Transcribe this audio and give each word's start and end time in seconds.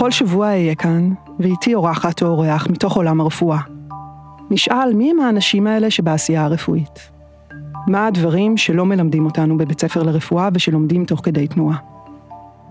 בכל 0.00 0.10
שבוע 0.10 0.46
אהיה 0.46 0.74
כאן, 0.74 1.12
ואיתי 1.38 1.74
אורחת 1.74 2.22
או 2.22 2.26
אורח 2.26 2.66
מתוך 2.70 2.96
עולם 2.96 3.20
הרפואה. 3.20 3.58
נשאל 4.50 4.94
מי 4.94 5.10
הם 5.10 5.20
האנשים 5.20 5.66
האלה 5.66 5.90
שבעשייה 5.90 6.44
הרפואית. 6.44 7.10
מה 7.86 8.06
הדברים 8.06 8.56
שלא 8.56 8.86
מלמדים 8.86 9.24
אותנו 9.24 9.58
בבית 9.58 9.80
ספר 9.80 10.02
לרפואה 10.02 10.48
ושלומדים 10.54 11.04
תוך 11.04 11.20
כדי 11.24 11.46
תנועה. 11.46 11.76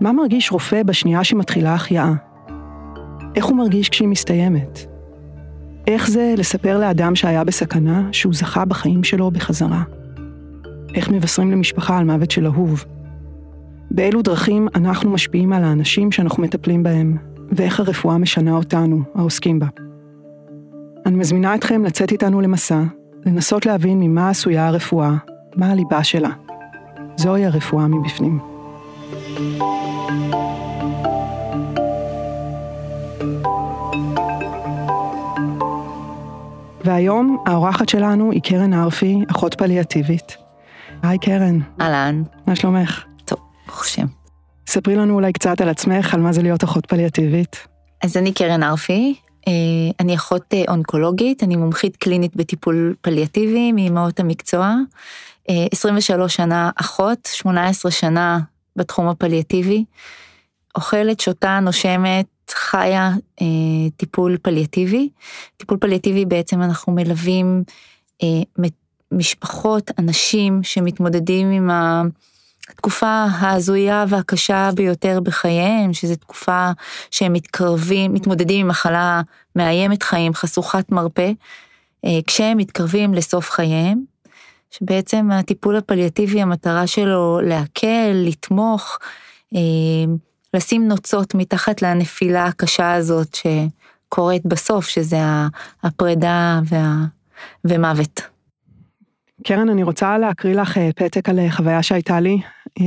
מה 0.00 0.12
מרגיש 0.12 0.52
רופא 0.52 0.82
בשנייה 0.82 1.24
שמתחילה 1.24 1.74
החייאה? 1.74 2.12
איך 3.36 3.44
הוא 3.44 3.56
מרגיש 3.56 3.88
כשהיא 3.88 4.08
מסתיימת? 4.08 4.86
איך 5.86 6.10
זה 6.10 6.34
לספר 6.36 6.78
לאדם 6.78 7.16
שהיה 7.16 7.44
בסכנה 7.44 8.08
שהוא 8.12 8.34
זכה 8.34 8.64
בחיים 8.64 9.04
שלו 9.04 9.30
בחזרה? 9.30 9.82
איך 10.94 11.10
מבשרים 11.10 11.50
למשפחה 11.50 11.98
על 11.98 12.04
מוות 12.04 12.30
של 12.30 12.46
אהוב? 12.46 12.84
באילו 13.90 14.22
דרכים 14.22 14.68
אנחנו 14.74 15.10
משפיעים 15.10 15.52
על 15.52 15.64
האנשים 15.64 16.12
שאנחנו 16.12 16.42
מטפלים 16.42 16.82
בהם, 16.82 17.16
ואיך 17.52 17.80
הרפואה 17.80 18.18
משנה 18.18 18.52
אותנו, 18.52 19.02
העוסקים 19.14 19.58
בה. 19.58 19.66
אני 21.06 21.16
מזמינה 21.16 21.54
אתכם 21.54 21.84
לצאת 21.84 22.12
איתנו 22.12 22.40
למסע, 22.40 22.82
לנסות 23.26 23.66
להבין 23.66 24.00
ממה 24.00 24.28
עשויה 24.28 24.68
הרפואה, 24.68 25.14
מה 25.56 25.70
הליבה 25.70 26.04
שלה. 26.04 26.30
זוהי 27.16 27.46
הרפואה 27.46 27.88
מבפנים. 27.88 28.38
והיום 36.84 37.36
האורחת 37.46 37.88
שלנו 37.88 38.30
היא 38.30 38.42
קרן 38.42 38.74
ארפי, 38.74 39.24
אחות 39.30 39.54
פליאטיבית. 39.54 40.36
היי 41.02 41.18
קרן. 41.18 41.58
אהלן. 41.80 42.22
מה 42.46 42.56
שלומך? 42.56 43.04
טוב, 43.24 43.38
ברוך 43.66 43.82
השם. 43.84 44.19
ספרי 44.70 44.96
לנו 44.96 45.14
אולי 45.14 45.32
קצת 45.32 45.60
על 45.60 45.68
עצמך, 45.68 46.14
על 46.14 46.20
מה 46.20 46.32
זה 46.32 46.42
להיות 46.42 46.64
אחות 46.64 46.86
פליאטיבית. 46.86 47.66
אז 48.02 48.16
אני 48.16 48.32
קרן 48.32 48.62
ארפי, 48.62 49.14
אה, 49.48 49.52
אני 50.00 50.14
אחות 50.14 50.54
אה, 50.54 50.62
אונקולוגית, 50.68 51.42
אני 51.42 51.56
מומחית 51.56 51.96
קלינית 51.96 52.36
בטיפול 52.36 52.94
פליאטיבי 53.00 53.72
מאמהות 53.72 54.20
המקצוע. 54.20 54.74
23 55.72 56.22
אה, 56.22 56.28
שנה 56.28 56.70
אחות, 56.76 57.28
18 57.32 57.90
שנה 57.90 58.38
בתחום 58.76 59.08
הפליאטיבי. 59.08 59.84
אוכלת, 60.74 61.20
שותה, 61.20 61.60
נושמת, 61.60 62.26
חיה 62.50 63.10
אה, 63.40 63.46
טיפול 63.96 64.36
פליאטיבי. 64.42 65.08
טיפול 65.56 65.78
פליאטיבי 65.78 66.24
בעצם 66.24 66.62
אנחנו 66.62 66.92
מלווים 66.92 67.62
אה, 68.22 68.64
משפחות, 69.12 69.90
אנשים 69.98 70.62
שמתמודדים 70.62 71.50
עם 71.50 71.70
התקופה 72.70 73.26
ההזויה 73.30 74.04
והקשה 74.08 74.70
ביותר 74.74 75.20
בחייהם, 75.20 75.92
שזו 75.92 76.16
תקופה 76.16 76.70
שהם 77.10 77.32
מתקרבים, 77.32 78.14
מתמודדים 78.14 78.60
עם 78.60 78.68
מחלה 78.68 79.22
מאיימת 79.56 80.02
חיים, 80.02 80.34
חשוכת 80.34 80.92
מרפא, 80.92 81.32
אה, 82.04 82.18
כשהם 82.26 82.58
מתקרבים 82.58 83.14
לסוף 83.14 83.50
חייהם. 83.50 84.10
שבעצם 84.70 85.30
הטיפול 85.30 85.76
הפליאטיבי 85.76 86.42
המטרה 86.42 86.86
שלו 86.86 87.40
להקל, 87.40 88.12
לתמוך, 88.14 88.98
אה, 89.54 89.60
לשים 90.54 90.88
נוצות 90.88 91.34
מתחת 91.34 91.82
לנפילה 91.82 92.44
הקשה 92.44 92.92
הזאת 92.92 93.36
שקורית 93.36 94.46
בסוף, 94.46 94.88
שזה 94.88 95.18
הפרידה 95.82 96.60
וה... 96.64 96.94
ומוות. 97.64 98.20
קרן, 99.44 99.68
אני 99.68 99.82
רוצה 99.82 100.18
להקריא 100.18 100.54
לך 100.54 100.78
אה, 100.78 100.90
פתק 100.96 101.28
על 101.28 101.38
חוויה 101.50 101.82
שהייתה 101.82 102.20
לי, 102.20 102.40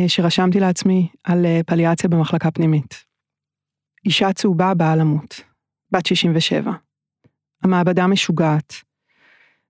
שרשמתי 0.08 0.60
לעצמי 0.60 1.08
על 1.24 1.46
פליאציה 1.66 2.10
במחלקה 2.10 2.52
פנימית. 2.52 3.06
אישה 4.06 4.34
צהובה 4.34 4.74
באה 4.74 4.96
למות, 4.96 5.42
בת 5.92 6.06
67. 6.06 6.72
המעבדה 7.64 8.08
משוגעת. 8.08 8.74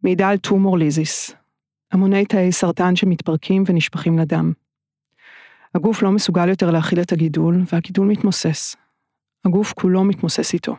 מעידה 0.03 0.29
על 0.29 0.37
טומור 0.37 0.77
ליזיס, 0.77 1.35
המוני 1.91 2.25
תאי 2.25 2.51
סרטן 2.51 2.95
שמתפרקים 2.95 3.63
ונשפכים 3.67 4.19
לדם. 4.19 4.53
הגוף 5.75 6.01
לא 6.01 6.11
מסוגל 6.11 6.49
יותר 6.49 6.71
להכיל 6.71 7.01
את 7.01 7.11
הגידול, 7.11 7.63
והגידול 7.71 8.07
מתמוסס. 8.07 8.75
הגוף 9.45 9.73
כולו 9.73 10.03
מתמוסס 10.03 10.53
איתו. 10.53 10.75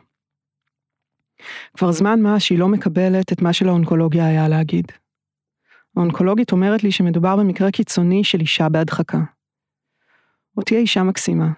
כבר 1.77 1.91
זמן 1.91 2.21
מה 2.21 2.39
שהיא 2.39 2.59
לא 2.59 2.67
מקבלת 2.67 3.31
את 3.31 3.41
מה 3.41 3.53
שלאונקולוגיה 3.53 4.27
היה 4.27 4.47
להגיד. 4.47 4.91
האונקולוגית 5.95 6.51
אומרת 6.51 6.83
לי 6.83 6.91
שמדובר 6.91 7.35
במקרה 7.35 7.71
קיצוני 7.71 8.23
של 8.23 8.39
אישה 8.39 8.69
בהדחקה. 8.69 9.17
אותי 10.57 10.75
האישה 10.75 11.03
מקסימה, 11.03 11.51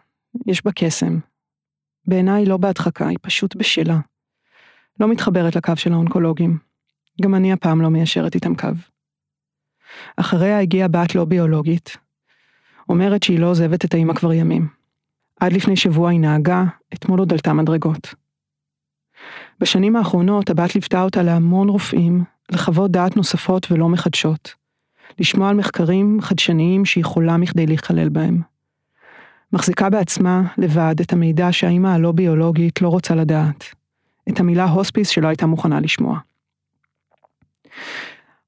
יש 0.46 0.66
בה 0.66 0.72
קסם. 0.72 1.20
בעיניי 2.06 2.46
לא 2.46 2.58
בהדחקה, 2.58 3.08
היא 3.08 3.18
פשוט 3.22 3.56
בשלה. 3.56 4.00
לא 5.00 5.08
מתחברת 5.08 5.56
לקו 5.56 5.74
של 5.75 5.94
האונקולוגים. 5.94 6.58
גם 7.22 7.36
אני 7.36 7.53
הפעם 7.53 7.81
לא 7.81 7.90
מיישרת 7.90 8.36
איתם 8.36 8.56
קו. 8.56 8.68
אחריה 10.18 10.59
הגיעה 10.59 10.88
בת 10.88 11.16
לא 11.16 11.25
ביולוגית. 11.25 11.98
אומרת 12.90 13.24
שהיא 13.24 13.40
לא 13.40 13.50
עוזבת 13.50 13.86
את 13.86 13.94
האימא 13.94 14.14
כבר 14.14 14.34
ימים. 14.34 14.68
עד 15.40 15.54
לפני 15.54 15.75
שבוע 15.75 16.09
היא 16.09 16.19
נהגה, 16.19 16.64
אתמול 16.94 17.19
עוד 17.19 17.34
עלתה 17.34 17.54
מדרגות. 17.54 18.16
בשנים 19.59 19.96
האחרונות 19.96 20.50
הבת 20.50 20.75
ליוותה 20.75 21.04
אותה 21.04 21.24
להמון 21.24 21.69
רופאים, 21.69 22.24
לחוות 22.52 22.91
דעת 22.91 23.18
נוספות 23.18 23.72
ולא 23.72 23.90
מחדשות. 23.90 24.53
לשמוע 25.19 25.50
על 25.50 25.56
מחקרים 25.56 26.18
חדשניים 26.22 26.85
שהיא 26.85 27.06
חולה 27.06 27.38
מכדי 27.38 27.66
להיכלל 27.66 28.09
בהם. 28.09 28.41
מחזיקה 29.53 29.90
בעצמה, 29.90 30.41
לבד, 30.57 30.96
את 31.02 31.13
המידע 31.13 31.47
שהאימא 31.52 31.88
הלא 31.88 32.12
ביולוגית 32.12 32.81
לא 32.81 32.90
רוצה 32.90 33.16
לדעת. 33.16 33.66
את 34.30 34.40
המילה 34.40 34.66
הוספיס 34.66 35.09
שלא 35.09 35.28
הייתה 35.28 35.46
מוכנה 35.46 35.80
לשמוע. 35.80 36.19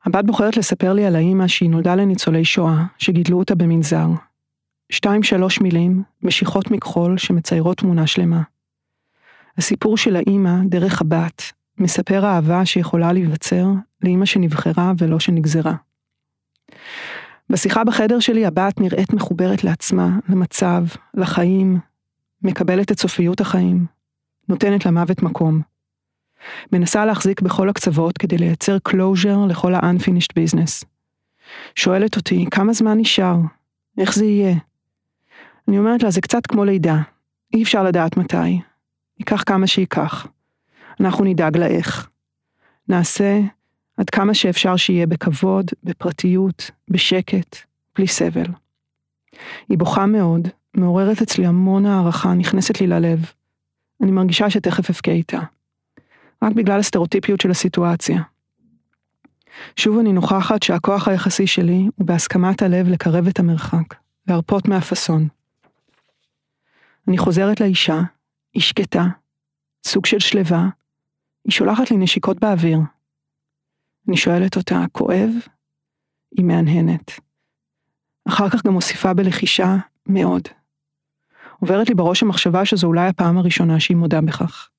הבת 0.05 0.25
בוחרת 0.25 0.57
לספר 0.57 0.93
לי 0.93 1.05
על 1.05 1.15
האימא 1.15 1.47
שהיא 1.47 1.69
נולדה 1.69 1.95
לניצולי 1.95 2.45
שואה, 2.45 2.83
שגידלו 2.97 3.39
אותה 3.39 3.55
במנזר. 3.55 4.07
שתיים 4.89 5.23
שלוש 5.23 5.61
מילים, 5.61 6.03
משיכות 6.23 6.71
מכחול 6.71 7.17
שמציירות 7.17 7.77
תמונה 7.77 8.07
שלמה. 8.07 8.41
הסיפור 9.57 9.97
של 9.97 10.15
האימא, 10.15 10.51
דרך 10.65 11.01
הבת, 11.01 11.51
מספר 11.79 12.25
אהבה 12.25 12.65
שיכולה 12.65 13.13
להיווצר 13.13 13.65
לאימא 14.01 14.25
שנבחרה 14.25 14.93
ולא 14.97 15.19
שנגזרה. 15.19 15.75
בשיחה 17.49 17.83
בחדר 17.83 18.19
שלי 18.19 18.45
הבת 18.45 18.79
נראית 18.81 19.13
מחוברת 19.13 19.63
לעצמה, 19.63 20.09
למצב, 20.29 20.83
לחיים, 21.13 21.79
מקבלת 22.41 22.91
את 22.91 22.99
סופיות 22.99 23.41
החיים, 23.41 23.85
נותנת 24.49 24.85
למוות 24.85 25.23
מקום. 25.23 25.61
מנסה 26.71 27.05
להחזיק 27.05 27.41
בכל 27.41 27.69
הקצוות 27.69 28.17
כדי 28.17 28.37
לייצר 28.37 28.77
closure 28.89 29.47
לכל 29.49 29.75
ה-unfinished 29.75 30.33
business. 30.39 30.85
שואלת 31.75 32.15
אותי, 32.15 32.45
כמה 32.51 32.73
זמן 32.73 32.97
נשאר? 32.97 33.37
איך 33.97 34.15
זה 34.15 34.25
יהיה? 34.25 34.55
אני 35.67 35.79
אומרת 35.79 36.03
לה, 36.03 36.11
זה 36.11 36.21
קצת 36.21 36.47
כמו 36.47 36.65
לידה, 36.65 36.97
אי 37.53 37.63
אפשר 37.63 37.83
לדעת 37.83 38.17
מתי. 38.17 38.59
ייקח 39.19 39.43
כמה 39.45 39.67
שייקח. 39.67 40.27
אנחנו 40.99 41.25
נדאג 41.25 41.57
לאיך. 41.57 42.09
נעשה 42.87 43.39
עד 43.97 44.09
כמה 44.09 44.33
שאפשר 44.33 44.75
שיהיה 44.75 45.07
בכבוד, 45.07 45.65
בפרטיות, 45.83 46.71
בשקט, 46.87 47.57
בלי 47.95 48.07
סבל. 48.07 48.45
היא 49.69 49.77
בוכה 49.77 50.05
מאוד, 50.05 50.47
מעוררת 50.73 51.21
אצלי 51.21 51.45
המון 51.45 51.85
הערכה, 51.85 52.33
נכנסת 52.33 52.81
לי 52.81 52.87
ללב. 52.87 53.31
אני 54.03 54.11
מרגישה 54.11 54.49
שתכף 54.49 54.89
אבכה 54.89 55.11
איתה. 55.11 55.39
רק 56.43 56.53
בגלל 56.53 56.79
הסטריאוטיפיות 56.79 57.41
של 57.41 57.51
הסיטואציה. 57.51 58.21
שוב 59.75 59.99
אני 59.99 60.13
נוכחת 60.13 60.63
שהכוח 60.63 61.07
היחסי 61.07 61.47
שלי 61.47 61.89
הוא 61.95 62.07
בהסכמת 62.07 62.61
הלב 62.61 62.87
לקרב 62.87 63.27
את 63.27 63.39
המרחק, 63.39 63.95
להרפות 64.27 64.67
מהפאסון. 64.67 65.27
אני 67.07 67.17
חוזרת 67.17 67.61
לאישה, 67.61 68.01
היא 68.53 68.61
שקטה, 68.61 69.05
סוג 69.87 70.05
של 70.05 70.19
שלווה, 70.19 70.67
היא 71.45 71.51
שולחת 71.51 71.91
לי 71.91 71.97
נשיקות 71.97 72.39
באוויר. 72.39 72.79
אני 74.07 74.17
שואלת 74.17 74.57
אותה, 74.57 74.85
כואב? 74.91 75.29
היא 76.37 76.45
מהנהנת. 76.45 77.19
אחר 78.27 78.49
כך 78.49 78.65
גם 78.65 78.73
מוסיפה 78.73 79.13
בלחישה, 79.13 79.75
מאוד. 80.07 80.41
עוברת 81.59 81.89
לי 81.89 81.95
בראש 81.95 82.23
המחשבה 82.23 82.65
שזו 82.65 82.87
אולי 82.87 83.07
הפעם 83.07 83.37
הראשונה 83.37 83.79
שהיא 83.79 83.97
מודה 83.97 84.21
בכך. 84.21 84.69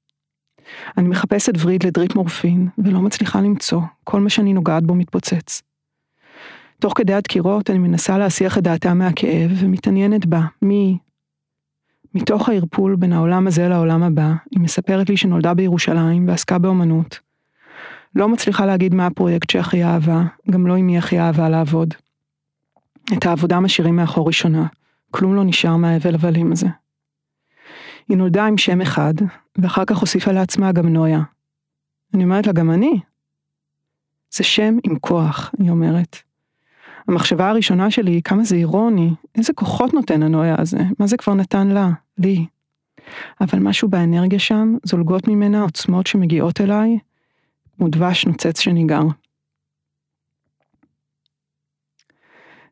אני 0.99 1.09
מחפשת 1.09 1.53
וריד 1.59 1.87
לדריפ 1.87 2.15
מורפין, 2.15 2.69
ולא 2.85 3.01
מצליחה 3.01 3.41
למצוא, 3.41 3.81
כל 4.05 4.21
מה 4.21 4.31
שאני 4.31 4.53
נוגעת 4.53 4.83
בו 4.83 4.95
מתפוצץ. 4.95 5.63
תוך 6.81 6.93
כדי 6.97 7.15
הדקירות 7.15 7.71
אני 7.71 7.79
מנסה 7.79 8.19
להסיח 8.19 8.59
את 8.59 8.63
דעתה 8.63 8.95
מהכאב, 8.95 9.51
ומתעניינת 9.61 10.27
בה, 10.27 10.41
מי... 10.63 10.99
מתוך 12.15 12.49
הערפול 12.49 12.97
בין 12.97 13.13
העולם 13.13 13.47
הזה 13.47 13.69
לעולם 13.69 14.03
הבא, 14.03 14.33
היא 14.51 14.61
מספרת 14.61 15.09
לי 15.09 15.17
שנולדה 15.17 15.55
בירושלים 15.55 16.29
ועסקה 16.29 16.59
באומנות. 16.59 17.21
לא 18.15 18.29
מצליחה 18.29 18.67
להגיד 18.67 18.95
מה 18.95 19.07
הפרויקט 19.07 19.51
שהכי 19.51 19.85
אהבה, 19.85 20.23
גם 20.51 20.67
לא 20.67 20.77
עם 20.77 20.87
מי 20.87 20.99
הכי 20.99 21.21
אהבה 21.21 21.49
לעבוד. 21.49 21.95
את 23.13 23.27
העבודה 23.27 23.61
משאירים 23.61 23.97
מאחור 23.97 24.27
ראשונה, 24.27 24.67
כלום 25.11 25.35
לא 25.35 25.45
נשאר 25.45 25.77
מהאבל 25.77 26.15
הבלים 26.15 26.53
הזה. 26.53 26.67
היא 28.09 28.17
נולדה 28.17 28.47
עם 28.47 28.59
שם 28.59 28.81
אחד, 28.81 29.15
ואחר 29.59 29.85
כך 29.85 29.99
הוסיפה 29.99 30.33
לעצמה 30.33 30.73
גם 30.73 30.89
נויה. 30.89 31.21
אני 32.15 32.25
אומרת 32.25 32.47
לה, 32.47 32.53
גם 32.53 32.71
אני. 32.71 33.01
זה 34.31 34.45
שם 34.45 34.77
עם 34.85 34.99
כוח, 34.99 35.51
היא 35.59 35.71
אומרת. 35.71 36.17
המחשבה 37.09 37.49
הראשונה 37.49 37.91
שלי 37.91 38.11
היא 38.11 38.23
כמה 38.23 38.45
זה 38.45 38.57
אירוני, 38.57 39.11
איזה 39.35 39.53
כוחות 39.53 39.95
נותן 39.95 40.23
הנויה 40.23 40.55
הזה, 40.59 40.79
מה 40.99 41.07
זה 41.07 41.17
כבר 41.17 41.35
נתן 41.35 41.69
לה, 41.69 41.91
לי. 42.19 42.47
אבל 43.41 43.59
משהו 43.59 43.89
באנרגיה 43.89 44.39
שם, 44.39 44.77
זולגות 44.85 45.29
ממנה 45.29 45.63
עוצמות 45.63 46.07
שמגיעות 46.07 46.61
אליי, 46.61 46.99
כמו 47.77 47.89
דבש 47.89 48.27
נוצץ 48.27 48.61
שניגר. 48.61 49.03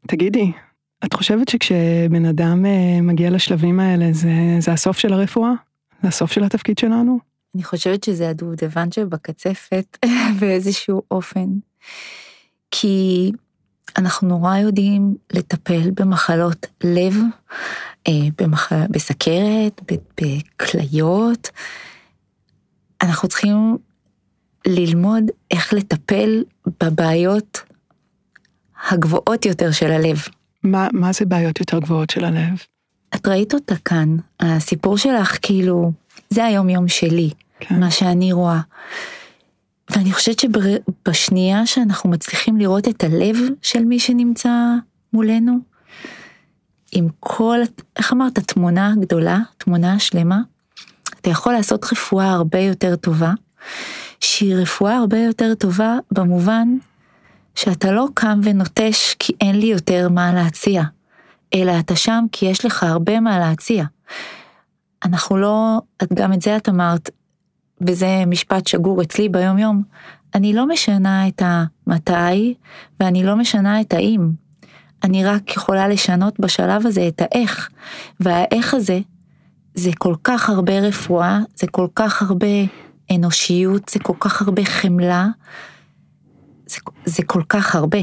תגידי, 0.06 0.52
את 1.04 1.12
חושבת 1.12 1.48
שכשבן 1.48 2.24
אדם 2.24 2.66
אה, 2.66 3.00
מגיע 3.02 3.30
לשלבים 3.30 3.80
האלה, 3.80 4.12
זה, 4.12 4.30
זה 4.58 4.72
הסוף 4.72 4.98
של 4.98 5.12
הרפואה? 5.12 5.52
זה 6.02 6.08
הסוף 6.08 6.32
של 6.32 6.44
התפקיד 6.44 6.78
שלנו? 6.78 7.18
אני 7.54 7.64
חושבת 7.64 8.04
שזה 8.04 8.28
הדובדבן 8.28 8.92
שבקצפת 8.92 9.98
באיזשהו 10.40 11.02
אופן. 11.10 11.46
כי 12.70 13.32
אנחנו 13.98 14.28
נורא 14.28 14.56
יודעים 14.56 15.16
לטפל 15.32 15.90
במחלות 15.94 16.66
לב, 16.84 17.14
אה, 18.08 18.12
במח... 18.38 18.72
בסכרת, 18.72 19.92
בכליות. 20.20 21.50
אנחנו 23.02 23.28
צריכים 23.28 23.76
ללמוד 24.66 25.24
איך 25.50 25.72
לטפל 25.72 26.44
בבעיות 26.82 27.62
הגבוהות 28.90 29.46
יותר 29.46 29.72
של 29.72 29.90
הלב. 29.92 30.18
מה, 30.62 30.88
מה 30.92 31.12
זה 31.12 31.24
בעיות 31.24 31.60
יותר 31.60 31.78
גבוהות 31.78 32.10
של 32.10 32.24
הלב? 32.24 32.62
את 33.14 33.26
ראית 33.26 33.54
אותה 33.54 33.74
כאן, 33.84 34.16
הסיפור 34.40 34.98
שלך 34.98 35.38
כאילו, 35.42 35.92
זה 36.30 36.44
היום 36.44 36.68
יום 36.68 36.88
שלי, 36.88 37.30
כן. 37.60 37.80
מה 37.80 37.90
שאני 37.90 38.32
רואה. 38.32 38.60
ואני 39.90 40.12
חושבת 40.12 40.38
שבשנייה 40.38 41.66
שאנחנו 41.66 42.10
מצליחים 42.10 42.56
לראות 42.56 42.88
את 42.88 43.04
הלב 43.04 43.36
של 43.62 43.84
מי 43.84 43.98
שנמצא 43.98 44.50
מולנו, 45.12 45.58
עם 46.92 47.08
כל, 47.20 47.58
איך 47.96 48.12
אמרת, 48.12 48.38
תמונה 48.38 48.94
גדולה, 49.00 49.38
תמונה 49.58 49.98
שלמה, 49.98 50.40
אתה 51.20 51.30
יכול 51.30 51.52
לעשות 51.52 51.84
רפואה 51.92 52.30
הרבה 52.30 52.58
יותר 52.58 52.96
טובה, 52.96 53.32
שהיא 54.20 54.54
רפואה 54.54 54.96
הרבה 54.96 55.18
יותר 55.18 55.54
טובה 55.54 55.98
במובן 56.10 56.68
שאתה 57.54 57.92
לא 57.92 58.06
קם 58.14 58.40
ונוטש 58.42 59.14
כי 59.18 59.32
אין 59.40 59.60
לי 59.60 59.66
יותר 59.66 60.08
מה 60.08 60.32
להציע, 60.32 60.82
אלא 61.54 61.72
אתה 61.78 61.96
שם 61.96 62.24
כי 62.32 62.46
יש 62.46 62.64
לך 62.64 62.82
הרבה 62.82 63.20
מה 63.20 63.38
להציע. 63.38 63.84
אנחנו 65.04 65.36
לא, 65.36 65.80
גם 66.14 66.32
את 66.32 66.42
זה 66.42 66.56
את 66.56 66.68
אמרת, 66.68 67.10
וזה 67.80 68.24
משפט 68.26 68.66
שגור 68.66 69.02
אצלי 69.02 69.28
ביום 69.28 69.58
יום, 69.58 69.82
אני 70.34 70.52
לא 70.52 70.66
משנה 70.66 71.28
את 71.28 71.42
המתי 71.44 72.54
ואני 73.00 73.24
לא 73.24 73.36
משנה 73.36 73.80
את 73.80 73.92
האם. 73.92 74.30
אני 75.04 75.24
רק 75.24 75.56
יכולה 75.56 75.88
לשנות 75.88 76.40
בשלב 76.40 76.86
הזה 76.86 77.08
את 77.08 77.22
האיך, 77.22 77.70
והאיך 78.20 78.74
הזה 78.74 79.00
זה 79.74 79.90
כל 79.98 80.14
כך 80.24 80.50
הרבה 80.50 80.78
רפואה, 80.78 81.40
זה 81.56 81.66
כל 81.66 81.86
כך 81.94 82.22
הרבה 82.22 82.46
אנושיות, 83.14 83.88
זה 83.88 83.98
כל 83.98 84.14
כך 84.20 84.42
הרבה 84.42 84.64
חמלה, 84.64 85.26
זה, 86.66 86.78
זה 87.04 87.22
כל 87.26 87.42
כך 87.48 87.74
הרבה. 87.74 87.98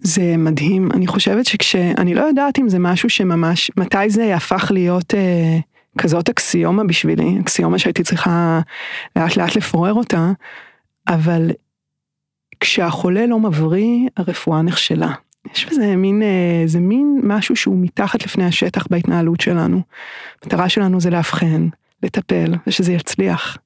זה 0.00 0.36
מדהים, 0.38 0.92
אני 0.92 1.06
חושבת 1.06 1.46
שכש... 1.46 1.76
אני 1.76 2.14
לא 2.14 2.20
יודעת 2.20 2.58
אם 2.58 2.68
זה 2.68 2.78
משהו 2.78 3.10
שממש, 3.10 3.70
מתי 3.76 4.10
זה 4.10 4.36
הפך 4.36 4.70
להיות 4.74 5.14
אה, 5.14 5.58
כזאת 5.98 6.28
אקסיומה 6.28 6.84
בשבילי, 6.84 7.38
אקסיומה 7.40 7.78
שהייתי 7.78 8.02
צריכה 8.02 8.60
לאט 9.16 9.36
לאט 9.36 9.56
לפורר 9.56 9.94
אותה, 9.94 10.32
אבל 11.08 11.50
כשהחולה 12.60 13.26
לא 13.26 13.40
מבריא, 13.40 14.08
הרפואה 14.16 14.62
נכשלה. 14.62 15.12
יש 15.54 15.66
בזה 15.66 15.96
מין, 15.96 16.22
אה, 16.22 16.62
זה 16.66 16.80
מין 16.80 17.20
משהו 17.24 17.56
שהוא 17.56 17.76
מתחת 17.80 18.24
לפני 18.24 18.44
השטח 18.44 18.86
בהתנהלות 18.90 19.40
שלנו. 19.40 19.80
המטרה 20.42 20.68
שלנו 20.68 21.00
זה 21.00 21.10
לאבחן, 21.10 21.68
לטפל, 22.02 22.54
ושזה 22.66 22.92
יצליח. 22.92 23.58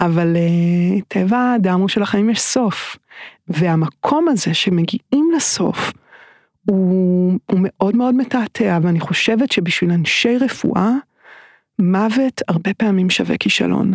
אבל 0.00 0.36
uh, 0.36 1.02
טבע 1.08 1.38
האדם 1.38 1.80
הוא 1.80 1.88
שלחיים 1.88 2.30
יש 2.30 2.40
סוף. 2.40 2.96
והמקום 3.48 4.28
הזה 4.28 4.54
שמגיעים 4.54 5.30
לסוף, 5.36 5.92
הוא, 6.66 7.38
הוא 7.46 7.60
מאוד 7.62 7.96
מאוד 7.96 8.14
מתעתע, 8.14 8.78
ואני 8.82 9.00
חושבת 9.00 9.52
שבשביל 9.52 9.90
אנשי 9.90 10.38
רפואה, 10.38 10.92
מוות 11.80 12.42
הרבה 12.48 12.74
פעמים 12.74 13.10
שווה 13.10 13.36
כישלון. 13.36 13.92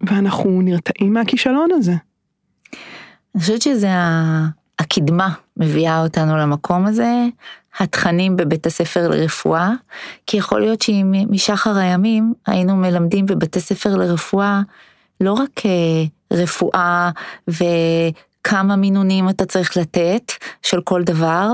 ואנחנו 0.00 0.62
נרתעים 0.62 1.12
מהכישלון 1.12 1.68
הזה. 1.72 1.94
אני 3.34 3.40
חושבת 3.40 3.62
שזה 3.62 3.88
הקדמה 4.78 5.34
מביאה 5.56 6.02
אותנו 6.02 6.36
למקום 6.36 6.86
הזה, 6.86 7.26
התכנים 7.78 8.36
בבית 8.36 8.66
הספר 8.66 9.08
לרפואה, 9.08 9.70
כי 10.26 10.36
יכול 10.36 10.60
להיות 10.60 10.82
שאם 10.82 11.12
משחר 11.30 11.76
הימים 11.76 12.34
היינו 12.46 12.76
מלמדים 12.76 13.26
בבתי 13.26 13.60
ספר 13.60 13.96
לרפואה 13.96 14.60
לא 15.20 15.32
רק 15.32 15.66
אה, 15.66 16.04
רפואה 16.32 17.10
וכמה 18.46 18.76
מינונים 18.76 19.28
אתה 19.28 19.44
צריך 19.44 19.76
לתת 19.76 20.32
של 20.62 20.80
כל 20.80 21.02
דבר, 21.02 21.50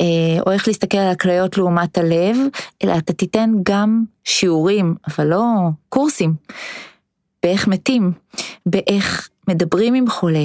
אה, 0.00 0.06
או 0.46 0.52
איך 0.52 0.68
להסתכל 0.68 0.98
על 0.98 1.10
הכליות 1.10 1.58
לעומת 1.58 1.98
הלב, 1.98 2.36
אלא 2.84 2.98
אתה 2.98 3.12
תיתן 3.12 3.50
גם 3.62 4.04
שיעורים, 4.24 4.94
אבל 5.08 5.26
לא 5.26 5.44
קורסים, 5.88 6.34
באיך 7.42 7.68
מתים, 7.68 8.12
באיך 8.66 9.28
מדברים 9.48 9.94
עם 9.94 10.10
חולה, 10.10 10.44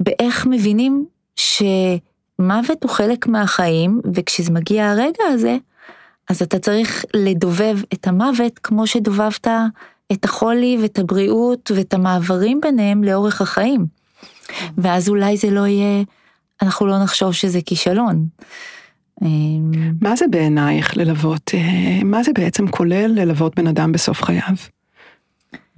באיך 0.00 0.46
מבינים 0.46 1.06
שמוות 1.36 2.82
הוא 2.82 2.90
חלק 2.90 3.26
מהחיים, 3.26 4.00
וכשזה 4.14 4.52
מגיע 4.52 4.90
הרגע 4.90 5.24
הזה, 5.32 5.56
אז 6.30 6.42
אתה 6.42 6.58
צריך 6.58 7.04
לדובב 7.14 7.76
את 7.92 8.06
המוות 8.06 8.58
כמו 8.58 8.86
שדובבת 8.86 9.46
את 10.12 10.24
החולי 10.24 10.78
ואת 10.82 10.98
הבריאות 10.98 11.70
ואת 11.74 11.94
המעברים 11.94 12.60
ביניהם 12.60 13.04
לאורך 13.04 13.40
החיים. 13.40 13.93
ואז 14.78 15.08
אולי 15.08 15.36
זה 15.36 15.50
לא 15.50 15.66
יהיה, 15.66 16.02
אנחנו 16.62 16.86
לא 16.86 17.02
נחשוב 17.02 17.32
שזה 17.32 17.60
כישלון. 17.66 18.28
אמ, 19.22 19.70
מה 20.00 20.16
זה 20.16 20.24
בעינייך 20.30 20.96
ללוות, 20.96 21.50
אה, 21.54 22.04
מה 22.04 22.22
זה 22.22 22.32
בעצם 22.34 22.68
כולל 22.68 23.06
ללוות 23.06 23.54
בן 23.54 23.66
אדם 23.66 23.92
בסוף 23.92 24.22
חייו? 24.22 24.54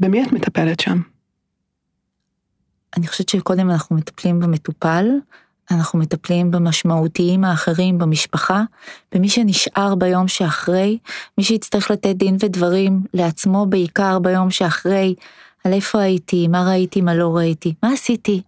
במי 0.00 0.22
את 0.22 0.32
מטפלת 0.32 0.80
שם? 0.80 1.00
אני 2.96 3.06
חושבת 3.06 3.28
שקודם 3.28 3.70
אנחנו 3.70 3.96
מטפלים 3.96 4.40
במטופל, 4.40 5.06
אנחנו 5.70 5.98
מטפלים 5.98 6.50
במשמעותיים 6.50 7.44
האחרים 7.44 7.98
במשפחה, 7.98 8.62
במי 9.14 9.28
שנשאר 9.28 9.94
ביום 9.94 10.28
שאחרי, 10.28 10.98
מי 11.38 11.44
שיצטרך 11.44 11.90
לתת 11.90 12.16
דין 12.16 12.36
ודברים 12.40 13.02
לעצמו 13.14 13.66
בעיקר 13.66 14.18
ביום 14.18 14.50
שאחרי, 14.50 15.14
על 15.66 15.72
איפה 15.72 16.00
הייתי, 16.00 16.48
מה 16.48 16.64
ראיתי, 16.68 17.00
מה 17.00 17.14
לא 17.14 17.36
ראיתי, 17.36 17.74
מה 17.82 17.92
עשיתי. 17.92 18.42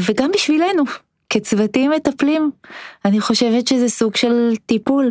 וגם 0.00 0.30
בשבילנו, 0.34 0.82
כצוותים 1.30 1.90
מטפלים, 1.90 2.50
אני 3.04 3.20
חושבת 3.20 3.66
שזה 3.66 3.88
סוג 3.88 4.16
של 4.16 4.52
טיפול. 4.66 5.10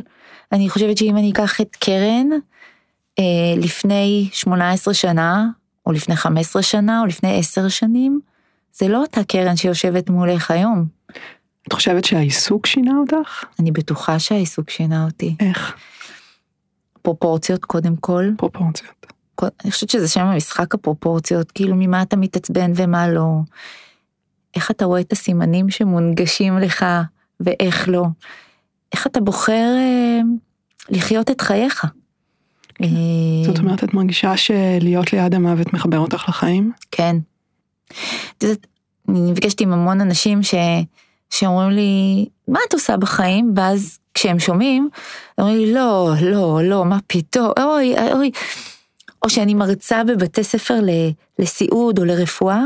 אני 0.52 0.70
חושבת 0.70 0.98
שאם 0.98 1.18
אני 1.18 1.32
אקח 1.32 1.62
את 1.62 1.76
קרן, 1.76 2.28
אה, 3.20 3.24
לפני 3.58 4.30
18 4.32 4.94
שנה, 4.94 5.48
או 5.86 5.92
לפני 5.92 6.16
15 6.16 6.62
שנה, 6.64 7.02
או 7.02 7.06
לפני 7.06 7.40
10 7.40 7.70
שנים, 7.70 8.20
זה 8.74 8.88
לא 8.88 9.02
אותה 9.02 9.24
קרן 9.24 9.56
שיושבת 9.56 10.10
מולך 10.10 10.52
היום. 10.52 10.86
את 11.68 11.74
חושבת 11.74 12.06
שהעיסוק 12.06 12.66
שינה 12.66 12.92
אותך? 13.00 13.44
אני 13.60 13.72
בטוחה 13.72 14.20
שהעיסוק 14.20 14.70
שינה 14.70 15.06
אותי. 15.06 15.36
איך? 15.40 15.76
פרופורציות 17.02 17.66
קודם 17.66 17.96
כל. 17.96 18.26
פרופורציות. 18.38 19.13
אני 19.42 19.72
חושבת 19.72 19.90
שזה 19.90 20.08
שם 20.08 20.22
המשחק 20.22 20.74
הפרופורציות, 20.74 21.52
כאילו 21.52 21.76
ממה 21.76 22.02
אתה 22.02 22.16
מתעצבן 22.18 22.72
ומה 22.76 23.10
לא. 23.10 23.30
איך 24.56 24.72
אתה 24.72 24.86
רואה 24.86 25.02
את 25.02 25.12
הסימנים 25.12 25.70
שמונגשים 25.70 26.58
לך 26.58 26.86
ואיך 27.40 27.90
לא. 27.90 28.06
איך 28.94 29.08
אתה 29.08 29.22
בוחר 29.22 29.76
אה, 29.78 30.20
לחיות 30.90 31.32
את 31.32 31.42
חייך. 31.42 31.86
כן. 32.76 32.86
זאת 33.46 33.60
אומרת, 33.60 33.84
את 33.84 33.94
מרגישה 33.94 34.38
שלהיות 34.38 35.14
ליד 35.14 35.34
המוות 35.34 35.74
מחבר 35.74 36.00
אותך 36.00 36.30
לחיים? 36.30 36.72
כן. 36.92 37.16
את 38.38 38.44
יודעת, 38.44 38.68
אני 39.10 39.32
נפגשת 39.32 39.62
עם 39.62 39.74
המון 39.74 40.02
אנשים 40.02 40.44
ש... 40.44 40.56
שאומרים 41.30 41.70
לי, 41.70 42.26
מה 42.48 42.60
את 42.68 42.74
עושה 42.74 42.98
בחיים? 42.98 43.54
ואז 43.56 44.00
כשהם 44.14 44.40
שומעים, 44.40 44.90
אומרים 45.38 45.58
לי, 45.58 45.74
לא, 45.74 46.14
לא, 46.22 46.60
לא, 46.64 46.86
מה 46.86 46.98
פתאום, 47.08 47.52
אוי, 47.60 47.96
אוי. 48.14 48.32
או 49.24 49.30
שאני 49.30 49.54
מרצה 49.54 50.04
בבתי 50.04 50.44
ספר 50.44 50.80
לסיעוד 51.40 52.00
או 52.00 52.06
לרפואה, 52.06 52.64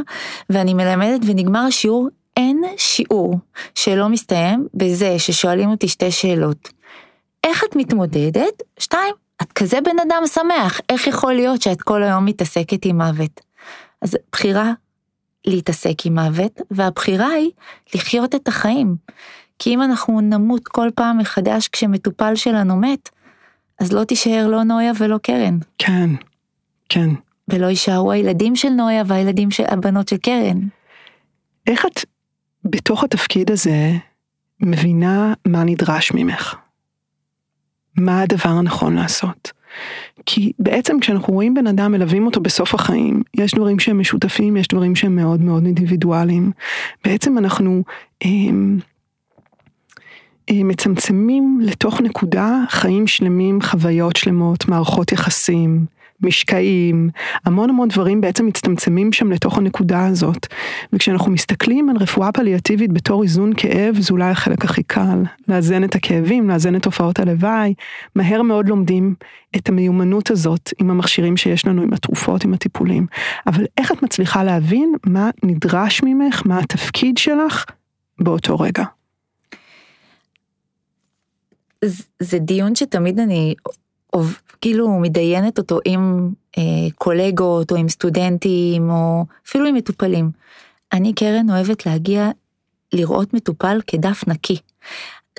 ואני 0.49 0.73
מלמדת 0.73 1.21
ונגמר 1.25 1.59
השיעור, 1.59 2.07
אין 2.37 2.63
שיעור 2.77 3.39
שלא 3.75 4.09
מסתיים 4.09 4.67
בזה 4.73 5.19
ששואלים 5.19 5.69
אותי 5.69 5.87
שתי 5.87 6.11
שאלות. 6.11 6.69
איך 7.43 7.63
את 7.63 7.75
מתמודדת? 7.75 8.63
שתיים, 8.79 9.15
את 9.41 9.51
כזה 9.51 9.81
בן 9.81 9.99
אדם 10.07 10.23
שמח, 10.33 10.81
איך 10.89 11.07
יכול 11.07 11.33
להיות 11.33 11.61
שאת 11.61 11.81
כל 11.81 12.03
היום 12.03 12.25
מתעסקת 12.25 12.85
עם 12.85 13.01
מוות? 13.01 13.41
אז 14.01 14.17
בחירה 14.31 14.71
להתעסק 15.45 16.05
עם 16.05 16.19
מוות, 16.19 16.61
והבחירה 16.71 17.27
היא 17.27 17.51
לחיות 17.95 18.35
את 18.35 18.47
החיים. 18.47 18.95
כי 19.59 19.73
אם 19.73 19.81
אנחנו 19.81 20.21
נמות 20.21 20.67
כל 20.67 20.89
פעם 20.95 21.17
מחדש 21.17 21.67
כשמטופל 21.67 22.35
שלנו 22.35 22.75
מת, 22.75 23.09
אז 23.79 23.93
לא 23.93 24.03
תישאר 24.03 24.47
לא 24.47 24.63
נויה 24.63 24.91
ולא 24.99 25.17
קרן. 25.17 25.57
כן, 25.77 26.09
כן. 26.89 27.09
ולא 27.47 27.67
יישארו 27.67 28.11
הילדים 28.11 28.55
של 28.55 28.69
נויה 28.69 29.03
והילדים 29.07 29.51
של 29.51 29.63
הבנות 29.67 30.07
של 30.07 30.17
קרן. 30.17 30.59
איך 31.67 31.85
את 31.85 32.05
בתוך 32.63 33.03
התפקיד 33.03 33.51
הזה 33.51 33.91
מבינה 34.61 35.33
מה 35.45 35.63
נדרש 35.63 36.11
ממך? 36.11 36.55
מה 37.97 38.21
הדבר 38.21 38.49
הנכון 38.49 38.95
לעשות? 38.95 39.51
כי 40.25 40.51
בעצם 40.59 40.99
כשאנחנו 40.99 41.33
רואים 41.33 41.53
בן 41.53 41.67
אדם 41.67 41.91
מלווים 41.91 42.25
אותו 42.25 42.39
בסוף 42.39 42.75
החיים, 42.75 43.23
יש 43.33 43.53
דברים 43.53 43.79
שהם 43.79 43.99
משותפים, 43.99 44.57
יש 44.57 44.67
דברים 44.67 44.95
שהם 44.95 45.15
מאוד 45.15 45.41
מאוד 45.41 45.65
אינדיבידואליים. 45.65 46.51
בעצם 47.03 47.37
אנחנו 47.37 47.83
הם, 48.21 48.79
הם 50.47 50.67
מצמצמים 50.67 51.59
לתוך 51.63 52.01
נקודה 52.01 52.63
חיים 52.69 53.07
שלמים, 53.07 53.61
חוויות 53.61 54.15
שלמות, 54.15 54.67
מערכות 54.67 55.11
יחסים, 55.11 55.85
משקעים, 56.21 57.09
המון 57.45 57.69
המון 57.69 57.87
דברים 57.87 58.21
בעצם 58.21 58.45
מצטמצמים 58.45 59.13
שם 59.13 59.31
לתוך 59.31 59.57
הנקודה 59.57 60.05
הזאת. 60.05 60.47
וכשאנחנו 60.93 61.31
מסתכלים 61.31 61.89
על 61.89 61.97
רפואה 61.97 62.31
פליאטיבית 62.31 62.93
בתור 62.93 63.23
איזון 63.23 63.51
כאב, 63.57 63.95
זה 63.99 64.13
אולי 64.13 64.29
החלק 64.29 64.65
הכי 64.65 64.83
קל. 64.83 65.23
לאזן 65.47 65.83
את 65.83 65.95
הכאבים, 65.95 66.49
לאזן 66.49 66.75
את 66.75 66.83
תופעות 66.83 67.19
הלוואי. 67.19 67.73
מהר 68.15 68.41
מאוד 68.41 68.67
לומדים 68.67 69.15
את 69.55 69.69
המיומנות 69.69 70.31
הזאת 70.31 70.73
עם 70.79 70.89
המכשירים 70.89 71.37
שיש 71.37 71.65
לנו, 71.65 71.81
עם 71.81 71.93
התרופות, 71.93 72.43
עם 72.43 72.53
הטיפולים. 72.53 73.05
אבל 73.47 73.65
איך 73.77 73.91
את 73.91 74.03
מצליחה 74.03 74.43
להבין 74.43 74.93
מה 75.05 75.29
נדרש 75.43 76.01
ממך, 76.03 76.41
מה 76.45 76.59
התפקיד 76.59 77.17
שלך 77.17 77.65
באותו 78.19 78.59
רגע? 78.59 78.83
זה 82.19 82.39
דיון 82.39 82.75
שתמיד 82.75 83.19
אני 83.19 83.55
כאילו 84.61 84.99
מתדיינת 84.99 85.57
אותו 85.57 85.79
עם 85.85 86.29
אה, 86.57 86.63
קולגות 86.95 87.71
או 87.71 87.75
עם 87.75 87.89
סטודנטים 87.89 88.89
או 88.89 89.25
אפילו 89.47 89.65
עם 89.65 89.75
מטופלים. 89.75 90.31
אני 90.93 91.13
קרן 91.13 91.49
אוהבת 91.49 91.85
להגיע 91.85 92.29
לראות 92.93 93.33
מטופל 93.33 93.79
כדף 93.87 94.23
נקי. 94.27 94.57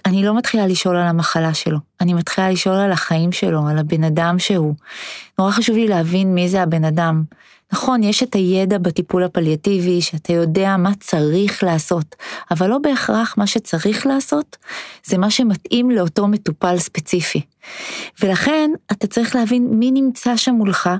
אני 0.06 0.24
לא 0.24 0.36
מתחילה 0.36 0.66
לשאול 0.66 0.96
על 0.96 1.06
המחלה 1.06 1.54
שלו, 1.54 1.78
אני 2.00 2.14
מתחילה 2.14 2.50
לשאול 2.50 2.76
על 2.76 2.92
החיים 2.92 3.32
שלו, 3.32 3.68
על 3.68 3.78
הבן 3.78 4.04
אדם 4.04 4.38
שהוא. 4.38 4.74
נורא 5.38 5.50
חשוב 5.50 5.76
לי 5.76 5.88
להבין 5.88 6.34
מי 6.34 6.48
זה 6.48 6.62
הבן 6.62 6.84
אדם. 6.84 7.22
נכון, 7.72 8.02
יש 8.02 8.22
את 8.22 8.34
הידע 8.34 8.78
בטיפול 8.78 9.24
הפליאטיבי, 9.24 10.02
שאתה 10.02 10.32
יודע 10.32 10.76
מה 10.76 10.90
צריך 11.00 11.62
לעשות, 11.62 12.16
אבל 12.50 12.66
לא 12.66 12.78
בהכרח 12.78 13.34
מה 13.38 13.46
שצריך 13.46 14.06
לעשות, 14.06 14.56
זה 15.04 15.18
מה 15.18 15.30
שמתאים 15.30 15.90
לאותו 15.90 16.28
מטופל 16.28 16.78
ספציפי. 16.78 17.40
ולכן 18.22 18.70
אתה 18.92 19.06
צריך 19.06 19.36
להבין 19.36 19.68
מי 19.70 19.90
נמצא 19.90 20.36
שם 20.36 20.54
מולך, 20.54 20.90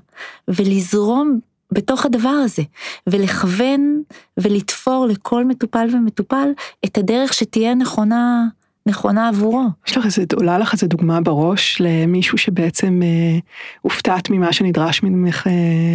ולזרום 0.49 1.39
בתוך 1.73 2.07
הדבר 2.07 2.29
הזה, 2.29 2.63
ולכוון 3.07 4.03
ולתפור 4.37 5.07
לכל 5.07 5.45
מטופל 5.45 5.89
ומטופל 5.93 6.49
את 6.85 6.99
הדרך 6.99 7.35
שתהיה 7.35 7.75
נכונה 7.75 8.47
נכונה 8.89 9.29
עבורו. 9.29 9.65
יש 9.87 9.97
לך 9.97 10.05
איזה, 10.05 10.25
עולה 10.37 10.59
לך 10.59 10.73
איזה 10.73 10.87
דוגמה 10.87 11.21
בראש 11.21 11.77
למישהו 11.81 12.39
שבעצם 12.39 13.01
אה, 13.03 13.39
הופתעת 13.81 14.31
ממה 14.31 14.53
שנדרש 14.53 15.03
ממך 15.03 15.47
אה, 15.47 15.53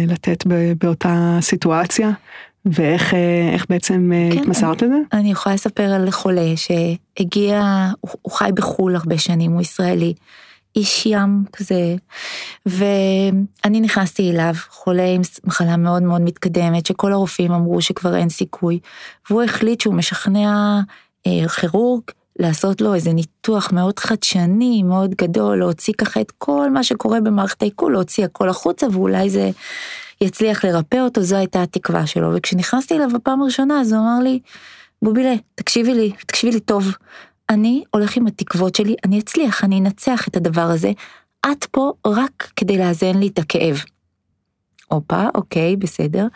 לתת 0.08 0.44
ב, 0.46 0.72
באותה 0.80 1.38
סיטואציה? 1.40 2.10
ואיך 2.66 3.14
אה, 3.14 3.56
בעצם 3.68 4.12
אה, 4.14 4.28
כן, 4.32 4.38
התמסרת 4.38 4.82
לזה? 4.82 4.96
אני 5.12 5.30
יכולה 5.30 5.54
לספר 5.54 5.82
על 5.82 6.10
חולה 6.10 6.52
שהגיע, 6.56 7.62
הוא, 8.00 8.10
הוא 8.22 8.32
חי 8.32 8.50
בחו"ל 8.54 8.96
הרבה 8.96 9.18
שנים, 9.18 9.52
הוא 9.52 9.60
ישראלי. 9.60 10.14
איש 10.76 11.06
ים 11.06 11.44
כזה, 11.52 11.96
ואני 12.66 13.80
נכנסתי 13.80 14.30
אליו, 14.30 14.54
חולה 14.68 15.06
עם 15.06 15.20
מחלה 15.44 15.76
מאוד 15.76 16.02
מאוד 16.02 16.20
מתקדמת, 16.20 16.86
שכל 16.86 17.12
הרופאים 17.12 17.52
אמרו 17.52 17.82
שכבר 17.82 18.16
אין 18.16 18.28
סיכוי, 18.28 18.78
והוא 19.30 19.42
החליט 19.42 19.80
שהוא 19.80 19.94
משכנע 19.94 20.80
אה, 21.26 21.48
כירורג 21.48 22.02
לעשות 22.38 22.80
לו 22.80 22.94
איזה 22.94 23.12
ניתוח 23.12 23.72
מאוד 23.72 23.98
חדשני, 23.98 24.82
מאוד 24.82 25.14
גדול, 25.14 25.58
להוציא 25.58 25.94
ככה 25.98 26.20
את 26.20 26.32
כל 26.38 26.70
מה 26.70 26.84
שקורה 26.84 27.20
במערכת 27.20 27.62
העיכול, 27.62 27.92
להוציא 27.92 28.24
הכל 28.24 28.48
החוצה 28.48 28.86
ואולי 28.92 29.30
זה 29.30 29.50
יצליח 30.20 30.64
לרפא 30.64 30.96
אותו, 30.96 31.22
זו 31.22 31.36
הייתה 31.36 31.62
התקווה 31.62 32.06
שלו. 32.06 32.30
וכשנכנסתי 32.34 32.94
אליו 32.94 33.08
בפעם 33.14 33.42
הראשונה 33.42 33.80
אז 33.80 33.92
הוא 33.92 34.00
אמר 34.00 34.18
לי, 34.22 34.40
בובילה, 35.02 35.34
תקשיבי 35.54 35.94
לי, 35.94 36.12
תקשיבי 36.26 36.52
לי 36.52 36.60
טוב, 36.60 36.92
אני 37.50 37.84
הולך 37.90 38.16
עם 38.16 38.26
התקוות 38.26 38.74
שלי, 38.74 38.94
אני 39.04 39.18
אצליח, 39.18 39.64
אני 39.64 39.80
אנצח 39.80 40.28
את 40.28 40.36
הדבר 40.36 40.60
הזה, 40.60 40.92
את 41.52 41.64
פה 41.64 41.92
רק 42.06 42.50
כדי 42.56 42.78
לאזן 42.78 43.18
לי 43.18 43.26
את 43.26 43.38
הכאב. 43.38 43.84
הופה, 44.88 45.24
אוקיי, 45.34 45.76
בסדר. 45.76 46.26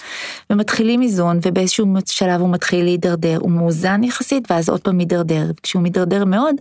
ומתחילים 0.50 1.02
איזון, 1.02 1.38
ובאיזשהו 1.42 1.86
שלב 2.06 2.40
הוא 2.40 2.50
מתחיל 2.50 2.84
להידרדר, 2.84 3.38
הוא 3.40 3.50
מאוזן 3.50 4.04
יחסית, 4.04 4.50
ואז 4.50 4.68
עוד 4.68 4.80
פעם 4.80 4.96
מידרדר. 4.96 5.50
כשהוא 5.62 5.82
מידרדר 5.82 6.24
מאוד, 6.24 6.54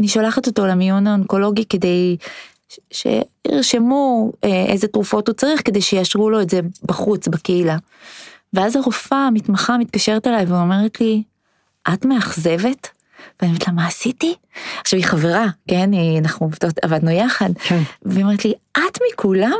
אני 0.00 0.08
שולחת 0.08 0.46
אותו 0.46 0.66
למיון 0.66 1.06
האונקולוגי 1.06 1.64
כדי 1.64 2.16
שירשמו 2.90 4.32
אה, 4.44 4.64
איזה 4.68 4.88
תרופות 4.88 5.28
הוא 5.28 5.34
צריך, 5.34 5.62
כדי 5.64 5.80
שיאשרו 5.80 6.30
לו 6.30 6.40
את 6.40 6.50
זה 6.50 6.60
בחוץ, 6.82 7.28
בקהילה. 7.28 7.76
ואז 8.52 8.76
הרופאה 8.76 9.26
המתמחה 9.26 9.78
מתקשרת 9.78 10.26
אליי 10.26 10.44
ואומרת 10.44 11.00
לי, 11.00 11.22
את 11.94 12.04
מאכזבת? 12.04 12.88
ואני 13.40 13.52
אומרת 13.52 13.66
לה, 13.66 13.72
מה 13.72 13.86
עשיתי? 13.86 14.34
עכשיו 14.80 14.98
היא 14.98 15.06
חברה, 15.06 15.46
כן, 15.68 15.92
היא, 15.92 16.18
אנחנו 16.18 16.50
עבדנו 16.82 17.10
יחד, 17.10 17.50
כן. 17.58 17.82
והיא 18.02 18.24
אומרת 18.24 18.44
לי, 18.44 18.52
את 18.72 18.98
מכולם? 19.12 19.58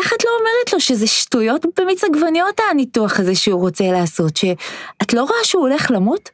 איך 0.00 0.12
את 0.12 0.24
לא 0.24 0.30
אומרת 0.40 0.72
לו 0.72 0.80
שזה 0.80 1.06
שטויות 1.06 1.66
במיץ 1.80 2.04
עגבניות 2.04 2.60
הניתוח 2.70 3.20
הזה 3.20 3.34
שהוא 3.34 3.60
רוצה 3.60 3.84
לעשות, 3.92 4.36
שאת 4.36 5.12
לא 5.12 5.22
רואה 5.22 5.44
שהוא 5.44 5.62
הולך 5.62 5.90
למות? 5.90 6.30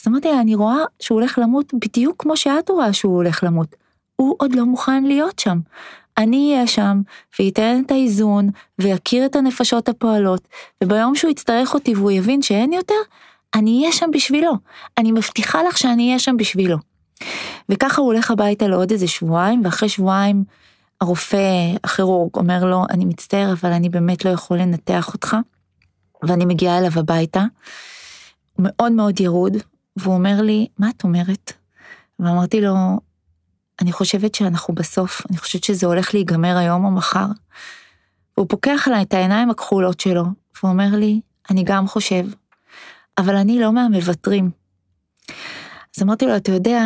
אז 0.00 0.08
אמרתי 0.08 0.32
אני 0.32 0.54
רואה 0.54 0.84
שהוא 1.00 1.20
הולך 1.20 1.38
למות 1.42 1.74
בדיוק 1.74 2.22
כמו 2.22 2.36
שאת 2.36 2.68
רואה 2.68 2.92
שהוא 2.92 3.14
הולך 3.16 3.44
למות. 3.44 3.76
הוא 4.16 4.34
עוד 4.38 4.54
לא 4.54 4.64
מוכן 4.64 5.04
להיות 5.04 5.38
שם. 5.38 5.58
אני 6.18 6.52
אהיה 6.54 6.66
שם, 6.66 7.00
וייתן 7.38 7.82
את 7.86 7.90
האיזון, 7.90 8.50
ויכיר 8.78 9.26
את 9.26 9.36
הנפשות 9.36 9.88
הפועלות, 9.88 10.48
וביום 10.84 11.14
שהוא 11.14 11.30
יצטרך 11.30 11.74
אותי 11.74 11.94
והוא 11.94 12.10
יבין 12.10 12.42
שאין 12.42 12.72
יותר, 12.72 12.94
אני 13.54 13.80
אהיה 13.80 13.92
שם 13.92 14.10
בשבילו. 14.12 14.52
אני 14.98 15.12
מבטיחה 15.12 15.62
לך 15.62 15.78
שאני 15.78 16.06
אהיה 16.06 16.18
שם 16.18 16.36
בשבילו. 16.36 16.76
וככה 17.68 18.00
הוא 18.00 18.12
הולך 18.12 18.30
הביתה 18.30 18.68
לעוד 18.68 18.90
איזה 18.90 19.08
שבועיים, 19.08 19.64
ואחרי 19.64 19.88
שבועיים 19.88 20.44
הרופא, 21.00 21.74
הכירורג, 21.84 22.36
אומר 22.36 22.64
לו, 22.64 22.84
אני 22.90 23.04
מצטער, 23.04 23.52
אבל 23.52 23.72
אני 23.72 23.88
באמת 23.88 24.24
לא 24.24 24.30
יכול 24.30 24.58
לנתח 24.58 25.14
אותך. 25.14 25.36
ואני 26.22 26.44
מגיעה 26.44 26.78
אליו 26.78 26.90
הביתה, 26.96 27.44
הוא 28.52 28.66
מאוד 28.68 28.92
מאוד 28.92 29.20
ירוד, 29.20 29.56
והוא 29.96 30.14
אומר 30.14 30.42
לי, 30.42 30.66
מה 30.78 30.90
את 30.90 31.04
אומרת? 31.04 31.52
ואמרתי 32.18 32.60
לו, 32.60 32.74
אני 33.80 33.92
חושבת 33.92 34.34
שאנחנו 34.34 34.74
בסוף, 34.74 35.22
אני 35.30 35.38
חושבת 35.38 35.64
שזה 35.64 35.86
הולך 35.86 36.14
להיגמר 36.14 36.56
היום 36.56 36.84
או 36.84 36.90
מחר. 36.90 37.26
והוא 38.36 38.46
פוקח 38.48 38.84
עליי 38.86 39.02
את 39.02 39.14
העיניים 39.14 39.50
הכחולות 39.50 40.00
שלו, 40.00 40.24
והוא 40.56 40.70
אומר 40.70 40.88
לי, 40.92 41.20
אני 41.50 41.62
גם 41.64 41.86
חושב, 41.86 42.24
אבל 43.18 43.36
אני 43.36 43.60
לא 43.60 43.72
מהמוותרים. 43.72 44.50
אז 45.96 46.02
אמרתי 46.02 46.26
לו, 46.26 46.36
אתה 46.36 46.52
יודע, 46.52 46.82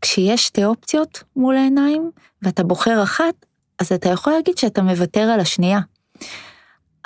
כשיש 0.00 0.46
שתי 0.46 0.64
אופציות 0.64 1.22
מול 1.36 1.56
העיניים, 1.56 2.10
ואתה 2.42 2.64
בוחר 2.64 3.02
אחת, 3.02 3.46
אז 3.78 3.92
אתה 3.92 4.08
יכול 4.08 4.32
להגיד 4.32 4.58
שאתה 4.58 4.82
מוותר 4.82 5.20
על 5.20 5.40
השנייה. 5.40 5.80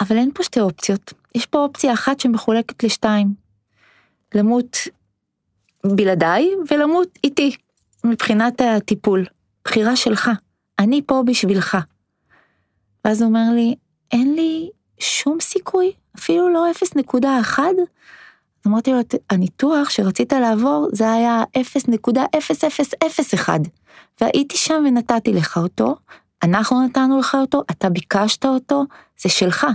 אבל 0.00 0.16
אין 0.16 0.30
פה 0.34 0.42
שתי 0.42 0.60
אופציות, 0.60 1.12
יש 1.34 1.46
פה 1.46 1.58
אופציה 1.58 1.92
אחת 1.92 2.20
שמחולקת 2.20 2.84
לשתיים. 2.84 3.34
למות 4.34 4.76
בלעדיי 5.86 6.50
ולמות 6.70 7.08
איתי, 7.24 7.56
מבחינת 8.04 8.60
הטיפול. 8.60 9.24
בחירה 9.64 9.96
שלך. 9.96 10.30
אני 10.78 11.02
פה 11.06 11.22
בשבילך. 11.26 11.76
ואז 13.04 13.22
הוא 13.22 13.28
אומר 13.28 13.54
לי, 13.54 13.74
אין 14.12 14.34
לי 14.34 14.70
שום 14.98 15.40
סיכוי, 15.40 15.92
אפילו 16.18 16.48
לא 16.48 16.66
0.1. 17.16 17.58
אמרתי 18.66 18.92
לו, 18.92 18.98
הניתוח 19.30 19.90
שרצית 19.90 20.32
לעבור 20.32 20.88
זה 20.92 21.12
היה 21.12 21.42
0.0001, 21.58 23.48
והייתי 24.20 24.56
שם 24.56 24.84
ונתתי 24.86 25.32
לך 25.32 25.56
אותו, 25.56 25.96
אנחנו 26.42 26.86
נתנו 26.86 27.18
לך 27.18 27.34
אותו, 27.34 27.62
אתה 27.70 27.90
ביקשת 27.90 28.44
אותו, 28.44 28.84
זה 29.22 29.28
שלך. 29.28 29.66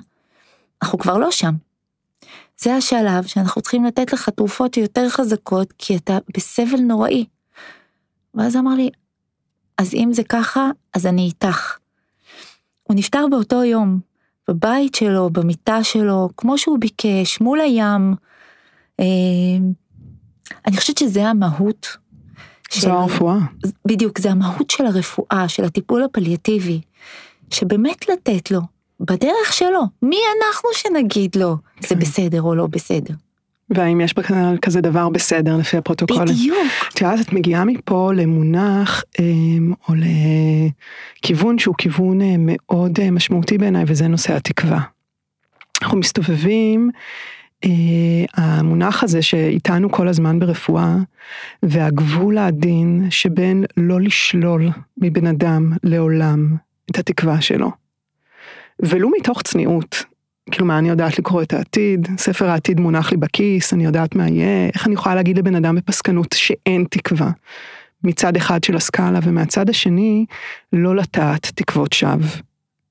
אנחנו 0.83 0.97
כבר 0.99 1.17
לא 1.17 1.31
שם. 1.31 1.53
זה 2.57 2.75
השלב 2.75 3.25
שאנחנו 3.25 3.61
צריכים 3.61 3.85
לתת 3.85 4.13
לך 4.13 4.29
תרופות 4.29 4.77
יותר 4.77 5.09
חזקות, 5.09 5.73
כי 5.77 5.97
אתה 5.97 6.17
בסבל 6.37 6.79
נוראי. 6.79 7.25
ואז 8.35 8.55
אמר 8.55 8.75
לי, 8.75 8.89
אז 9.77 9.93
אם 9.93 10.09
זה 10.13 10.23
ככה, 10.23 10.69
אז 10.93 11.05
אני 11.05 11.21
איתך. 11.21 11.77
הוא 12.83 12.95
נפטר 12.95 13.25
באותו 13.31 13.63
יום, 13.63 13.99
בבית 14.47 14.95
שלו, 14.95 15.29
במיטה 15.29 15.83
שלו, 15.83 16.29
כמו 16.37 16.57
שהוא 16.57 16.79
ביקש, 16.79 17.41
מול 17.41 17.61
הים. 17.61 18.15
אה, 18.99 19.05
אני 20.65 20.77
חושבת 20.77 20.97
שזה 20.97 21.27
המהות. 21.27 21.97
זו 22.73 22.89
הרפואה. 22.89 23.37
בדיוק, 23.85 24.19
זה 24.19 24.31
המהות 24.31 24.69
של 24.69 24.85
הרפואה, 24.85 25.47
של 25.47 25.63
הטיפול 25.63 26.03
הפליאטיבי, 26.03 26.81
שבאמת 27.51 28.09
לתת 28.09 28.51
לו, 28.51 28.59
בדרך 28.99 29.53
שלו, 29.53 29.81
מי 30.01 30.17
אנחנו 30.37 30.69
שנגיד 30.73 31.35
לו, 31.35 31.55
זה 31.79 31.95
כן. 31.95 31.99
בסדר 31.99 32.41
או 32.41 32.55
לא 32.55 32.67
בסדר. 32.67 33.13
והאם 33.69 34.01
יש 34.01 34.13
כזה 34.61 34.81
דבר 34.81 35.09
בסדר 35.09 35.57
לפי 35.57 35.77
הפרוטוקולים. 35.77 36.25
בדיוק. 36.25 36.57
את 36.93 37.01
יודעת, 37.01 37.19
את 37.19 37.33
מגיעה 37.33 37.65
מפה 37.65 38.11
למונח 38.15 39.03
אמ, 39.19 39.73
או 39.89 39.93
לכיוון 41.23 41.59
שהוא 41.59 41.75
כיוון 41.77 42.21
אה, 42.21 42.35
מאוד 42.37 42.99
אה, 42.99 43.11
משמעותי 43.11 43.57
בעיניי, 43.57 43.83
וזה 43.87 44.07
נושא 44.07 44.35
התקווה. 44.35 44.79
אנחנו 45.81 45.97
מסתובבים, 45.97 46.89
המונח 48.33 49.03
הזה 49.03 49.21
שאיתנו 49.21 49.91
כל 49.91 50.07
הזמן 50.07 50.39
ברפואה, 50.39 50.95
והגבול 51.63 52.37
העדין 52.37 53.07
שבין 53.09 53.65
לא 53.77 54.01
לשלול 54.01 54.69
מבן 54.97 55.27
אדם 55.27 55.71
לעולם 55.83 56.55
את 56.91 56.99
התקווה 56.99 57.41
שלו. 57.41 57.71
ולו 58.79 59.09
מתוך 59.19 59.41
צניעות, 59.41 60.03
כאילו 60.51 60.65
מה 60.65 60.79
אני 60.79 60.89
יודעת 60.89 61.19
לקרוא 61.19 61.41
את 61.41 61.53
העתיד, 61.53 62.07
ספר 62.17 62.49
העתיד 62.49 62.79
מונח 62.79 63.11
לי 63.11 63.17
בכיס, 63.17 63.73
אני 63.73 63.85
יודעת 63.85 64.15
מה 64.15 64.29
יהיה, 64.29 64.69
איך 64.73 64.87
אני 64.87 64.93
יכולה 64.93 65.15
להגיד 65.15 65.37
לבן 65.37 65.55
אדם 65.55 65.75
בפסקנות 65.75 66.35
שאין 66.37 66.85
תקווה. 66.89 67.31
מצד 68.03 68.35
אחד 68.35 68.63
של 68.63 68.75
הסקאלה 68.75 69.19
ומהצד 69.23 69.69
השני 69.69 70.25
לא 70.73 70.95
לטעת 70.95 71.51
תקוות 71.55 71.93
שווא. 71.93 72.27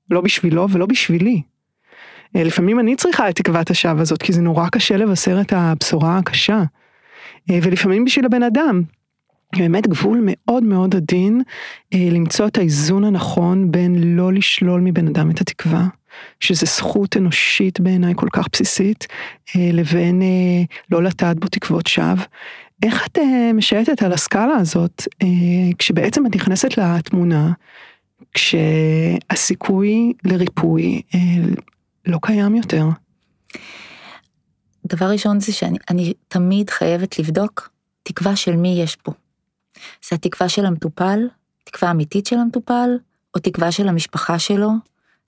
לא 0.09 0.21
בשבילו 0.21 0.69
ולא 0.69 0.85
בשבילי. 0.85 1.41
אה, 2.35 2.43
לפעמים 2.43 2.79
אני 2.79 2.95
צריכה 2.95 3.29
את 3.29 3.35
תקוות 3.35 3.69
השווא 3.69 4.01
הזאת 4.01 4.21
כי 4.21 4.33
זה 4.33 4.41
נורא 4.41 4.69
קשה 4.69 4.97
לבשר 4.97 5.41
את 5.41 5.53
הבשורה 5.53 6.17
הקשה. 6.17 6.63
אה, 7.49 7.59
ולפעמים 7.63 8.05
בשביל 8.05 8.25
הבן 8.25 8.43
אדם. 8.43 8.81
באמת 9.57 9.87
גבול 9.87 10.19
מאוד 10.23 10.63
מאוד 10.63 10.95
עדין 10.95 11.41
אה, 11.93 12.07
למצוא 12.11 12.47
את 12.47 12.57
האיזון 12.57 13.03
הנכון 13.03 13.71
בין 13.71 14.15
לא 14.15 14.33
לשלול 14.33 14.81
מבן 14.81 15.07
אדם 15.07 15.31
את 15.31 15.41
התקווה, 15.41 15.87
שזה 16.39 16.65
זכות 16.65 17.17
אנושית 17.17 17.79
בעיניי 17.79 18.13
כל 18.15 18.27
כך 18.33 18.47
בסיסית, 18.51 19.07
לבין 19.55 20.21
לא 20.91 21.03
לטעת 21.03 21.39
בו 21.39 21.47
תקוות 21.47 21.87
שווא. 21.87 22.23
איך 22.83 23.07
את 23.07 23.17
משייטת 23.53 24.03
על 24.03 24.13
הסקאלה 24.13 24.55
הזאת, 24.55 25.03
כשבעצם 25.79 26.25
את 26.25 26.35
נכנסת 26.35 26.77
לתמונה, 26.77 27.51
כשהסיכוי 28.33 30.13
לריפוי 30.23 31.01
לא 32.07 32.19
קיים 32.21 32.55
יותר? 32.55 32.85
דבר 34.85 35.05
ראשון 35.05 35.39
זה 35.39 35.53
שאני 35.53 36.13
תמיד 36.27 36.69
חייבת 36.69 37.19
לבדוק 37.19 37.69
תקווה 38.03 38.35
של 38.35 38.55
מי 38.55 38.81
יש 38.83 38.95
פה. 38.95 39.11
זה 40.09 40.15
התקווה 40.15 40.49
של 40.49 40.65
המטופל, 40.65 41.19
תקווה 41.63 41.91
אמיתית 41.91 42.25
של 42.25 42.37
המטופל, 42.37 42.89
או 43.35 43.39
תקווה 43.39 43.71
של 43.71 43.87
המשפחה 43.87 44.39
שלו, 44.39 44.69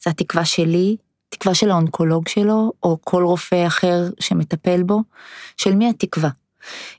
זה 0.04 0.10
התקווה 0.10 0.46
שלי, 0.46 0.98
תקווה 1.30 1.56
של 1.56 1.72
האונקולוג 1.72 2.28
שלו, 2.28 2.72
או 2.84 2.98
כל 3.02 3.24
רופא 3.24 3.68
אחר 3.68 4.10
שמטפל 4.20 4.84
בו, 4.84 5.04
של 5.58 5.76
מי 5.76 5.90
התקווה. 5.90 6.30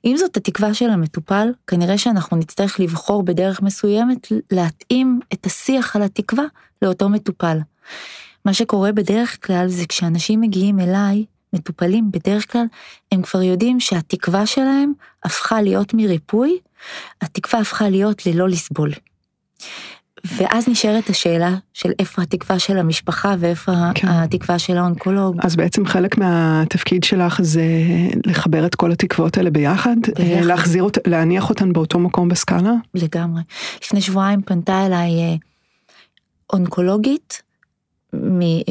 אם 0.04 0.16
זאת 0.16 0.36
התקווה 0.36 0.74
של 0.74 0.90
המטופל, 0.90 1.48
כנראה 1.66 1.98
שאנחנו 1.98 2.36
נצטרך 2.36 2.80
לבחור 2.80 3.22
בדרך 3.22 3.62
מסוימת 3.62 4.26
להתאים 4.50 5.20
את 5.32 5.46
השיח 5.46 5.96
על 5.96 6.02
התקווה 6.02 6.44
לאותו 6.82 7.08
מטופל. 7.08 7.58
מה 8.44 8.54
שקורה 8.54 8.92
בדרך 8.92 9.46
כלל 9.46 9.68
זה 9.68 9.86
כשאנשים 9.86 10.40
מגיעים 10.40 10.80
אליי, 10.80 11.24
מטופלים 11.52 12.10
בדרך 12.10 12.52
כלל, 12.52 12.64
הם 13.12 13.22
כבר 13.22 13.42
יודעים 13.42 13.80
שהתקווה 13.80 14.46
שלהם 14.46 14.92
הפכה 15.24 15.62
להיות 15.62 15.94
מריפוי, 15.94 16.58
התקווה 17.22 17.60
הפכה 17.60 17.88
להיות 17.88 18.26
ללא 18.26 18.48
לסבול. 18.48 18.90
ואז 20.24 20.68
נשארת 20.68 21.10
השאלה 21.10 21.54
של 21.74 21.90
איפה 21.98 22.22
התקווה 22.22 22.58
של 22.58 22.78
המשפחה 22.78 23.34
ואיפה 23.38 23.72
כן. 23.94 24.08
התקווה 24.08 24.58
של 24.58 24.76
האונקולוג. 24.76 25.36
אז 25.42 25.56
בעצם 25.56 25.86
חלק 25.86 26.18
מהתפקיד 26.18 27.04
שלך 27.04 27.42
זה 27.42 27.62
לחבר 28.26 28.66
את 28.66 28.74
כל 28.74 28.92
התקוות 28.92 29.36
האלה 29.36 29.50
ביחד? 29.50 29.96
ביחד. 30.18 30.44
להחזיר 30.44 30.82
אותן, 30.82 31.10
להניח 31.10 31.50
אותן 31.50 31.72
באותו 31.72 31.98
מקום 31.98 32.28
בסקאלה? 32.28 32.72
לגמרי. 32.94 33.42
לפני 33.84 34.00
שבועיים 34.00 34.42
פנתה 34.42 34.86
אליי 34.86 35.10
אה, 35.10 35.34
אונקולוגית 36.52 37.42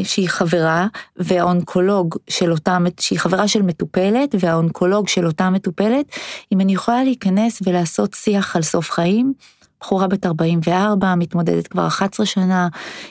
שהיא 0.03 0.29
חברה, 0.29 0.87
והאונקולוג 1.17 2.15
של 2.29 2.51
אותה, 2.51 2.77
שהיא 2.99 3.19
חברה 3.19 3.47
של 3.47 3.61
מטופלת, 3.61 4.35
והאונקולוג 4.39 5.07
של 5.07 5.25
אותה 5.25 5.49
מטופלת, 5.49 6.05
אם 6.51 6.61
אני 6.61 6.73
יכולה 6.73 7.03
להיכנס 7.03 7.61
ולעשות 7.65 8.13
שיח 8.13 8.55
על 8.55 8.61
סוף 8.61 8.91
חיים, 8.91 9.33
בחורה 9.81 10.07
בת 10.07 10.25
44, 10.25 11.15
מתמודדת 11.15 11.67
כבר 11.67 11.87
11 11.87 12.25
שנה, 12.25 12.67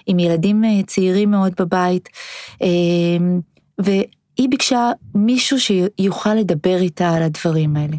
עם 0.07 0.19
ילדים 0.19 0.65
אה, 0.65 0.83
צעירים 0.87 1.31
מאוד 1.31 1.53
בבית, 1.59 2.09
אמ, 2.61 3.41
והיא 3.79 4.49
ביקשה 4.51 4.91
מישהו 5.15 5.57
שיוכל 5.61 6.35
לדבר 6.35 6.77
איתה 6.77 7.11
על 7.11 7.23
הדברים 7.23 7.77
האלה. 7.77 7.97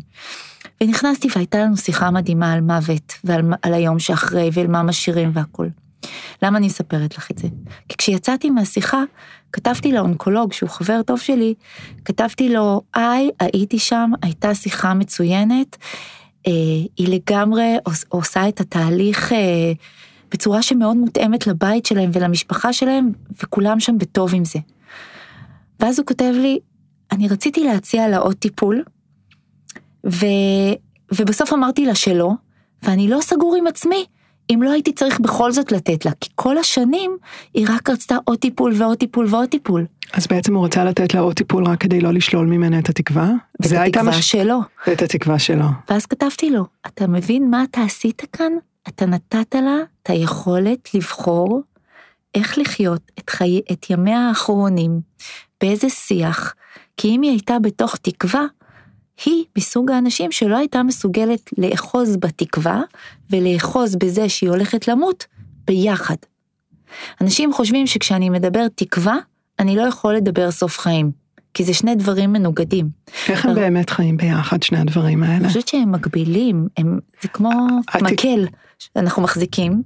ונכנסתי 0.83 1.27
והייתה 1.35 1.59
לנו 1.59 1.77
שיחה 1.77 2.11
מדהימה 2.11 2.53
על 2.53 2.61
מוות 2.61 3.13
ועל 3.23 3.73
היום 3.73 3.99
שאחרי 3.99 4.49
ועל 4.53 4.67
מה 4.67 4.83
משאירים 4.83 5.31
והכל. 5.33 5.67
למה 6.43 6.57
אני 6.57 6.65
מספרת 6.65 7.17
לך 7.17 7.31
את 7.31 7.37
זה? 7.37 7.47
כי 7.89 7.97
כשיצאתי 7.97 8.49
מהשיחה, 8.49 9.03
כתבתי 9.53 9.91
לאונקולוג, 9.91 10.53
שהוא 10.53 10.69
חבר 10.69 11.01
טוב 11.01 11.19
שלי, 11.19 11.53
כתבתי 12.05 12.49
לו, 12.49 12.81
היי, 12.93 13.29
הייתי 13.39 13.79
שם, 13.79 14.11
הייתה 14.21 14.55
שיחה 14.55 14.93
מצוינת, 14.93 15.77
אה, 16.47 16.51
היא 16.97 17.07
לגמרי 17.07 17.77
עושה 18.09 18.49
את 18.49 18.61
התהליך 18.61 19.33
אה, 19.33 19.71
בצורה 20.31 20.61
שמאוד 20.61 20.97
מותאמת 20.97 21.47
לבית 21.47 21.85
שלהם 21.85 22.09
ולמשפחה 22.13 22.73
שלהם, 22.73 23.11
וכולם 23.43 23.79
שם 23.79 23.97
בטוב 23.97 24.35
עם 24.35 24.45
זה. 24.45 24.59
ואז 25.79 25.99
הוא 25.99 26.05
כותב 26.05 26.33
לי, 26.35 26.59
אני 27.11 27.27
רציתי 27.27 27.63
להציע 27.63 28.07
לה 28.07 28.17
עוד 28.17 28.35
טיפול, 28.35 28.83
ו... 30.05 30.25
ובסוף 31.13 31.53
אמרתי 31.53 31.85
לה 31.85 31.95
שלא, 31.95 32.31
ואני 32.83 33.07
לא 33.07 33.19
סגור 33.21 33.55
עם 33.55 33.67
עצמי. 33.67 34.05
אם 34.53 34.61
לא 34.63 34.71
הייתי 34.71 34.91
צריך 34.91 35.19
בכל 35.19 35.51
זאת 35.51 35.71
לתת 35.71 36.05
לה, 36.05 36.11
כי 36.21 36.29
כל 36.35 36.57
השנים 36.57 37.17
היא 37.53 37.65
רק 37.69 37.89
רצתה 37.89 38.15
עוד 38.25 38.37
טיפול 38.37 38.73
ועוד 38.75 38.97
טיפול 38.97 39.25
ועוד 39.29 39.49
טיפול. 39.49 39.85
אז 40.13 40.27
בעצם 40.27 40.55
הוא 40.55 40.65
רצה 40.65 40.83
לתת 40.83 41.13
לה 41.13 41.19
עוד 41.19 41.33
טיפול 41.33 41.67
רק 41.67 41.81
כדי 41.81 42.01
לא 42.01 42.13
לשלול 42.13 42.47
ממנה 42.47 42.79
את 42.79 42.89
התקווה? 42.89 43.31
ואת 43.59 43.87
התקווה 43.87 44.09
מש... 44.17 44.31
שלו. 44.31 44.59
ואת 44.87 45.01
התקווה 45.01 45.39
שלו. 45.39 45.65
ואז 45.89 46.05
כתבתי 46.05 46.49
לו, 46.49 46.65
אתה 46.87 47.07
מבין 47.07 47.49
מה 47.49 47.63
אתה 47.63 47.81
עשית 47.81 48.21
כאן? 48.33 48.51
אתה 48.87 49.05
נתת 49.05 49.55
לה 49.55 49.77
את 50.03 50.09
היכולת 50.09 50.93
לבחור 50.93 51.61
איך 52.35 52.57
לחיות 52.57 53.11
את, 53.19 53.29
חי... 53.29 53.61
את 53.71 53.89
ימיה 53.89 54.27
האחרונים, 54.27 55.01
באיזה 55.61 55.89
שיח, 55.89 56.53
כי 56.97 57.07
אם 57.07 57.21
היא 57.21 57.31
הייתה 57.31 57.59
בתוך 57.59 57.95
תקווה, 57.95 58.43
היא 59.25 59.45
מסוג 59.57 59.91
האנשים 59.91 60.31
שלא 60.31 60.57
הייתה 60.57 60.83
מסוגלת 60.83 61.49
לאחוז 61.57 62.17
בתקווה 62.17 62.81
ולאחוז 63.29 63.95
בזה 63.95 64.29
שהיא 64.29 64.49
הולכת 64.49 64.87
למות 64.87 65.25
ביחד. 65.67 66.15
אנשים 67.21 67.53
חושבים 67.53 67.87
שכשאני 67.87 68.29
מדבר 68.29 68.67
תקווה, 68.75 69.17
אני 69.59 69.75
לא 69.75 69.81
יכול 69.81 70.15
לדבר 70.15 70.51
סוף 70.51 70.79
חיים, 70.79 71.11
כי 71.53 71.63
זה 71.63 71.73
שני 71.73 71.95
דברים 71.95 72.33
מנוגדים. 72.33 72.89
איך 73.29 73.45
הם 73.45 73.55
באמת 73.55 73.89
חיים 73.89 74.17
ביחד, 74.17 74.63
שני 74.63 74.77
הדברים 74.77 75.23
האלה? 75.23 75.37
אני 75.37 75.47
חושבת 75.47 75.67
שהם 75.67 75.91
מקבילים, 75.91 76.67
הם, 76.77 76.99
זה 77.21 77.27
כמו 77.27 77.51
מקל 78.01 78.47
שאנחנו 78.79 79.21
מחזיקים, 79.21 79.83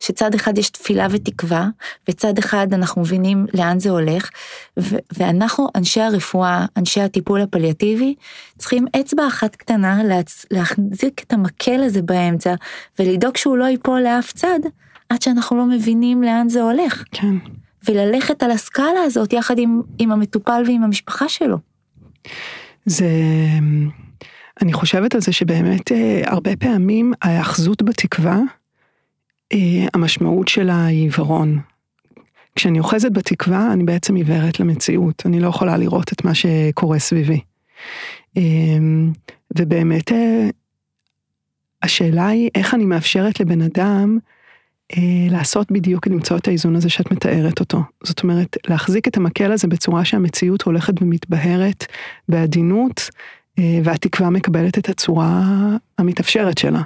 שצד 0.00 0.34
אחד 0.34 0.58
יש 0.58 0.70
תפילה 0.70 1.06
ותקווה, 1.10 1.68
וצד 2.08 2.38
אחד 2.38 2.74
אנחנו 2.74 3.02
מבינים 3.02 3.46
לאן 3.54 3.80
זה 3.80 3.90
הולך, 3.90 4.30
ו- 4.78 4.96
ואנחנו, 5.18 5.68
אנשי 5.74 6.00
הרפואה, 6.00 6.66
אנשי 6.76 7.00
הטיפול 7.00 7.40
הפליאטיבי, 7.40 8.14
צריכים 8.58 8.86
אצבע 9.00 9.26
אחת 9.28 9.56
קטנה 9.56 10.02
להצ- 10.04 10.46
להחזיק 10.50 11.22
את 11.26 11.32
המקל 11.32 11.82
הזה 11.82 12.02
באמצע, 12.02 12.54
ולדאוג 12.98 13.36
שהוא 13.36 13.56
לא 13.56 13.64
ייפול 13.64 14.00
לאף 14.00 14.32
צד, 14.32 14.60
עד 15.08 15.22
שאנחנו 15.22 15.56
לא 15.56 15.66
מבינים 15.66 16.22
לאן 16.22 16.48
זה 16.48 16.62
הולך. 16.62 17.04
כן. 17.12 17.36
וללכת 17.88 18.42
על 18.42 18.50
הסקאלה 18.50 19.00
הזאת 19.04 19.32
יחד 19.32 19.58
עם, 19.58 19.80
עם 19.98 20.12
המטופל 20.12 20.62
ועם 20.66 20.82
המשפחה 20.82 21.28
שלו. 21.28 21.56
זה, 22.86 23.08
אני 24.62 24.72
חושבת 24.72 25.14
על 25.14 25.20
זה 25.20 25.32
שבאמת 25.32 25.92
אה, 25.92 26.22
הרבה 26.24 26.56
פעמים 26.56 27.12
ההאחזות 27.22 27.82
בתקווה, 27.82 28.40
המשמעות 29.94 30.48
שלה 30.48 30.86
היא 30.86 31.02
עיוורון. 31.02 31.58
כשאני 32.54 32.78
אוחזת 32.78 33.12
בתקווה, 33.12 33.72
אני 33.72 33.84
בעצם 33.84 34.14
עיוורת 34.14 34.60
למציאות, 34.60 35.22
אני 35.26 35.40
לא 35.40 35.48
יכולה 35.48 35.76
לראות 35.76 36.12
את 36.12 36.24
מה 36.24 36.34
שקורה 36.34 36.98
סביבי. 36.98 37.40
אה, 38.36 38.42
ובאמת, 39.58 40.12
השאלה 41.82 42.28
היא 42.28 42.50
איך 42.54 42.74
אני 42.74 42.84
מאפשרת 42.84 43.40
לבן 43.40 43.62
אדם 43.62 44.18
לעשות 45.30 45.70
בדיוק, 45.70 46.06
למצוא 46.06 46.36
את 46.36 46.48
האיזון 46.48 46.76
הזה 46.76 46.88
שאת 46.88 47.12
מתארת 47.12 47.60
אותו. 47.60 47.82
זאת 48.04 48.22
אומרת, 48.22 48.56
להחזיק 48.68 49.08
את 49.08 49.16
המקל 49.16 49.52
הזה 49.52 49.68
בצורה 49.68 50.04
שהמציאות 50.04 50.62
הולכת 50.62 51.02
ומתבהרת 51.02 51.86
בעדינות, 52.28 53.10
אה, 53.58 53.78
והתקווה 53.84 54.30
מקבלת 54.30 54.78
את 54.78 54.88
הצורה 54.88 55.42
המתאפשרת 55.98 56.58
שלה. 56.58 56.82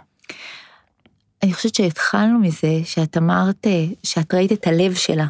אני 1.42 1.55
חושבת 1.55 1.74
שהתחלנו 1.74 2.38
מזה 2.38 2.81
שאת 2.85 3.16
אמרת 3.16 3.66
אה, 3.66 3.85
שאת 4.03 4.35
ראית 4.35 4.53
את 4.53 4.66
הלב 4.66 4.94
שלה. 4.94 5.26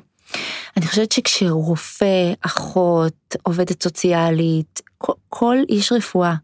אני 0.76 0.86
חושבת 0.86 1.12
שכשרופא, 1.12 2.32
אחות, 2.40 3.36
עובדת 3.42 3.82
סוציאלית, 3.82 4.80
כל, 4.98 5.12
כל 5.28 5.56
איש 5.68 5.92
רפואה 5.92 6.34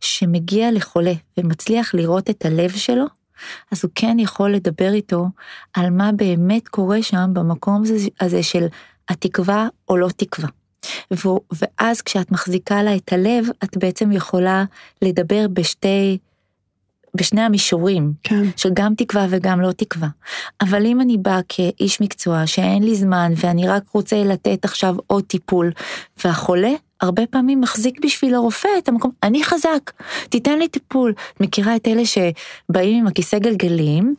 שמגיע 0.00 0.72
לחולה 0.72 1.12
ומצליח 1.38 1.94
לראות 1.94 2.30
את 2.30 2.44
הלב 2.44 2.70
שלו, 2.70 3.04
אז 3.72 3.84
הוא 3.84 3.90
כן 3.94 4.16
יכול 4.18 4.50
לדבר 4.50 4.92
איתו 4.92 5.26
על 5.74 5.90
מה 5.90 6.12
באמת 6.12 6.68
קורה 6.68 7.02
שם 7.02 7.30
במקום 7.32 7.82
הזה 8.20 8.42
של 8.42 8.66
התקווה 9.08 9.68
או 9.88 9.96
לא 9.96 10.08
תקווה. 10.16 10.48
ואז 11.52 12.02
כשאת 12.02 12.30
מחזיקה 12.30 12.82
לה 12.82 12.96
את 12.96 13.12
הלב, 13.12 13.46
את 13.64 13.76
בעצם 13.76 14.12
יכולה 14.12 14.64
לדבר 15.02 15.46
בשתי, 15.52 16.18
בשני 17.14 17.40
המישורים, 17.40 18.12
כן. 18.22 18.44
של 18.56 18.70
גם 18.74 18.94
תקווה 18.94 19.26
וגם 19.30 19.60
לא 19.60 19.72
תקווה. 19.72 20.08
אבל 20.60 20.86
אם 20.86 21.00
אני 21.00 21.18
באה 21.18 21.40
כאיש 21.48 22.00
מקצוע 22.00 22.46
שאין 22.46 22.82
לי 22.82 22.94
זמן 22.94 23.32
ואני 23.36 23.68
רק 23.68 23.82
רוצה 23.92 24.24
לתת 24.24 24.64
עכשיו 24.64 24.96
עוד 25.06 25.24
טיפול, 25.24 25.72
והחולה 26.24 26.70
הרבה 27.00 27.26
פעמים 27.26 27.60
מחזיק 27.60 28.04
בשביל 28.04 28.34
הרופא 28.34 28.68
את 28.78 28.88
המקום, 28.88 29.10
אני 29.22 29.44
חזק, 29.44 29.90
תיתן 30.28 30.58
לי 30.58 30.68
טיפול. 30.68 31.14
את 31.32 31.40
מכירה 31.40 31.76
את 31.76 31.88
אלה 31.88 32.02
שבאים 32.06 32.98
עם 32.98 33.06
הכיסא 33.06 33.38
גלגלים, 33.38 34.14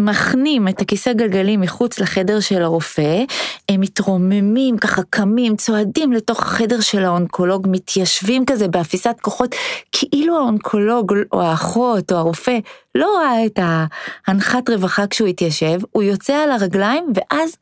מחנים 0.00 0.68
את 0.68 0.80
הכיסא 0.80 1.12
גלגלים 1.12 1.60
מחוץ 1.60 1.98
לחדר 1.98 2.40
של 2.40 2.62
הרופא, 2.62 3.24
הם 3.68 3.80
מתרוממים, 3.80 4.78
ככה 4.78 5.02
קמים, 5.10 5.56
צועדים 5.56 6.12
לתוך 6.12 6.42
החדר 6.42 6.80
של 6.80 7.04
האונקולוג, 7.04 7.66
מתיישבים 7.70 8.46
כזה 8.46 8.68
באפיסת 8.68 9.16
כוחות, 9.20 9.54
כאילו 9.92 10.36
האונקולוג 10.36 11.14
או 11.32 11.42
האחות 11.42 12.12
או 12.12 12.16
הרופא 12.16 12.58
לא 12.94 13.18
ראה 13.18 13.46
את 13.46 13.58
ההנחת 14.28 14.70
רווחה 14.70 15.06
כשהוא 15.06 15.28
התיישב, 15.28 15.78
הוא 15.92 16.02
יוצא 16.02 16.34
על 16.34 16.50
הרגליים 16.50 17.06
ואז 17.14 17.56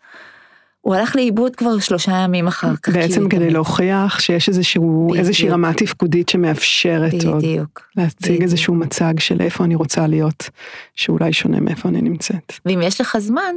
הוא 0.84 0.94
הלך 0.94 1.16
לאיבוד 1.16 1.56
כבר 1.56 1.78
שלושה 1.78 2.12
ימים 2.12 2.46
אחר 2.46 2.76
כך. 2.82 2.94
בעצם 2.94 3.28
כדי 3.28 3.50
להוכיח 3.50 4.20
שיש 4.20 4.48
איזשהו. 4.48 5.14
איזושהי 5.14 5.48
רמה 5.48 5.72
תפקודית 5.74 6.28
שמאפשרת 6.28 7.14
בדיוק. 7.14 7.34
עוד. 7.34 7.42
בדיוק. 7.44 7.82
להציג 7.96 8.26
בדיוק. 8.26 8.42
איזשהו 8.42 8.74
מצג 8.74 9.20
של 9.20 9.40
איפה 9.40 9.64
אני 9.64 9.74
רוצה 9.74 10.06
להיות, 10.06 10.50
שאולי 10.94 11.32
שונה 11.32 11.60
מאיפה 11.60 11.88
אני 11.88 12.02
נמצאת. 12.02 12.52
ואם 12.66 12.80
יש 12.82 13.00
לך 13.00 13.18
זמן, 13.18 13.54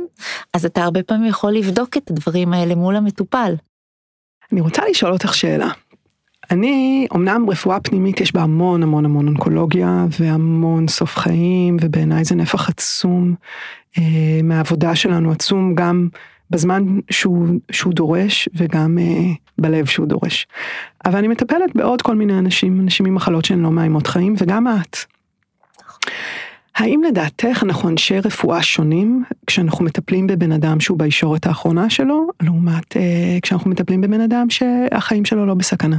אז 0.54 0.66
אתה 0.66 0.84
הרבה 0.84 1.04
פעמים 1.04 1.30
יכול 1.30 1.52
לבדוק 1.52 1.98
את 1.98 2.12
הדברים 2.12 2.54
האלה 2.54 2.76
מול 2.76 2.96
המטופל. 2.96 3.56
אני 4.52 4.62
רוצה 4.62 4.82
לשאול 4.90 5.13
אותך 5.13 5.34
שאלה. 5.34 5.70
אני, 6.52 7.08
אמנם 7.16 7.50
רפואה 7.50 7.80
פנימית 7.80 8.22
יש 8.22 8.34
בה 8.34 8.42
המון 8.42 8.84
המון 8.84 9.06
המון 9.06 9.28
אונקולוגיה 9.28 10.06
והמון 10.20 10.88
סוף 10.88 11.16
חיים, 11.18 11.78
ובעיניי 11.82 12.24
זה 12.24 12.36
נפח 12.36 12.70
עצום 12.70 13.36
אה, 13.98 14.04
מהעבודה 14.44 14.96
שלנו, 14.96 15.32
עצום 15.32 15.76
גם 15.76 16.08
בזמן 16.50 17.00
שהוא, 17.10 17.48
שהוא 17.72 17.94
דורש 17.94 18.50
וגם 18.56 18.98
אה, 19.00 19.34
בלב 19.58 19.86
שהוא 19.86 20.08
דורש. 20.08 20.48
אבל 21.06 21.18
אני 21.18 21.28
מטפלת 21.28 21.76
בעוד 21.76 22.02
כל 22.02 22.16
מיני 22.16 22.40
אנשים, 22.40 22.82
אנשים 22.82 23.06
עם 23.06 23.16
מחלות 23.16 23.46
שהן 23.46 23.60
לא 23.60 23.72
מאיימות 23.72 24.08
חיים 24.08 24.36
וגם 24.38 24.68
את. 24.68 24.98
האם 26.76 27.02
לדעתך 27.08 27.64
אנחנו 27.64 27.90
אנשי 27.90 28.20
רפואה 28.20 28.64
שונים 28.64 29.24
כשאנחנו 29.48 29.86
מטפלים 29.86 30.28
בבן 30.28 30.52
אדם 30.52 30.80
שהוא 30.80 31.00
בישורת 31.00 31.48
האחרונה 31.48 31.90
שלו, 31.90 32.28
לעומת 32.42 32.98
אה, 32.98 33.38
כשאנחנו 33.42 33.70
מטפלים 33.70 34.02
בבן 34.02 34.22
אדם 34.22 34.50
שהחיים 34.50 35.26
שלו 35.26 35.46
לא 35.46 35.54
בסכנה? 35.54 35.98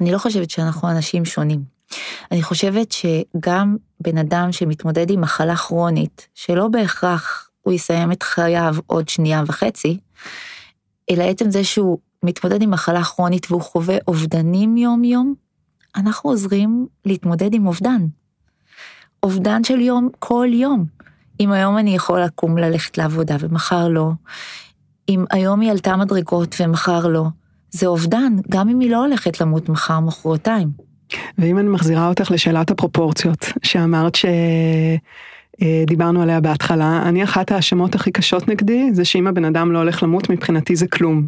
אני 0.00 0.12
לא 0.12 0.18
חושבת 0.18 0.50
שאנחנו 0.50 0.90
אנשים 0.90 1.24
שונים. 1.24 1.60
אני 2.32 2.42
חושבת 2.42 2.92
שגם 2.92 3.76
בן 4.00 4.18
אדם 4.18 4.52
שמתמודד 4.52 5.10
עם 5.10 5.20
מחלה 5.20 5.56
כרונית, 5.56 6.28
שלא 6.34 6.68
בהכרח 6.68 7.50
הוא 7.62 7.74
יסיים 7.74 8.12
את 8.12 8.22
חייו 8.22 8.76
עוד 8.86 9.08
שנייה 9.08 9.42
וחצי, 9.46 9.98
אלא 11.10 11.22
עצם 11.22 11.50
זה 11.50 11.64
שהוא 11.64 11.98
מתמודד 12.22 12.62
עם 12.62 12.70
מחלה 12.70 13.04
כרונית 13.04 13.50
והוא 13.50 13.62
חווה 13.62 13.96
אובדנים 14.08 14.76
יום-יום, 14.76 15.34
אנחנו 15.96 16.30
עוזרים 16.30 16.86
להתמודד 17.04 17.54
עם 17.54 17.66
אובדן. 17.66 18.06
אובדן 19.22 19.64
של 19.64 19.80
יום 19.80 20.08
כל 20.18 20.48
יום. 20.52 20.84
אם 21.40 21.52
היום 21.52 21.78
אני 21.78 21.94
יכול 21.94 22.22
לקום 22.22 22.58
ללכת 22.58 22.98
לעבודה 22.98 23.36
ומחר 23.40 23.88
לא, 23.88 24.10
אם 25.08 25.24
היום 25.30 25.60
היא 25.60 25.70
עלתה 25.70 25.96
מדרגות 25.96 26.56
ומחר 26.60 27.06
לא, 27.06 27.24
זה 27.70 27.86
אובדן, 27.86 28.32
גם 28.50 28.68
אם 28.68 28.80
היא 28.80 28.90
לא 28.90 28.96
הולכת 29.04 29.40
למות 29.40 29.68
מחר, 29.68 30.00
מחרתיים. 30.00 30.70
ואם 31.38 31.58
אני 31.58 31.68
מחזירה 31.68 32.08
אותך 32.08 32.30
לשאלת 32.30 32.70
הפרופורציות, 32.70 33.46
שאמרת 33.62 34.14
ש... 34.14 34.24
אה, 35.62 35.84
דיברנו 35.86 36.22
עליה 36.22 36.40
בהתחלה, 36.40 37.02
אני 37.02 37.24
אחת 37.24 37.52
ההאשמות 37.52 37.94
הכי 37.94 38.10
קשות 38.10 38.48
נגדי, 38.48 38.90
זה 38.92 39.04
שאם 39.04 39.26
הבן 39.26 39.44
אדם 39.44 39.72
לא 39.72 39.78
הולך 39.78 40.02
למות, 40.02 40.30
מבחינתי 40.30 40.76
זה 40.76 40.86
כלום. 40.86 41.26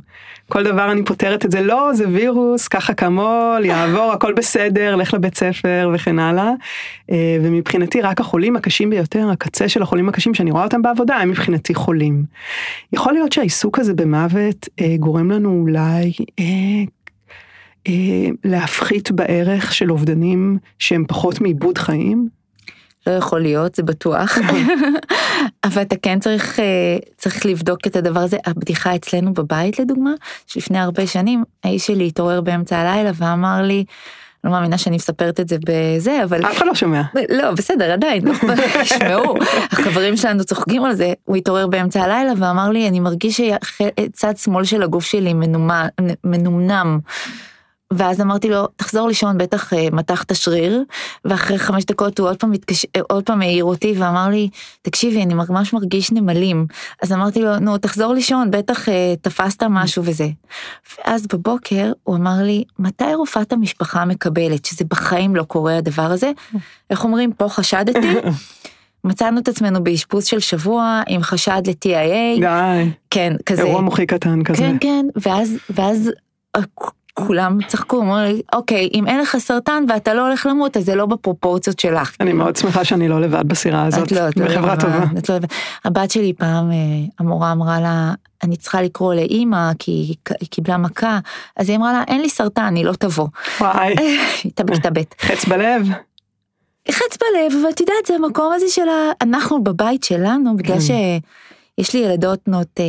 כל 0.49 0.65
דבר 0.65 0.93
אני 0.93 1.05
פותרת 1.05 1.45
את 1.45 1.51
זה, 1.51 1.63
לא, 1.63 1.91
זה 1.95 2.09
וירוס, 2.09 2.69
ככה 2.69 2.95
כמול, 2.95 3.65
יעבור, 3.65 4.13
הכל 4.13 4.33
בסדר, 4.33 4.97
לך 4.97 5.15
לבית 5.15 5.37
ספר 5.37 5.91
וכן 5.95 6.19
הלאה. 6.19 6.51
אה, 7.11 7.39
ומבחינתי 7.43 8.01
רק 8.01 8.21
החולים 8.21 8.57
הקשים 8.57 8.91
ביותר, 8.91 9.31
הקצה 9.31 9.69
של 9.69 9.83
החולים 9.83 10.09
הקשים 10.09 10.35
שאני 10.35 10.51
רואה 10.51 10.65
אותם 10.65 10.83
בעבודה, 10.83 11.17
הם 11.17 11.29
מבחינתי 11.29 11.75
חולים. 11.75 12.25
יכול 12.93 13.13
להיות 13.13 13.33
שהעיסוק 13.33 13.79
הזה 13.79 13.95
במוות 13.95 14.69
אה, 14.81 14.97
גורם 14.99 15.31
לנו 15.31 15.61
אולי 15.61 16.13
להפחית 18.45 19.11
בערך 19.11 19.75
של 19.75 19.93
אובדנים 19.93 20.59
שהם 20.79 21.05
פחות 21.09 21.41
מעיבוד 21.41 21.79
חיים? 21.79 22.29
לא 23.07 23.13
יכול 23.13 23.41
להיות, 23.41 23.75
זה 23.75 23.83
בטוח. 23.83 24.39
אבל 25.65 25.83
אתה 25.83 25.97
כן 26.03 26.21
צריך, 26.21 26.61
אה, 26.61 26.97
צריך 27.17 27.47
לבדוק 27.47 27.87
את 27.87 27.97
הדבר 27.97 28.21
הזה. 28.21 28.37
הבדיחה 28.47 28.95
אצלנו 28.95 29.35
בבית 29.35 29.79
לדוגמה, 29.79 30.13
שלפני 30.47 30.79
הרבה 30.79 31.07
שנים, 31.07 31.45
האיש 31.65 31.87
שלי 31.87 32.07
התעורר 32.07 32.41
באמצע 32.41 32.79
הלילה 32.79 33.11
ואמר 33.15 33.63
לי, 33.63 33.85
לא 34.45 34.51
מאמינה 34.51 34.79
שאני 34.79 34.97
מספרת 34.97 35.41
את 35.41 35.49
זה 35.49 35.57
בזה, 35.67 36.25
אבל... 36.25 36.47
אף 36.47 36.57
אחד 36.57 36.67
לא 36.67 36.75
שומע. 36.75 37.03
לא, 37.29 37.51
בסדר, 37.51 37.93
עדיין, 37.93 38.25
לא 38.25 38.35
תשמעו, 38.83 39.35
החברים 39.71 40.17
שלנו 40.17 40.45
צוחקים 40.45 40.85
על 40.85 40.95
זה, 40.95 41.13
הוא 41.25 41.37
התעורר 41.37 41.67
באמצע 41.67 42.03
הלילה 42.03 42.33
ואמר 42.39 42.71
לי, 42.71 42.89
אני 42.89 43.01
מרגיש 43.01 43.41
שצד 43.41 44.37
שמאל 44.37 44.65
של 44.65 44.83
הגוף 44.83 45.05
שלי 45.05 45.35
מנומנם. 46.25 46.99
ואז 47.97 48.21
אמרתי 48.21 48.49
לו, 48.49 48.69
תחזור 48.77 49.09
לישון, 49.09 49.39
בטח 49.39 49.73
uh, 49.73 49.77
מתח 49.93 50.23
את 50.23 50.31
השריר, 50.31 50.83
ואחרי 51.25 51.59
חמש 51.59 51.85
דקות 51.85 52.19
הוא 52.19 52.29
עוד 52.29 52.37
פעם, 52.37 52.51
מתקש... 52.51 52.87
עוד 53.11 53.25
פעם 53.25 53.43
העיר 53.43 53.65
אותי 53.65 53.95
ואמר 53.99 54.29
לי, 54.29 54.49
תקשיבי, 54.83 55.23
אני 55.23 55.35
ממש 55.35 55.73
מרגיש 55.73 56.13
נמלים. 56.13 56.67
אז 57.03 57.13
אמרתי 57.13 57.43
לו, 57.43 57.59
נו, 57.59 57.79
תחזור 57.79 58.15
לישון, 58.15 58.51
בטח 58.51 58.89
uh, 58.89 58.91
תפסת 59.21 59.63
משהו 59.71 60.03
וזה. 60.05 60.29
ואז 60.99 61.27
בבוקר 61.27 61.93
הוא 62.03 62.17
אמר 62.17 62.43
לי, 62.43 62.65
מתי 62.79 63.15
רופאת 63.15 63.53
המשפחה 63.53 64.05
מקבלת, 64.05 64.65
שזה 64.65 64.85
בחיים 64.85 65.37
לא 65.37 65.43
קורה 65.43 65.77
הדבר 65.77 66.03
הזה? 66.03 66.33
איך 66.91 67.05
אומרים, 67.05 67.33
פה 67.33 67.49
חשדתי? 67.49 68.15
מצאנו 69.05 69.41
את 69.41 69.49
עצמנו 69.49 69.85
באשפוז 69.85 70.25
של 70.25 70.41
שבוע 70.41 71.03
עם 71.09 71.23
חשד 71.23 71.63
ל-TIA. 71.67 72.41
די. 72.41 72.91
כן, 73.11 73.37
כזה. 73.47 73.63
אירוע 73.63 73.81
מוחי 73.81 74.07
קטן 74.07 74.43
כזה. 74.43 74.59
כן, 74.59 74.77
כן, 74.81 75.07
ואז, 75.17 75.57
ואז 75.71 76.11
כולם 77.15 77.59
צחקו, 77.69 78.03
אמרו 78.03 78.17
לי, 78.17 78.43
אוקיי, 78.53 78.89
אם 78.95 79.07
אין 79.07 79.21
לך 79.21 79.37
סרטן 79.39 79.85
ואתה 79.89 80.15
לא 80.15 80.27
הולך 80.27 80.47
למות, 80.47 80.77
אז 80.77 80.85
זה 80.85 80.95
לא 80.95 81.07
בפרופורציות 81.07 81.81
שלך. 81.81 82.17
אני 82.21 82.33
מאוד 82.33 82.57
שמחה 82.57 82.85
שאני 82.85 83.09
לא 83.09 83.21
לבד 83.21 83.49
בסירה 83.49 83.87
הזאת, 83.87 84.13
לא, 84.13 84.21
לא 84.37 84.47
בחברה 84.47 84.77
טובה. 84.81 85.05
לא. 85.29 85.39
הבת 85.85 86.11
שלי 86.11 86.33
פעם, 86.33 86.71
אה, 86.71 86.77
המורה 87.19 87.53
אמרה 87.53 87.81
לה, 87.81 88.13
אני 88.43 88.57
צריכה 88.57 88.83
לקרוא 88.83 89.15
לאימא, 89.15 89.71
כי 89.79 90.15
היא 90.41 90.49
קיבלה 90.51 90.77
מכה, 90.77 91.19
אז 91.57 91.69
היא 91.69 91.77
אמרה 91.77 91.93
לה, 91.93 92.03
אין 92.09 92.21
לי 92.21 92.29
סרטן, 92.29 92.77
היא 92.77 92.85
לא 92.85 92.93
תבוא. 92.93 93.29
וואי. 93.61 93.95
היא 94.45 94.53
תתאבט. 94.55 95.15
חץ 95.21 95.45
בלב. 95.45 95.89
חץ 96.91 97.19
בלב, 97.21 97.61
אבל 97.61 97.71
את 97.71 97.81
יודעת, 97.81 98.07
זה 98.07 98.15
המקום 98.15 98.53
הזה 98.53 98.67
של 98.69 98.89
ה... 98.89 99.13
אנחנו 99.23 99.65
בבית 99.65 100.05
שלנו, 100.05 100.57
בגלל 100.57 100.79
כן. 100.89 100.95
יש 101.79 101.95
לי 101.95 102.01
ילדות 102.01 102.41
בנות 102.47 102.81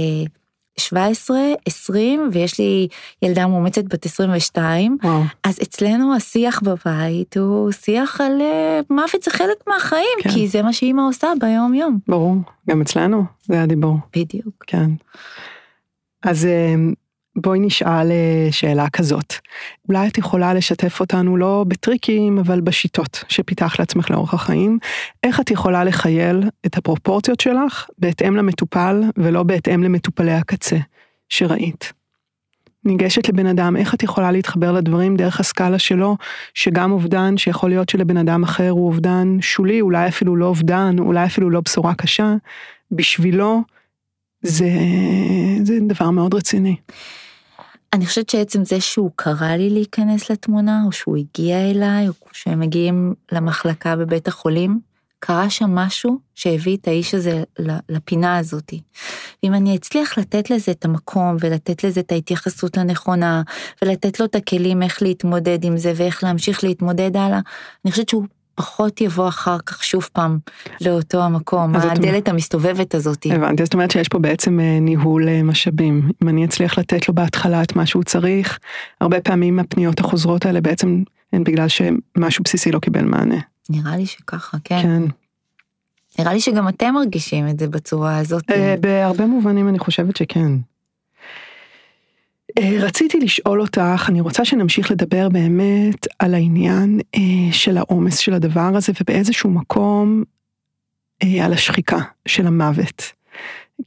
17, 0.80 1.38
20, 1.66 2.30
ויש 2.32 2.60
לי 2.60 2.88
ילדה 3.22 3.48
מאומצת 3.48 3.84
בת 3.84 4.06
22, 4.06 4.98
וואו. 5.04 5.22
אז 5.44 5.60
אצלנו 5.64 6.16
השיח 6.16 6.62
בבית 6.64 7.38
הוא 7.38 7.72
שיח 7.72 8.22
על 8.22 8.42
אה, 8.42 8.80
מוות 8.90 9.24
זה 9.24 9.32
חלק 9.32 9.58
מהחיים, 9.68 10.18
כן. 10.22 10.30
כי 10.30 10.48
זה 10.48 10.62
מה 10.62 10.74
שאימא 10.74 11.02
עושה 11.08 11.28
ביום 11.40 11.74
יום. 11.74 12.00
ברור, 12.08 12.36
גם 12.70 12.82
אצלנו 12.82 13.24
זה 13.42 13.62
הדיבור, 13.62 13.98
בדיוק. 14.16 14.64
כן. 14.68 14.92
אז 16.24 16.46
אה, 16.46 16.76
בואי 17.36 17.60
נשאל 17.60 18.12
אה, 18.12 18.48
שאלה 18.52 18.90
כזאת. 18.90 19.34
אולי 19.90 20.08
את 20.08 20.18
יכולה 20.18 20.54
לשתף 20.54 21.00
אותנו 21.00 21.38
לא 21.38 21.66
בטריקים, 21.68 22.38
אבל 22.38 22.62
בשיטות 22.62 23.24
שפיתחת 23.28 23.80
לעצמך 23.80 24.10
לאורך 24.10 24.34
החיים. 24.34 24.80
איך 25.24 25.40
את 25.40 25.52
יכולה 25.52 25.84
לחייל 25.84 26.44
את 26.66 26.78
הפרופורציות 26.78 27.40
שלך 27.40 27.88
בהתאם 27.98 28.36
למטופל 28.36 29.04
ולא 29.18 29.44
בהתאם 29.44 29.84
למטופלי 29.84 30.32
הקצה 30.32 30.78
שראית. 31.30 31.94
ניגשת 32.86 33.30
לבן 33.30 33.46
אדם, 33.46 33.78
איך 33.78 33.94
את 33.94 34.04
יכולה 34.04 34.32
להתחבר 34.32 34.72
לדברים 34.72 35.16
דרך 35.16 35.40
הסקאלה 35.40 35.80
שלו, 35.80 36.18
שגם 36.54 36.92
אובדן 36.92 37.38
שיכול 37.38 37.70
להיות 37.70 37.90
שלבן 37.90 38.18
אדם 38.18 38.44
אחר 38.44 38.70
הוא 38.70 38.88
אובדן 38.88 39.38
שולי, 39.42 39.82
אולי 39.82 40.08
אפילו 40.08 40.36
לא 40.36 40.46
אובדן, 40.46 40.96
אולי 41.00 41.26
אפילו 41.26 41.50
לא 41.50 41.62
בשורה 41.62 41.94
קשה, 41.94 42.34
בשבילו 42.92 43.62
זה, 44.42 44.70
זה 45.64 45.80
דבר 45.88 46.10
מאוד 46.10 46.34
רציני. 46.34 46.76
אני 47.94 48.06
חושבת 48.06 48.30
שעצם 48.30 48.66
זה 48.66 48.82
שהוא 48.82 49.12
קרא 49.16 49.52
לי 49.52 49.70
להיכנס 49.70 50.32
לתמונה, 50.32 50.84
או 50.86 50.92
שהוא 50.92 51.18
הגיע 51.18 51.72
אליי, 51.72 52.08
או 52.08 52.14
שהם 52.32 52.60
מגיעים 52.60 53.14
למחלקה 53.32 53.96
בבית 53.96 54.28
החולים, 54.28 54.80
קרה 55.20 55.50
שם 55.50 55.76
משהו 55.76 56.20
שהביא 56.36 56.78
את 56.78 56.88
האיש 56.88 57.14
הזה 57.14 57.44
לפינה 57.90 58.38
הזאתי. 58.38 58.82
ואם 59.44 59.54
אני 59.54 59.76
אצליח 59.76 60.18
לתת 60.18 60.50
לזה 60.50 60.72
את 60.72 60.86
המקום, 60.86 61.38
ולתת 61.40 61.84
לזה 61.84 62.00
את 62.00 62.12
ההתייחסות 62.12 62.78
הנכונה, 62.78 63.42
ולתת 63.82 64.20
לו 64.20 64.26
את 64.26 64.36
הכלים 64.36 64.84
איך 64.84 65.02
להתמודד 65.02 65.64
עם 65.64 65.78
זה, 65.78 65.94
ואיך 65.96 66.24
להמשיך 66.24 66.64
להתמודד 66.64 67.18
הלאה, 67.18 67.40
אני 67.86 67.92
חושבת 67.92 68.10
שהוא 68.10 68.26
פחות 68.56 69.02
יבוא 69.02 69.28
אחר 69.28 69.58
כך 69.66 69.84
שוב 69.84 70.10
פעם 70.14 70.38
לאותו 70.82 71.24
המקום, 71.24 71.76
הדלת 71.76 72.30
המסתובבת 72.30 72.96
הזאתי. 72.96 73.34
הבנתי, 73.34 73.64
זאת 73.64 73.74
אומרת 73.74 73.92
שיש 73.92 74.08
פה 74.08 74.20
בעצם 74.20 74.60
אה, 74.60 74.80
ניהול 74.80 75.30
אה, 75.30 75.44
משאבים. 75.44 76.12
אם 76.24 76.30
אני 76.30 76.46
אצליח 76.46 76.80
לתת 76.80 77.08
לו 77.08 77.14
בהתחלה 77.14 77.64
את 77.64 77.76
מה 77.76 77.86
שהוא 77.86 78.04
צריך, 78.04 78.60
הרבה 79.02 79.22
פעמים 79.22 79.60
הפניות 79.60 80.00
החוזרות 80.00 80.46
האלה 80.46 80.62
בעצם 80.62 81.04
הן 81.34 81.44
בגלל 81.44 81.68
שמשהו 81.68 82.44
בסיסי 82.44 82.72
לא 82.72 82.80
קיבל 82.80 83.06
מענה. 83.06 83.40
נראה 83.70 83.98
לי 83.98 84.06
שככה, 84.06 84.58
כן. 84.64 84.82
כן. 84.82 85.04
נראה 86.20 86.34
לי 86.34 86.42
שגם 86.42 86.68
אתם 86.68 86.94
מרגישים 86.94 87.48
את 87.48 87.60
זה 87.60 87.68
בצורה 87.68 88.18
הזאת. 88.18 88.52
אה, 88.52 88.76
בהרבה 88.80 89.26
מובנים 89.26 89.70
אני 89.70 89.80
חושבת 89.80 90.16
שכן. 90.16 90.52
אה, 92.58 92.78
רציתי 92.80 93.20
לשאול 93.20 93.62
אותך, 93.62 94.06
אני 94.10 94.22
רוצה 94.22 94.46
שנמשיך 94.46 94.92
לדבר 94.92 95.30
באמת 95.30 96.08
על 96.20 96.34
העניין 96.34 97.00
אה, 97.16 97.52
של 97.52 97.78
העומס 97.78 98.18
של 98.18 98.34
הדבר 98.34 98.72
הזה 98.76 98.94
ובאיזשהו 99.02 99.50
מקום 99.50 100.24
אה, 101.24 101.46
על 101.46 101.54
השחיקה 101.54 101.98
של 102.28 102.48
המוות. 102.48 103.04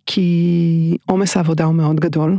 כי 0.06 0.96
עומס 1.06 1.36
העבודה 1.36 1.64
הוא 1.64 1.74
מאוד 1.74 2.00
גדול, 2.00 2.38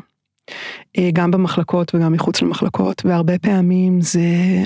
גם 1.13 1.31
במחלקות 1.31 1.95
וגם 1.95 2.13
מחוץ 2.13 2.41
למחלקות, 2.41 3.05
והרבה 3.05 3.39
פעמים 3.39 4.01
זה 4.01 4.19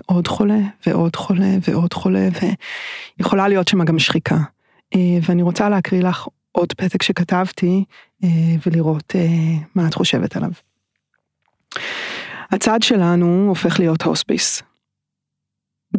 עוד 0.06 0.28
חולה 0.28 0.60
ועוד 0.88 1.16
חולה 1.16 1.58
ועוד 1.68 1.94
חולה, 1.94 2.30
ויכולה 3.20 3.48
להיות 3.48 3.68
שם 3.68 3.84
גם 3.84 4.00
שחיקה. 4.00 4.38
ואני 4.96 5.42
רוצה 5.42 5.70
להקריא 5.70 6.04
לך 6.04 6.28
עוד 6.52 6.74
פתק 6.74 7.04
שכתבתי 7.04 7.84
ולראות 8.66 9.16
מה 9.76 9.88
את 9.88 9.94
חושבת 9.94 10.36
עליו. 10.36 10.52
הצד 12.52 12.82
שלנו 12.82 13.46
הופך 13.48 13.80
להיות 13.80 14.02
הוספיס. 14.02 14.64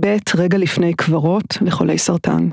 ב' 0.01 0.17
רגע 0.37 0.59
לפני 0.59 0.95
קברות 0.95 1.45
לחולי 1.61 1.99
סרטן. 1.99 2.49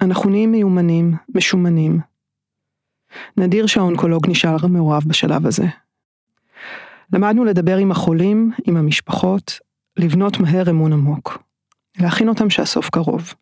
אנחנו 0.00 0.30
נהיים 0.30 0.52
מיומנים, 0.52 1.14
משומנים. 1.34 2.00
נדיר 3.36 3.66
שהאונקולוג 3.66 4.30
נשאר 4.30 4.66
מעורב 4.68 5.02
בשלב 5.06 5.46
הזה. 5.46 5.64
למדנו 7.12 7.44
לדבר 7.44 7.76
עם 7.76 7.90
החולים, 7.90 8.52
עם 8.66 8.76
המשפחות, 8.76 9.58
לבנות 9.96 10.40
מהר 10.40 10.70
אמון 10.70 10.92
עמוק. 10.92 11.42
להכין 12.00 12.28
אותם 12.28 12.50
שהסוף 12.50 12.90
קרוב. 12.90 13.34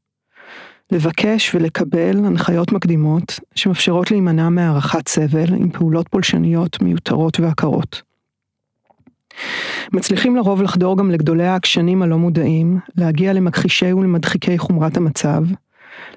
לבקש 0.93 1.55
ולקבל 1.55 2.25
הנחיות 2.25 2.73
מקדימות 2.73 3.41
שמאפשרות 3.55 4.11
להימנע 4.11 4.49
מהערכת 4.49 5.09
סבל 5.09 5.55
עם 5.55 5.71
פעולות 5.71 6.09
פולשניות 6.09 6.83
מיותרות 6.83 7.41
ועקרות. 7.41 8.06
מצליחים 9.93 10.37
לרוב 10.37 10.63
לחדור 10.63 10.99
גם 10.99 11.11
לגדולי 11.11 11.47
העקשנים 11.47 12.03
הלא 12.03 12.19
מודעים, 12.19 12.79
להגיע 12.97 13.33
למכחישי 13.33 13.93
ולמדחיקי 13.93 14.59
חומרת 14.59 14.97
המצב, 14.97 15.43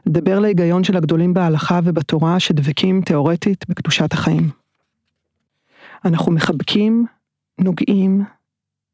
לדבר 0.06 0.40
להיגיון 0.40 0.84
של 0.84 0.98
הגדולים 0.98 1.34
בהלכה 1.34 1.80
ובתורה 1.84 2.40
שדבקים 2.40 3.02
תאורטית 3.02 3.66
בקדושת 3.70 4.14
החיים. 4.14 4.50
אנחנו 6.06 6.32
מחבקים, 6.32 7.06
נוגעים, 7.60 8.24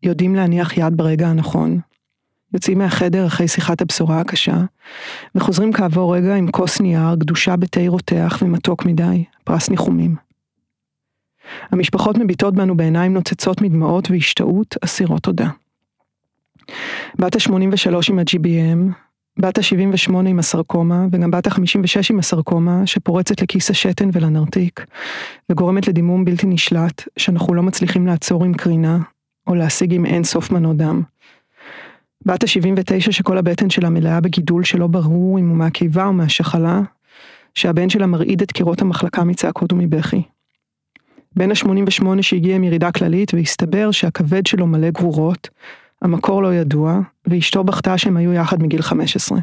יודעים 0.03 0.35
להניח 0.35 0.77
יד 0.77 0.97
ברגע 0.97 1.27
הנכון, 1.27 1.79
יוצאים 2.53 2.77
מהחדר 2.77 3.27
אחרי 3.27 3.47
שיחת 3.47 3.81
הבשורה 3.81 4.19
הקשה, 4.19 4.57
וחוזרים 5.35 5.73
כעבור 5.73 6.15
רגע 6.15 6.35
עם 6.35 6.51
כוס 6.51 6.81
נייר 6.81 7.15
גדושה 7.15 7.55
בתה 7.55 7.81
רותח 7.88 8.38
ומתוק 8.41 8.85
מדי, 8.85 9.23
פרס 9.43 9.69
ניחומים. 9.69 10.24
המשפחות 11.71 12.17
מביטות 12.17 12.55
בנו 12.55 12.77
בעיניים 12.77 13.13
נוצצות 13.13 13.62
מדמעות 13.62 14.12
והשתאות 14.12 14.75
אסירות 14.81 15.23
תודה. 15.23 15.49
בת 17.19 17.36
ה-83 17.36 17.93
עם 18.10 18.19
ה-GBM, 18.19 18.91
בת 19.39 19.58
ה-78 19.58 20.13
עם 20.27 20.39
הסרקומה, 20.39 21.05
וגם 21.12 21.31
בת 21.31 21.47
ה-56 21.47 22.08
עם 22.10 22.19
הסרקומה, 22.19 22.88
שפורצת 22.88 23.41
לכיס 23.41 23.69
השתן 23.69 24.10
ולנרתיק, 24.13 24.86
וגורמת 25.49 25.88
לדימום 25.88 26.25
בלתי 26.25 26.47
נשלט, 26.47 27.03
שאנחנו 27.17 27.53
לא 27.53 27.63
מצליחים 27.63 28.08
לעצור 28.08 28.45
עם 28.45 28.53
קרינה, 28.53 28.97
או 29.47 29.55
להשיג 29.55 29.93
עם 29.93 30.05
אין 30.05 30.23
סוף 30.23 30.51
מנות 30.51 30.77
דם. 30.77 31.01
בת 32.25 32.43
ה-79 32.43 33.12
שכל 33.12 33.38
הבטן 33.38 33.69
שלה 33.69 33.89
מלאה 33.89 34.21
בגידול 34.21 34.63
שלא 34.63 34.88
ברור 34.88 35.39
אם 35.39 35.49
הוא 35.49 35.58
מהקיבה 35.58 36.05
או 36.05 36.13
מהשחלה, 36.13 36.81
שהבן 37.55 37.89
שלה 37.89 38.08
מרעיד 38.08 38.41
את 38.41 38.51
קירות 38.51 38.81
המחלקה 38.81 39.23
מצעקות 39.23 39.73
ומבכי. 39.73 40.21
בן 41.36 41.52
ה-88 41.52 42.21
שהגיע 42.21 42.56
עם 42.56 42.63
ירידה 42.63 42.91
כללית 42.91 43.34
והסתבר 43.34 43.91
שהכבד 43.91 44.45
שלו 44.45 44.67
מלא 44.67 44.89
גרורות, 44.89 45.50
המקור 46.02 46.43
לא 46.43 46.54
ידוע, 46.54 47.00
ואשתו 47.28 47.63
בכתה 47.63 47.98
שהם 47.98 48.17
היו 48.17 48.34
יחד 48.34 48.63
מגיל 48.63 48.82
15. 48.82 49.39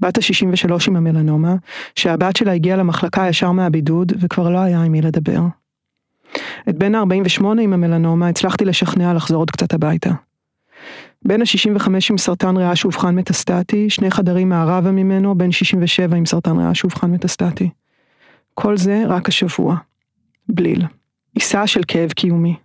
בת 0.00 0.18
ה-63 0.18 0.72
עם 0.88 0.96
המלנומה, 0.96 1.54
שהבת 1.94 2.36
שלה 2.36 2.52
הגיעה 2.52 2.76
למחלקה 2.76 3.28
ישר 3.28 3.52
מהבידוד 3.52 4.12
וכבר 4.20 4.50
לא 4.50 4.58
היה 4.58 4.82
עם 4.82 4.92
מי 4.92 5.02
לדבר. 5.02 5.40
את 6.68 6.78
בן 6.78 6.94
ה-48 6.94 7.44
עם 7.60 7.72
המלנומה 7.72 8.28
הצלחתי 8.28 8.64
לשכנע 8.64 9.14
לחזור 9.14 9.38
עוד 9.38 9.50
קצת 9.50 9.74
הביתה. 9.74 10.10
בן 11.24 11.42
ה-65 11.42 11.88
עם 12.10 12.18
סרטן 12.18 12.56
ריאה 12.56 12.76
שאובחן 12.76 13.14
מטסטטי, 13.14 13.90
שני 13.90 14.10
חדרים 14.10 14.48
מערבה 14.48 14.90
ממנו, 14.90 15.38
בן 15.38 15.52
67 15.52 16.16
עם 16.16 16.26
סרטן 16.26 16.58
ריאה 16.58 16.74
שאובחן 16.74 17.10
מטסטטי. 17.10 17.70
כל 18.54 18.76
זה 18.76 19.02
רק 19.06 19.28
השבוע. 19.28 19.76
בליל. 20.48 20.84
עיסה 21.34 21.66
של 21.66 21.80
כאב 21.88 22.12
קיומי. 22.12 22.56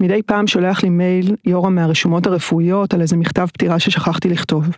מדי 0.00 0.22
פעם 0.22 0.46
שולח 0.46 0.82
לי 0.82 0.90
מייל 0.90 1.36
יורם 1.44 1.74
מהרשומות 1.74 2.26
הרפואיות 2.26 2.94
על 2.94 3.00
איזה 3.00 3.16
מכתב 3.16 3.46
פטירה 3.46 3.78
ששכחתי 3.78 4.28
לכתוב. 4.28 4.68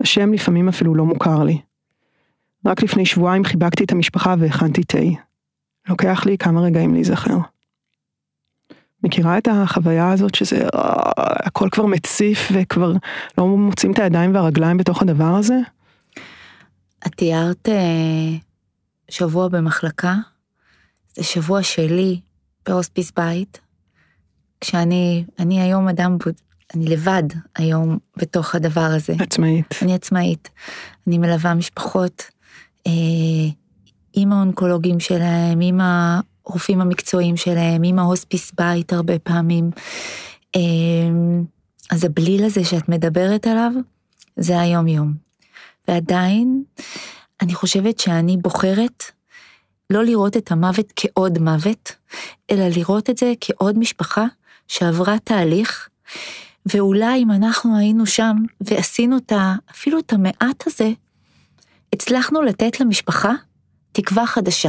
השם 0.00 0.32
לפעמים 0.32 0.68
אפילו 0.68 0.94
לא 0.94 1.04
מוכר 1.04 1.44
לי. 1.44 1.58
רק 2.66 2.82
לפני 2.82 3.06
שבועיים 3.06 3.44
חיבקתי 3.44 3.84
את 3.84 3.92
המשפחה 3.92 4.34
והכנתי 4.38 4.84
תה. 4.84 4.98
לוקח 5.88 6.26
לי 6.26 6.38
כמה 6.38 6.60
רגעים 6.60 6.94
להיזכר. 6.94 7.38
מכירה 9.04 9.38
את 9.38 9.48
החוויה 9.48 10.12
הזאת 10.12 10.34
שזה 10.34 10.62
אה, 10.74 11.12
הכל 11.16 11.68
כבר 11.72 11.86
מציף 11.86 12.48
וכבר 12.52 12.92
לא 13.38 13.46
מוצאים 13.46 13.92
את 13.92 13.98
הידיים 13.98 14.34
והרגליים 14.34 14.76
בתוך 14.76 15.02
הדבר 15.02 15.34
הזה? 15.34 15.54
את 17.06 17.14
תיארת 17.16 17.68
אה, 17.68 18.36
שבוע 19.08 19.48
במחלקה, 19.48 20.14
זה 21.16 21.22
שבוע 21.22 21.62
שלי 21.62 22.20
בהוספיס 22.66 23.12
בית, 23.16 23.60
כשאני, 24.60 25.24
אני 25.38 25.60
היום 25.60 25.88
אדם, 25.88 26.16
אני 26.74 26.86
לבד 26.86 27.22
היום 27.56 27.98
בתוך 28.16 28.54
הדבר 28.54 28.80
הזה. 28.80 29.14
עצמאית. 29.20 29.66
אני 29.82 29.94
עצמאית. 29.94 30.48
אני 31.06 31.18
מלווה 31.18 31.54
משפחות 31.54 32.22
אה, 32.86 32.92
עם 34.12 34.32
האונקולוגים 34.32 35.00
שלהם, 35.00 35.58
עם 35.62 35.80
הרופאים 35.80 36.80
המקצועיים 36.80 37.36
שלהם, 37.36 37.82
עם 37.84 37.98
ההוספיס 37.98 38.52
בית 38.52 38.92
הרבה 38.92 39.18
פעמים. 39.18 39.70
אה, 40.56 40.60
אז 41.90 42.04
הבליל 42.04 42.44
הזה 42.44 42.64
שאת 42.64 42.88
מדברת 42.88 43.46
עליו, 43.46 43.72
זה 44.36 44.60
היום 44.60 44.88
יום. 44.88 45.14
ועדיין, 45.88 46.62
אני 47.42 47.54
חושבת 47.54 47.98
שאני 47.98 48.36
בוחרת 48.36 49.04
לא 49.90 50.04
לראות 50.04 50.36
את 50.36 50.52
המוות 50.52 50.92
כעוד 50.96 51.38
מוות, 51.38 51.92
אלא 52.50 52.64
לראות 52.76 53.10
את 53.10 53.18
זה 53.18 53.32
כעוד 53.40 53.78
משפחה 53.78 54.26
שעברה 54.68 55.18
תהליך, 55.18 55.88
ואולי 56.66 57.22
אם 57.22 57.30
אנחנו 57.30 57.78
היינו 57.78 58.06
שם 58.06 58.36
ועשינו 58.60 59.16
את 59.16 59.32
ה, 59.32 59.54
אפילו 59.70 59.98
את 59.98 60.12
המעט 60.12 60.66
הזה, 60.66 60.90
הצלחנו 61.92 62.42
לתת 62.42 62.80
למשפחה 62.80 63.32
תקווה 63.92 64.26
חדשה, 64.26 64.68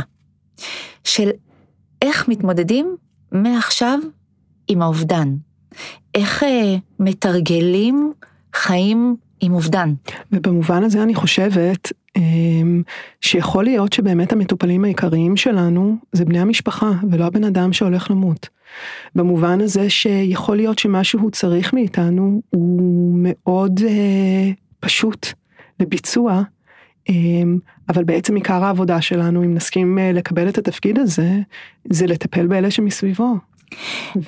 של 1.04 1.30
איך 2.02 2.28
מתמודדים 2.28 2.96
מעכשיו 3.32 4.00
עם 4.68 4.82
האובדן, 4.82 5.36
איך 6.16 6.44
אה, 6.44 6.76
מתרגלים 7.00 8.14
חיים 8.56 9.16
עם 9.40 9.54
אובדן. 9.54 9.94
ובמובן 10.32 10.84
הזה 10.84 11.04
אני 11.04 11.16
חושבת 11.16 11.92
שיכול 13.22 13.64
להיות 13.64 13.94
שבאמת 13.94 14.34
המטופלים 14.34 14.84
העיקריים 14.84 15.38
שלנו 15.38 15.96
זה 16.12 16.26
בני 16.26 16.40
המשפחה 16.40 16.92
ולא 17.12 17.26
הבן 17.26 17.44
אדם 17.44 17.74
שהולך 17.74 18.12
למות. 18.12 18.50
במובן 19.16 19.62
הזה 19.62 19.90
שיכול 19.90 20.58
להיות 20.58 20.80
שמה 20.80 21.04
שהוא 21.04 21.32
צריך 21.32 21.74
מאיתנו 21.74 22.42
הוא 22.50 23.14
מאוד 23.22 23.80
אה, 23.88 24.52
פשוט 24.80 25.28
לביצוע, 25.80 26.42
אה, 27.10 27.14
אבל 27.90 28.04
בעצם 28.04 28.36
עיקר 28.36 28.64
העבודה 28.64 29.02
שלנו, 29.02 29.44
אם 29.44 29.54
נסכים 29.54 30.00
אה, 30.00 30.12
לקבל 30.12 30.50
את 30.50 30.58
התפקיד 30.58 31.00
הזה, 31.00 31.30
זה 31.90 32.08
לטפל 32.08 32.48
באלה 32.48 32.72
שמסביבו. 32.72 33.36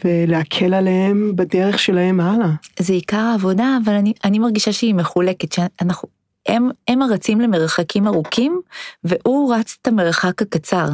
ולהקל 0.06 0.74
עליהם 0.74 1.32
בדרך 1.36 1.80
שלהם 1.80 2.20
הלאה. 2.20 2.50
זה 2.80 2.94
עיקר 2.94 3.18
העבודה, 3.18 3.78
אבל 3.84 3.94
אני, 3.94 4.14
אני 4.24 4.40
מרגישה 4.40 4.72
שהיא 4.74 4.96
מחולקת, 4.96 5.52
שאנחנו, 5.52 6.10
הם, 6.50 6.70
הם 6.88 7.02
הרצים 7.02 7.42
למרחקים 7.42 8.08
ארוכים, 8.08 8.62
והוא 9.04 9.56
רץ 9.56 9.78
את 9.82 9.88
המרחק 9.88 10.42
הקצר. 10.42 10.90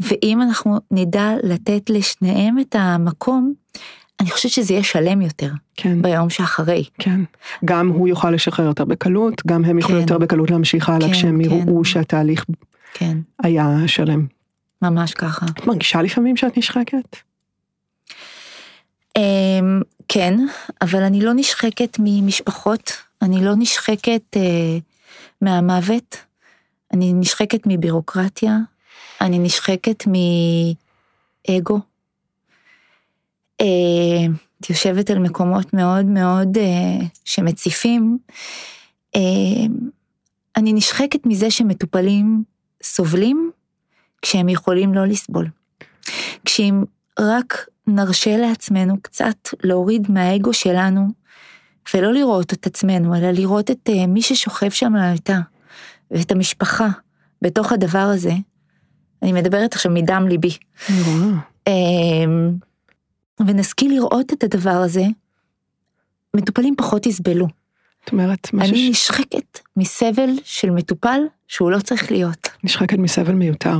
ואם 0.00 0.42
אנחנו 0.42 0.78
נדע 0.90 1.30
לתת 1.42 1.90
לשניהם 1.90 2.58
את 2.58 2.76
המקום, 2.78 3.54
אני 4.20 4.30
חושבת 4.30 4.52
שזה 4.52 4.72
יהיה 4.72 4.84
שלם 4.84 5.20
יותר. 5.20 5.50
כן. 5.74 6.02
ביום 6.02 6.30
שאחרי. 6.30 6.84
כן. 6.98 7.20
גם 7.64 7.88
הוא 7.88 8.08
יוכל 8.08 8.30
לשחרר 8.30 8.66
יותר 8.66 8.84
בקלות, 8.84 9.42
גם 9.46 9.64
הם 9.64 9.78
יוכלו 9.78 9.94
כן. 9.94 10.00
יותר 10.00 10.18
בקלות 10.18 10.50
להמשיך 10.50 10.88
הלאה, 10.88 11.08
כן, 11.08 11.12
כשהם 11.12 11.44
כן. 11.44 11.50
יראו 11.50 11.84
שהתהליך 11.84 12.44
כן. 12.94 13.18
היה 13.42 13.78
שלם. 13.86 14.26
ממש 14.82 15.14
ככה. 15.14 15.46
את 15.46 15.66
מרגישה 15.66 16.02
לפעמים 16.02 16.36
שאת 16.36 16.58
נשחקת? 16.58 17.16
אמ, 19.16 19.80
כן, 20.08 20.34
אבל 20.82 21.02
אני 21.02 21.20
לא 21.20 21.32
נשחקת 21.34 21.96
ממשפחות, 22.00 22.92
אני 23.22 23.44
לא 23.44 23.52
נשחקת 23.56 24.36
אה, 24.36 24.78
מהמוות, 25.40 26.16
אני 26.92 27.12
נשחקת 27.12 27.60
מבירוקרטיה, 27.66 28.56
אני 29.20 29.38
נשחקת 29.38 30.04
מאגו. 30.06 31.80
אה, 33.60 34.26
את 34.60 34.70
יושבת 34.70 35.10
על 35.10 35.18
מקומות 35.18 35.74
מאוד 35.74 36.06
מאוד 36.06 36.58
אה, 36.58 37.06
שמציפים. 37.24 38.18
אה, 39.16 39.20
אני 40.56 40.72
נשחקת 40.72 41.26
מזה 41.26 41.50
שמטופלים 41.50 42.44
סובלים 42.82 43.50
כשהם 44.22 44.48
יכולים 44.48 44.94
לא 44.94 45.06
לסבול. 45.06 45.48
כשאם 46.44 46.84
רק 47.18 47.66
נרשה 47.86 48.36
לעצמנו 48.36 48.96
קצת 49.02 49.48
להוריד 49.62 50.10
מהאגו 50.10 50.52
שלנו, 50.52 51.08
ולא 51.94 52.12
לראות 52.12 52.52
את 52.52 52.66
עצמנו, 52.66 53.16
אלא 53.16 53.30
לראות 53.30 53.70
את 53.70 53.88
uh, 53.88 54.06
מי 54.06 54.22
ששוכב 54.22 54.70
שם 54.70 54.94
על 54.94 55.02
המיטה, 55.02 55.40
ואת 56.10 56.32
המשפחה 56.32 56.88
בתוך 57.42 57.72
הדבר 57.72 57.98
הזה. 57.98 58.32
אני 59.22 59.32
מדברת 59.32 59.74
עכשיו 59.74 59.92
מדם 59.92 60.26
ליבי. 60.28 60.56
Uh, 61.68 61.72
ונשכיל 63.46 63.92
לראות 63.92 64.32
את 64.32 64.44
הדבר 64.44 64.70
הזה, 64.70 65.04
מטופלים 66.36 66.74
פחות 66.76 67.06
יסבלו. 67.06 67.46
זאת 68.04 68.12
אומרת, 68.12 68.50
אני 68.60 68.86
ש... 68.86 68.90
נשחקת 68.90 69.58
מסבל 69.76 70.30
של 70.44 70.70
מטופל 70.70 71.20
שהוא 71.48 71.70
לא 71.70 71.80
צריך 71.80 72.10
להיות. 72.10 72.48
נשחקת 72.64 72.98
מסבל 72.98 73.34
מיותר. 73.34 73.78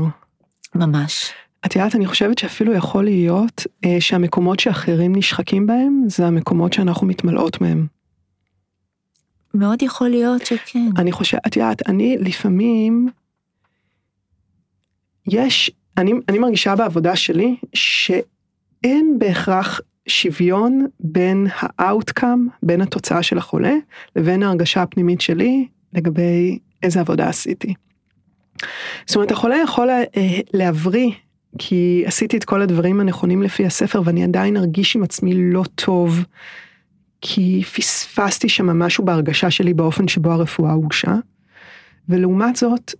ממש. 0.75 1.33
את 1.67 1.77
יודעת, 1.77 1.95
אני 1.95 2.07
חושבת 2.07 2.39
שאפילו 2.39 2.75
יכול 2.75 3.05
להיות 3.05 3.67
אה, 3.85 3.97
שהמקומות 4.01 4.61
שאחרים 4.61 5.17
נשחקים 5.17 5.67
בהם, 5.67 6.05
זה 6.09 6.27
המקומות 6.27 6.73
שאנחנו 6.73 7.07
מתמלאות 7.07 7.61
מהם. 7.61 7.87
מאוד 9.57 9.83
יכול 9.83 10.09
להיות 10.09 10.47
שכן. 10.47 10.89
אני 10.99 11.13
חושבת, 11.13 11.41
את 11.47 11.57
יודעת, 11.57 11.89
אני 11.89 12.17
לפעמים, 12.21 13.09
יש, 15.29 15.71
אני, 15.99 16.13
אני 16.29 16.39
מרגישה 16.39 16.77
בעבודה 16.77 17.17
שלי 17.17 17.57
שאין 17.75 19.17
בהכרח 19.19 19.81
שוויון 20.09 20.87
בין 21.01 21.47
ה-outcome, 21.47 22.51
בין 22.63 22.81
התוצאה 22.81 23.23
של 23.23 23.39
החולה, 23.39 23.75
לבין 24.17 24.43
ההרגשה 24.43 24.83
הפנימית 24.83 25.21
שלי 25.21 25.67
לגבי 25.93 26.59
איזה 26.83 27.01
עבודה 27.01 27.29
עשיתי. 27.29 27.75
זאת 29.07 29.17
אומרת, 29.17 29.31
החולה 29.31 29.57
יכול 29.65 29.91
אה, 29.91 30.07
להבריא 30.55 31.11
כי 31.59 32.03
עשיתי 32.07 32.37
את 32.37 32.45
כל 32.45 32.63
הדברים 32.63 33.01
הנכונים 33.01 33.43
לפי 33.43 33.67
הספר 33.67 34.03
ואני 34.05 34.25
עדיין 34.25 34.57
ארגיש 34.57 34.97
עם 34.97 35.03
עצמי 35.03 35.35
לא 35.35 35.63
טוב, 35.75 36.25
כי 37.21 37.63
פספסתי 37.75 38.49
שם 38.49 38.67
משהו 38.67 39.05
בהרגשה 39.05 39.51
שלי 39.51 39.75
באופן 39.75 40.09
שבו 40.09 40.33
הרפואה 40.33 40.73
הוגשה. 40.73 41.15
ולעומת 42.09 42.57
זאת, 42.57 42.95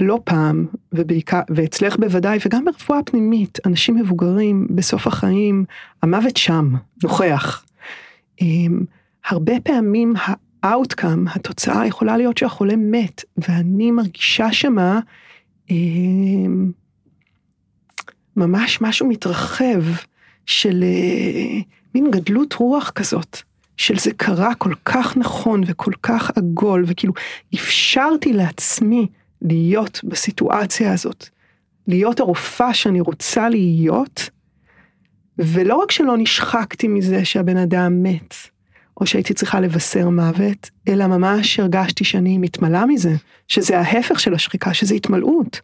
לא 0.00 0.20
פעם, 0.24 0.66
ובעיקר, 0.92 1.40
ואצלך 1.50 1.96
בוודאי, 1.96 2.38
וגם 2.46 2.64
ברפואה 2.64 3.02
פנימית, 3.02 3.58
אנשים 3.66 3.96
מבוגרים 3.96 4.66
בסוף 4.70 5.06
החיים, 5.06 5.64
המוות 6.02 6.36
שם, 6.36 6.74
נוכח. 7.04 7.64
אמ, 8.40 8.84
הרבה 9.26 9.52
פעמים 9.64 10.14
ה-outcome, 10.16 11.30
התוצאה 11.34 11.86
יכולה 11.86 12.16
להיות 12.16 12.38
שהחולה 12.38 12.76
מת, 12.76 13.24
ואני 13.36 13.90
מרגישה 13.90 14.52
שמה, 14.52 15.00
אמ, 15.70 16.70
ממש 18.36 18.80
משהו 18.80 19.08
מתרחב 19.08 19.82
של 20.46 20.84
אה, 20.84 21.60
מין 21.94 22.10
גדלות 22.10 22.54
רוח 22.54 22.90
כזאת, 22.94 23.38
של 23.78 23.98
זה 23.98 24.10
קרה 24.16 24.54
כל 24.54 24.72
כך 24.84 25.16
נכון 25.16 25.62
וכל 25.66 25.92
כך 26.02 26.30
עגול, 26.36 26.84
וכאילו 26.86 27.12
אפשרתי 27.54 28.32
לעצמי 28.32 29.06
להיות 29.42 30.00
בסיטואציה 30.04 30.92
הזאת, 30.92 31.28
להיות 31.86 32.20
הרופאה 32.20 32.74
שאני 32.74 33.00
רוצה 33.00 33.48
להיות, 33.48 34.30
ולא 35.38 35.76
רק 35.76 35.90
שלא 35.90 36.14
נשחקתי 36.18 36.88
מזה 36.88 37.24
שהבן 37.24 37.56
אדם 37.56 38.02
מת, 38.02 38.34
או 39.00 39.06
שהייתי 39.06 39.34
צריכה 39.34 39.60
לבשר 39.60 40.08
מוות, 40.08 40.70
אלא 40.88 41.06
ממש 41.06 41.60
הרגשתי 41.60 42.04
שאני 42.04 42.38
מתמלאה 42.38 42.86
מזה, 42.86 43.14
שזה 43.48 43.78
ההפך 43.78 44.20
של 44.20 44.34
השחיקה, 44.34 44.74
שזה 44.74 44.94
התמלאות, 44.94 45.60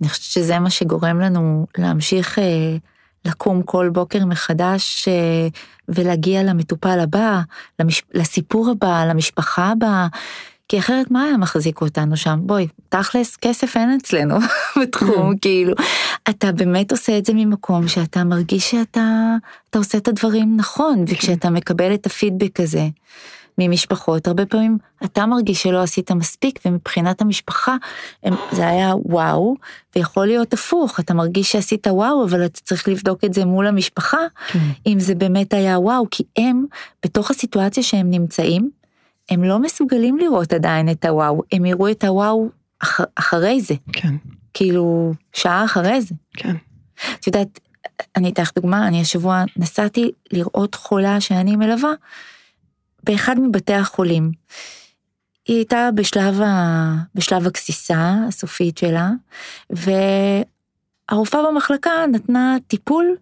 אני 0.00 0.08
חושבת 0.08 0.24
שזה 0.24 0.58
מה 0.58 0.70
שגורם 0.70 1.20
לנו 1.20 1.66
להמשיך 1.78 2.38
אה, 2.38 2.76
לקום 3.24 3.62
כל 3.62 3.88
בוקר 3.88 4.24
מחדש 4.24 5.08
אה, 5.08 5.48
ולהגיע 5.88 6.42
למטופל 6.42 7.00
הבא, 7.00 7.40
למש... 7.78 8.02
לסיפור 8.14 8.70
הבא, 8.70 9.04
למשפחה 9.04 9.70
הבאה. 9.70 10.06
כי 10.68 10.78
אחרת 10.78 11.10
מה 11.10 11.22
היה 11.22 11.36
מחזיק 11.36 11.80
אותנו 11.80 12.16
שם? 12.16 12.38
בואי, 12.42 12.68
תכלס, 12.88 13.36
כסף 13.36 13.76
אין 13.76 13.98
אצלנו 14.00 14.36
בתחום, 14.82 15.36
כאילו. 15.38 15.74
אתה 16.30 16.52
באמת 16.52 16.92
עושה 16.92 17.18
את 17.18 17.26
זה 17.26 17.32
ממקום 17.34 17.88
שאתה 17.88 18.24
מרגיש 18.24 18.70
שאתה 18.70 19.36
עושה 19.76 19.98
את 19.98 20.08
הדברים 20.08 20.56
נכון, 20.56 21.04
כן. 21.06 21.14
וכשאתה 21.14 21.50
מקבל 21.50 21.94
את 21.94 22.06
הפידבק 22.06 22.60
הזה, 22.60 22.88
ממשפחות, 23.58 24.26
הרבה 24.26 24.46
פעמים 24.46 24.78
אתה 25.04 25.26
מרגיש 25.26 25.62
שלא 25.62 25.82
עשית 25.82 26.10
מספיק, 26.10 26.58
ומבחינת 26.64 27.20
המשפחה 27.20 27.76
הם, 28.22 28.34
זה 28.52 28.68
היה 28.68 28.92
וואו, 28.96 29.54
ויכול 29.96 30.26
להיות 30.26 30.52
הפוך, 30.52 31.00
אתה 31.00 31.14
מרגיש 31.14 31.52
שעשית 31.52 31.86
וואו, 31.86 32.24
אבל 32.24 32.44
אתה 32.44 32.60
צריך 32.60 32.88
לבדוק 32.88 33.24
את 33.24 33.34
זה 33.34 33.44
מול 33.44 33.66
המשפחה, 33.66 34.18
כן. 34.48 34.58
אם 34.86 35.00
זה 35.00 35.14
באמת 35.14 35.52
היה 35.52 35.78
וואו, 35.78 36.06
כי 36.10 36.22
הם, 36.36 36.64
בתוך 37.04 37.30
הסיטואציה 37.30 37.82
שהם 37.82 38.10
נמצאים, 38.10 38.70
הם 39.30 39.44
לא 39.44 39.58
מסוגלים 39.58 40.18
לראות 40.18 40.52
עדיין 40.52 40.90
את 40.90 41.04
הוואו, 41.04 41.42
הם 41.52 41.64
יראו 41.64 41.90
את 41.90 42.04
הוואו 42.04 42.48
אח, 42.82 43.00
אחרי 43.14 43.60
זה. 43.60 43.74
כן. 43.92 44.14
כאילו, 44.54 45.12
שעה 45.32 45.64
אחרי 45.64 46.00
זה. 46.00 46.14
כן. 46.36 46.54
את 47.20 47.26
יודעת, 47.26 47.60
אני 48.16 48.30
אתן 48.30 48.42
לך 48.42 48.50
דוגמה, 48.56 48.88
אני 48.88 49.00
השבוע 49.00 49.44
נסעתי 49.56 50.10
לראות 50.32 50.74
חולה 50.74 51.20
שאני 51.20 51.56
מלווה, 51.56 51.92
באחד 53.04 53.40
מבתי 53.40 53.74
החולים. 53.74 54.32
היא 55.48 55.56
הייתה 55.56 55.88
בשלב, 55.94 56.40
ה... 56.40 56.94
בשלב 57.14 57.46
הגסיסה 57.46 58.14
הסופית 58.28 58.78
שלה, 58.78 59.10
והרופאה 59.70 61.42
במחלקה 61.42 61.90
נתנה 62.12 62.56
טיפול 62.66 63.16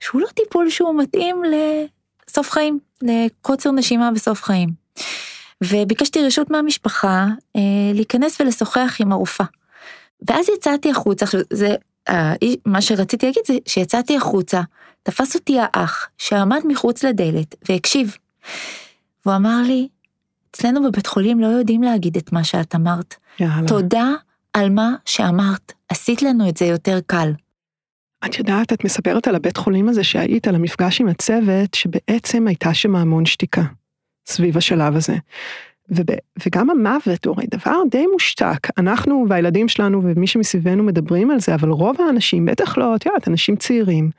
שהוא 0.00 0.20
לא 0.20 0.26
טיפול 0.26 0.70
שהוא 0.70 0.98
מתאים 0.98 1.42
לסוף 1.44 2.50
חיים, 2.50 2.78
לקוצר 3.02 3.70
נשימה 3.70 4.10
בסוף 4.10 4.42
חיים. 4.42 4.68
וביקשתי 5.64 6.22
רשות 6.22 6.50
מהמשפחה 6.50 7.26
אה, 7.56 7.60
להיכנס 7.94 8.40
ולשוחח 8.40 8.96
עם 9.00 9.12
הרופאה. 9.12 9.46
ואז 10.28 10.48
יצאתי 10.48 10.90
החוצה, 10.90 11.24
עכשיו 11.24 11.40
זה, 11.52 11.74
מה 12.66 12.82
שרציתי 12.82 13.26
להגיד 13.26 13.42
זה 13.46 13.54
שיצאתי 13.66 14.16
החוצה, 14.16 14.60
תפס 15.02 15.34
אותי 15.34 15.56
האח 15.60 16.08
שעמד 16.18 16.60
מחוץ 16.64 17.04
לדלת 17.04 17.54
והקשיב. 17.68 18.16
והוא 19.26 19.36
אמר 19.36 19.62
לי, 19.66 19.88
אצלנו 20.50 20.82
בבית 20.82 21.06
חולים 21.06 21.40
לא 21.40 21.46
יודעים 21.46 21.82
להגיד 21.82 22.16
את 22.16 22.32
מה 22.32 22.44
שאת 22.44 22.74
אמרת. 22.74 23.14
יאללה. 23.40 23.68
תודה 23.68 24.10
על 24.52 24.70
מה 24.70 24.94
שאמרת, 25.04 25.72
עשית 25.88 26.22
לנו 26.22 26.48
את 26.48 26.56
זה 26.56 26.64
יותר 26.64 26.98
קל. 27.06 27.32
את 28.24 28.38
יודעת, 28.38 28.72
את 28.72 28.84
מספרת 28.84 29.28
על 29.28 29.34
הבית 29.34 29.56
חולים 29.56 29.88
הזה 29.88 30.04
שהיית, 30.04 30.48
על 30.48 30.54
המפגש 30.54 31.00
עם 31.00 31.08
הצוות, 31.08 31.74
שבעצם 31.74 32.46
הייתה 32.46 32.74
שם 32.74 32.96
המון 32.96 33.26
שתיקה 33.26 33.62
סביב 34.26 34.56
השלב 34.56 34.96
הזה. 34.96 35.16
וב, 35.90 36.06
וגם 36.46 36.70
המוות 36.70 37.24
הוא 37.24 37.34
הרי 37.34 37.46
דבר 37.50 37.76
די 37.90 38.06
מושתק. 38.12 38.68
אנחנו 38.78 39.26
והילדים 39.28 39.68
שלנו 39.68 40.02
ומי 40.02 40.26
שמסביבנו 40.26 40.82
מדברים 40.82 41.30
על 41.30 41.40
זה, 41.40 41.54
אבל 41.54 41.68
רוב 41.68 41.96
האנשים, 42.00 42.46
בטח 42.46 42.78
לא, 42.78 42.96
את 42.96 43.06
יודעת, 43.06 43.28
אנשים 43.28 43.56
צעירים, 43.56 44.10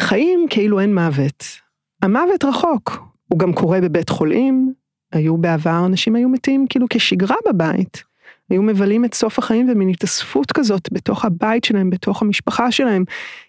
חיים 0.00 0.46
כאילו 0.50 0.80
אין 0.80 0.94
מוות. 0.94 1.44
המוות 2.02 2.44
רחוק, 2.44 3.13
הוא 3.28 3.38
גם 3.38 3.52
קורה 3.52 3.80
בבית 3.80 4.08
חולים, 4.08 4.72
היו 5.12 5.36
בעבר, 5.36 5.82
אנשים 5.86 6.14
היו 6.16 6.28
מתים 6.28 6.66
כאילו 6.68 6.86
כשגרה 6.90 7.36
בבית. 7.48 8.04
היו 8.50 8.62
מבלים 8.62 9.04
את 9.04 9.14
סוף 9.14 9.38
החיים 9.38 9.66
במין 9.66 9.88
התאספות 9.88 10.52
כזאת 10.52 10.88
בתוך 10.92 11.24
הבית 11.24 11.64
שלהם, 11.64 11.90
בתוך 11.90 12.22
המשפחה 12.22 12.72
שלהם, 12.72 13.04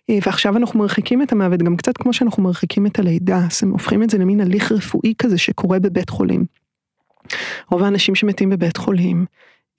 אה, 0.09 0.17
ועכשיו 0.25 0.57
אנחנו 0.57 0.79
מרחיקים 0.79 1.21
את 1.21 1.31
המוות, 1.31 1.63
גם 1.63 1.77
קצת 1.77 1.97
כמו 1.97 2.13
שאנחנו 2.13 2.43
מרחיקים 2.43 2.85
את 2.85 2.99
הלידה, 2.99 3.37
אז 3.37 3.59
הם 3.63 3.71
הופכים 3.71 4.03
את 4.03 4.09
זה 4.09 4.17
למין 4.17 4.41
הליך 4.41 4.71
רפואי 4.71 5.13
כזה 5.17 5.37
שקורה 5.37 5.79
בבית 5.79 6.09
חולים. 6.09 6.45
רוב 7.71 7.83
האנשים 7.83 8.15
שמתים 8.15 8.49
בבית 8.49 8.77
חולים, 8.77 9.25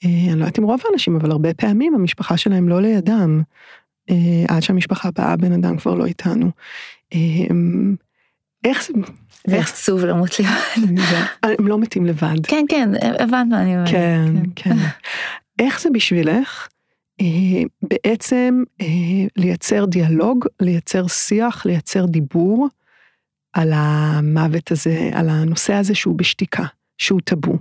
אה, 0.05 0.11
אני 0.11 0.38
לא 0.38 0.44
יודעת 0.44 0.59
אם 0.59 0.64
רוב 0.64 0.80
האנשים, 0.88 1.16
אבל 1.16 1.30
הרבה 1.30 1.55
פעמים 1.55 1.94
המשפחה 1.94 2.36
שלהם 2.36 2.68
לא 2.68 2.82
לידם, 2.82 3.42
אה, 4.11 4.44
עד 4.49 4.62
שהמשפחה 4.62 5.11
באה, 5.11 5.36
בן 5.36 5.53
אדם 5.53 5.76
כבר 5.76 5.94
לא 5.94 6.07
איתנו. 6.07 6.51
איך 8.67 8.85
זה... 8.87 8.93
זה 9.47 9.61
עצוב 9.61 10.05
למות 10.05 10.31
לבד. 10.77 11.27
הם 11.43 11.67
לא 11.67 11.79
מתים 11.79 12.07
לבד. 12.07 12.47
כן, 12.47 12.64
כן, 12.69 12.91
הבנת 13.19 13.47
מה 13.51 13.62
אני 13.62 13.75
אומרת. 13.75 13.89
כן, 13.89 14.33
כן. 14.57 14.77
איך 15.59 15.81
זה 15.81 15.91
בשבילך 15.93 16.69
אה, 17.21 17.62
בעצם 17.83 18.62
אה, 18.81 18.87
לייצר 19.37 19.85
דיאלוג, 19.85 20.47
לייצר 20.61 21.07
שיח, 21.07 21.67
לייצר 21.67 22.07
דיבור 22.07 22.69
על 23.53 23.73
המוות 23.75 24.71
הזה, 24.71 25.11
על 25.12 25.29
הנושא 25.29 25.75
הזה 25.75 25.95
שהוא 25.95 26.19
בשתיקה, 26.19 26.64
שהוא 26.99 27.21
טאבו. 27.25 27.59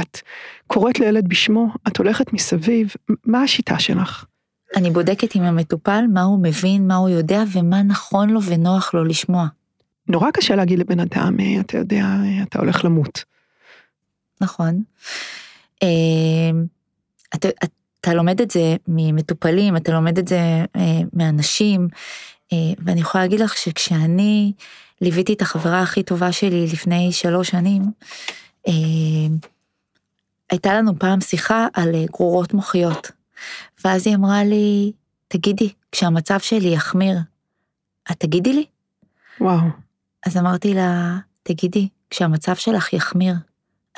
את 0.00 0.18
קוראת 0.66 1.00
לילד 1.00 1.28
בשמו, 1.28 1.68
את 1.88 1.96
הולכת 1.96 2.32
מסביב, 2.32 2.92
מה 3.24 3.42
השיטה 3.42 3.78
שלך? 3.78 4.24
אני 4.76 4.90
בודקת 4.90 5.34
עם 5.34 5.42
המטופל 5.42 6.04
מה 6.12 6.22
הוא 6.22 6.42
מבין, 6.42 6.86
מה 6.86 6.96
הוא 6.96 7.08
יודע 7.08 7.42
ומה 7.52 7.82
נכון 7.82 8.30
לו 8.30 8.42
ונוח 8.42 8.94
לו 8.94 9.04
לשמוע. 9.04 9.46
נורא 10.08 10.30
קשה 10.30 10.56
להגיד 10.56 10.78
לבן 10.78 11.00
אדם, 11.00 11.40
אה, 11.40 11.60
אתה 11.60 11.78
יודע, 11.78 12.04
אה, 12.04 12.42
אתה 12.42 12.58
הולך 12.58 12.84
למות. 12.84 13.24
נכון. 14.40 14.82
אה, 15.82 15.88
אתה, 17.34 17.48
אתה 18.00 18.14
לומד 18.14 18.40
את 18.40 18.50
זה 18.50 18.76
ממטופלים, 18.88 19.76
אתה 19.76 19.92
לומד 19.92 20.18
את 20.18 20.28
זה 20.28 20.64
מאנשים, 21.12 21.88
ואני 22.78 23.00
יכולה 23.00 23.24
להגיד 23.24 23.40
לך 23.40 23.56
שכשאני 23.56 24.52
ליוויתי 25.00 25.32
את 25.32 25.42
החברה 25.42 25.82
הכי 25.82 26.02
טובה 26.02 26.32
שלי 26.32 26.66
לפני 26.72 27.12
שלוש 27.12 27.48
שנים, 27.48 27.82
הייתה 30.50 30.74
לנו 30.74 30.98
פעם 30.98 31.20
שיחה 31.20 31.66
על 31.74 31.94
גרורות 32.10 32.54
מוחיות, 32.54 33.10
ואז 33.84 34.06
היא 34.06 34.16
אמרה 34.16 34.44
לי, 34.44 34.92
תגידי, 35.28 35.72
כשהמצב 35.92 36.40
שלי 36.40 36.68
יחמיר, 36.68 37.18
את 38.10 38.16
תגידי 38.20 38.52
לי? 38.52 38.64
וואו. 39.40 39.85
אז 40.26 40.36
אמרתי 40.36 40.74
לה, 40.74 41.18
תגידי, 41.42 41.88
כשהמצב 42.10 42.54
שלך 42.54 42.92
יחמיר, 42.92 43.34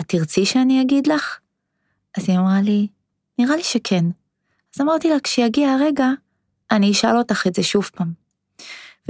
את 0.01 0.09
תרצי 0.09 0.47
שאני 0.47 0.83
אגיד 0.83 1.07
לך? 1.07 1.39
אז 2.16 2.29
היא 2.29 2.39
אמרה 2.39 2.61
לי, 2.61 2.89
נראה 3.39 3.57
לי 3.57 3.62
שכן. 3.62 4.05
אז 4.77 4.81
אמרתי 4.81 5.11
לה, 5.11 5.21
כשיגיע 5.21 5.71
הרגע, 5.71 6.09
אני 6.71 6.91
אשאל 6.91 7.16
אותך 7.19 7.47
את 7.47 7.55
זה 7.55 7.62
שוב 7.62 7.91
פעם. 7.95 8.12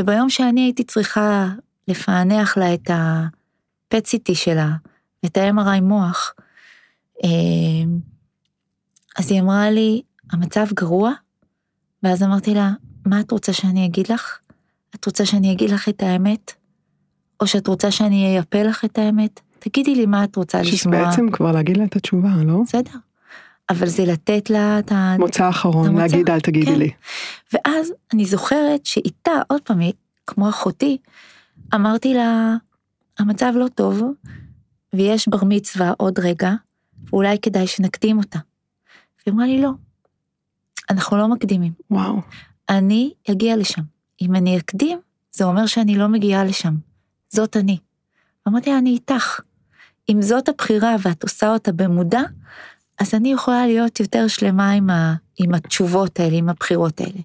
וביום 0.01 0.31
שאני 0.31 0.61
הייתי 0.61 0.85
צריכה 0.85 1.49
לפענח 1.89 2.57
לה 2.57 2.75
את 2.75 2.91
ה-PET-CT 2.91 4.35
שלה, 4.35 4.71
את 5.25 5.37
ה-MRI 5.37 5.81
מוח, 5.81 6.35
אמ, 7.25 7.99
אז 9.19 9.31
היא 9.31 9.41
אמרה 9.41 9.71
לי, 9.71 10.03
המצב 10.33 10.67
גרוע? 10.75 11.13
ואז 12.03 12.23
אמרתי 12.23 12.55
לה, 12.55 12.71
מה 13.07 13.21
את 13.21 13.31
רוצה 13.31 13.53
שאני 13.53 13.87
אגיד 13.87 14.13
לך? 14.13 14.39
את 14.95 15.07
רוצה 15.07 15.27
שאני 15.27 15.53
אגיד 15.53 15.71
לך 15.71 15.89
את 15.89 16.03
האמת? 16.03 16.53
או 17.41 17.47
שאת 17.47 17.67
רוצה 17.67 17.91
שאני 17.91 18.27
אייפה 18.27 18.63
לך 18.63 18.85
את 18.85 18.99
האמת? 18.99 19.41
תגידי 19.59 19.95
לי 19.95 20.07
מה 20.07 20.25
את 20.25 20.37
רוצה 20.37 20.63
לשמוע. 20.63 21.05
בעצם 21.05 21.31
כבר 21.31 21.53
להגיד 21.53 21.77
לה 21.77 21.85
את 21.85 21.97
התשובה, 21.97 22.29
לא? 22.45 22.63
בסדר. 22.67 22.99
אבל 23.71 23.87
זה 23.87 24.05
לתת 24.05 24.51
לה 24.51 24.79
את 24.79 24.93
ה... 24.93 25.17
מוצא 25.19 25.49
אחרון, 25.49 25.97
להגיד 25.97 26.31
אל 26.31 26.41
תגידי 26.41 26.67
כן. 26.67 26.79
לי. 26.79 26.91
ואז 27.53 27.93
אני 28.15 28.25
זוכרת 28.25 28.87
שאיתה, 28.87 29.33
עוד 29.49 29.61
פעם, 29.61 29.81
כמו 30.27 30.49
אחותי, 30.49 30.99
אמרתי 31.75 32.15
לה, 32.15 32.57
המצב 33.19 33.53
לא 33.57 33.67
טוב, 33.75 34.03
ויש 34.93 35.29
בר 35.29 35.45
מצווה 35.45 35.93
עוד 35.97 36.19
רגע, 36.19 36.53
ואולי 37.11 37.39
כדאי 37.43 37.67
שנקדים 37.67 38.19
אותה. 38.19 38.39
והיא 39.27 39.35
אמרה 39.35 39.47
לי, 39.47 39.63
לא, 39.63 39.71
אנחנו 40.91 41.17
לא 41.17 41.29
מקדימים. 41.29 41.73
וואו. 41.91 42.21
אני 42.69 43.13
אגיע 43.31 43.57
לשם. 43.57 43.83
אם 44.23 44.35
אני 44.35 44.59
אקדים, 44.59 44.99
זה 45.33 45.45
אומר 45.45 45.67
שאני 45.67 45.99
לא 45.99 46.09
מגיעה 46.09 46.45
לשם. 46.45 46.75
זאת 47.31 47.57
אני. 47.57 47.79
אמרתי 48.49 48.75
אני 48.75 48.91
איתך. 48.91 49.41
אם 50.09 50.23
זאת 50.23 50.49
הבחירה 50.49 50.97
ואת 51.03 51.23
עושה 51.23 51.49
אותה 51.49 51.73
במודע, 51.73 52.23
אז 52.99 53.15
אני 53.15 53.33
יכולה 53.33 53.67
להיות 53.67 54.01
יותר 54.01 54.29
שלמה 54.29 54.71
עם, 54.71 54.91
ה, 54.91 55.15
עם 55.37 55.55
התשובות 55.55 56.21
האלה, 56.21 56.37
עם 56.37 56.49
הבחירות 56.49 57.01
האלה. 57.01 57.21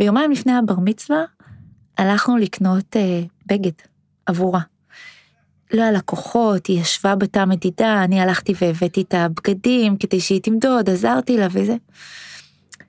ויומיים 0.00 0.30
לפני 0.30 0.52
הבר 0.52 0.74
מצווה, 0.78 1.24
הלכנו 1.98 2.36
לקנות 2.36 2.96
אה, 2.96 3.22
בגד 3.46 3.72
עבורה. 4.26 4.60
לא 5.72 5.82
היה 5.82 5.92
לקוחות, 5.92 6.66
היא 6.66 6.80
ישבה 6.80 7.14
בתא 7.14 7.44
מדידה, 7.44 8.04
אני 8.04 8.20
הלכתי 8.20 8.54
והבאתי 8.60 9.02
את 9.02 9.14
הבגדים 9.14 9.96
כדי 9.96 10.20
שהיא 10.20 10.42
תמדוד, 10.42 10.90
עזרתי 10.90 11.36
לה 11.36 11.46
וזה. 11.50 11.76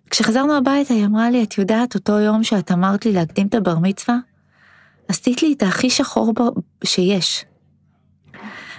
כשחזרנו 0.09 0.57
הביתה 0.57 0.93
היא 0.93 1.05
אמרה 1.05 1.29
לי, 1.29 1.43
את 1.43 1.57
יודעת, 1.57 1.95
אותו 1.95 2.19
יום 2.19 2.43
שאת 2.43 2.71
אמרת 2.71 3.05
לי 3.05 3.13
להקדים 3.13 3.47
את 3.47 3.55
הבר 3.55 3.79
מצווה, 3.79 4.17
עשית 5.10 5.43
לי 5.43 5.53
את 5.53 5.64
הכי 5.64 5.89
שחור 5.89 6.34
שיש. 6.84 7.45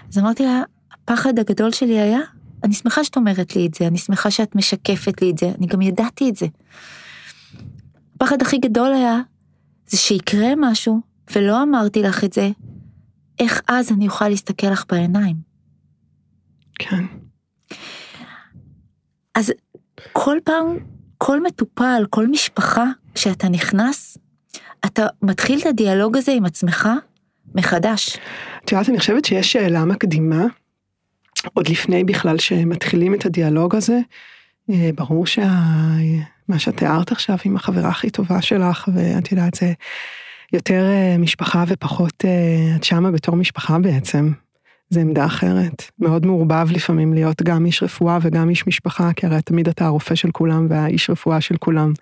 אז 0.08 0.18
אמרתי 0.18 0.42
לה, 0.44 0.62
הפחד 0.92 1.38
הגדול 1.38 1.72
שלי 1.72 2.00
היה, 2.00 2.20
אני 2.64 2.74
שמחה 2.74 3.04
שאת 3.04 3.16
אומרת 3.16 3.56
לי 3.56 3.66
את 3.66 3.74
זה, 3.74 3.86
אני 3.86 3.98
שמחה 3.98 4.30
שאת 4.30 4.56
משקפת 4.56 5.22
לי 5.22 5.30
את 5.30 5.38
זה, 5.38 5.52
אני 5.58 5.66
גם 5.66 5.82
ידעתי 5.82 6.30
את 6.30 6.36
זה. 6.36 6.46
הפחד 8.14 8.42
הכי 8.42 8.58
גדול 8.58 8.92
היה, 8.92 9.20
זה 9.86 9.96
שיקרה 9.96 10.48
משהו, 10.56 11.00
ולא 11.34 11.62
אמרתי 11.62 12.02
לך 12.02 12.24
את 12.24 12.32
זה, 12.32 12.50
איך 13.38 13.60
אז 13.68 13.92
אני 13.92 14.06
אוכל 14.06 14.28
להסתכל 14.28 14.66
לך 14.66 14.84
בעיניים? 14.88 15.36
כן. 16.78 17.04
אז 19.34 19.52
כל 20.12 20.38
פעם, 20.44 20.76
כל 21.18 21.42
מטופל, 21.42 22.06
כל 22.10 22.26
משפחה, 22.26 22.84
כשאתה 23.14 23.48
נכנס, 23.48 24.18
אתה 24.86 25.06
מתחיל 25.22 25.60
את 25.60 25.66
הדיאלוג 25.66 26.16
הזה 26.16 26.32
עם 26.32 26.44
עצמך 26.44 26.88
מחדש. 27.54 28.16
את 28.64 28.72
יודעת, 28.72 28.88
אני 28.88 28.98
חושבת 28.98 29.24
שיש 29.24 29.52
שאלה 29.52 29.84
מקדימה, 29.84 30.44
עוד 31.54 31.68
לפני 31.68 32.04
בכלל 32.04 32.38
שמתחילים 32.38 33.14
את 33.14 33.26
הדיאלוג 33.26 33.76
הזה. 33.76 33.98
אה, 34.70 34.90
ברור 34.94 35.26
שמה 35.26 36.58
שאת 36.58 36.76
תיארת 36.76 37.12
עכשיו 37.12 37.36
עם 37.44 37.56
החברה 37.56 37.88
הכי 37.88 38.10
טובה 38.10 38.42
שלך, 38.42 38.88
ואת 38.94 39.32
יודעת, 39.32 39.54
זה 39.54 39.72
יותר 40.52 40.84
אה, 40.88 41.16
משפחה 41.18 41.64
ופחות 41.68 42.24
אה, 42.24 42.76
את 42.76 42.84
שמה 42.84 43.10
בתור 43.10 43.36
משפחה 43.36 43.78
בעצם. 43.78 44.32
זה 44.90 45.00
עמדה 45.00 45.26
אחרת. 45.26 45.90
מאוד 45.98 46.26
מעורבב 46.26 46.66
לפעמים 46.70 47.14
להיות 47.14 47.42
גם 47.42 47.66
איש 47.66 47.82
רפואה 47.82 48.18
וגם 48.22 48.50
איש 48.50 48.66
משפחה, 48.66 49.12
כי 49.16 49.26
הרי 49.26 49.42
תמיד 49.42 49.68
אתה 49.68 49.86
הרופא 49.86 50.14
של 50.14 50.30
כולם 50.30 50.66
והאיש 50.70 51.10
רפואה 51.10 51.40
של 51.40 51.56
כולם. 51.56 51.92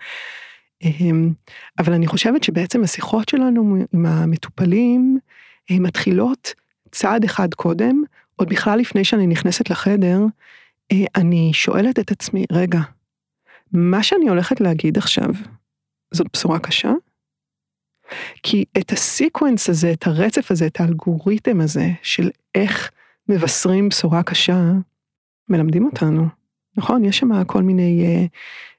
אמ, 0.83 1.33
אבל 1.79 1.93
אני 1.93 2.07
חושבת 2.07 2.45
שבעצם 2.45 2.85
השיחות 2.85 3.29
שלנו 3.29 3.77
עם 3.95 4.07
המטופלים 4.07 5.19
מתחילות 5.71 6.55
צעד 6.91 7.25
אחד 7.25 7.55
קודם, 7.55 8.03
עוד 8.37 8.49
בכלל 8.49 8.79
לפני 8.79 9.05
שאני 9.05 9.27
נכנסת 9.27 9.71
לחדר, 9.71 10.21
אה, 10.93 11.05
אני 11.17 11.51
שואלת 11.53 11.99
את 11.99 12.11
עצמי, 12.11 12.45
רגע, 12.53 12.81
מה 13.73 14.03
שאני 14.03 14.29
הולכת 14.29 14.61
להגיד 14.61 14.99
עכשיו, 14.99 15.31
זאת 16.15 16.27
בשורה 16.33 16.59
קשה? 16.59 16.93
כי 18.43 18.65
את 18.79 18.93
הסיקוונס 18.93 19.69
הזה, 19.71 19.93
את 19.93 20.07
הרצף 20.07 20.51
הזה, 20.51 20.67
את 20.67 20.81
האלגוריתם 20.81 21.61
הזה 21.61 21.89
של 22.03 22.31
איך 22.55 22.91
מבשרים 23.29 23.89
בשורה 23.89 24.23
קשה, 24.23 24.73
מלמדים 25.49 25.85
אותנו. 25.85 26.38
נכון? 26.79 27.05
יש 27.05 27.19
שם 27.19 27.45
כל 27.45 27.63
מיני 27.63 28.05
אה, 28.07 28.27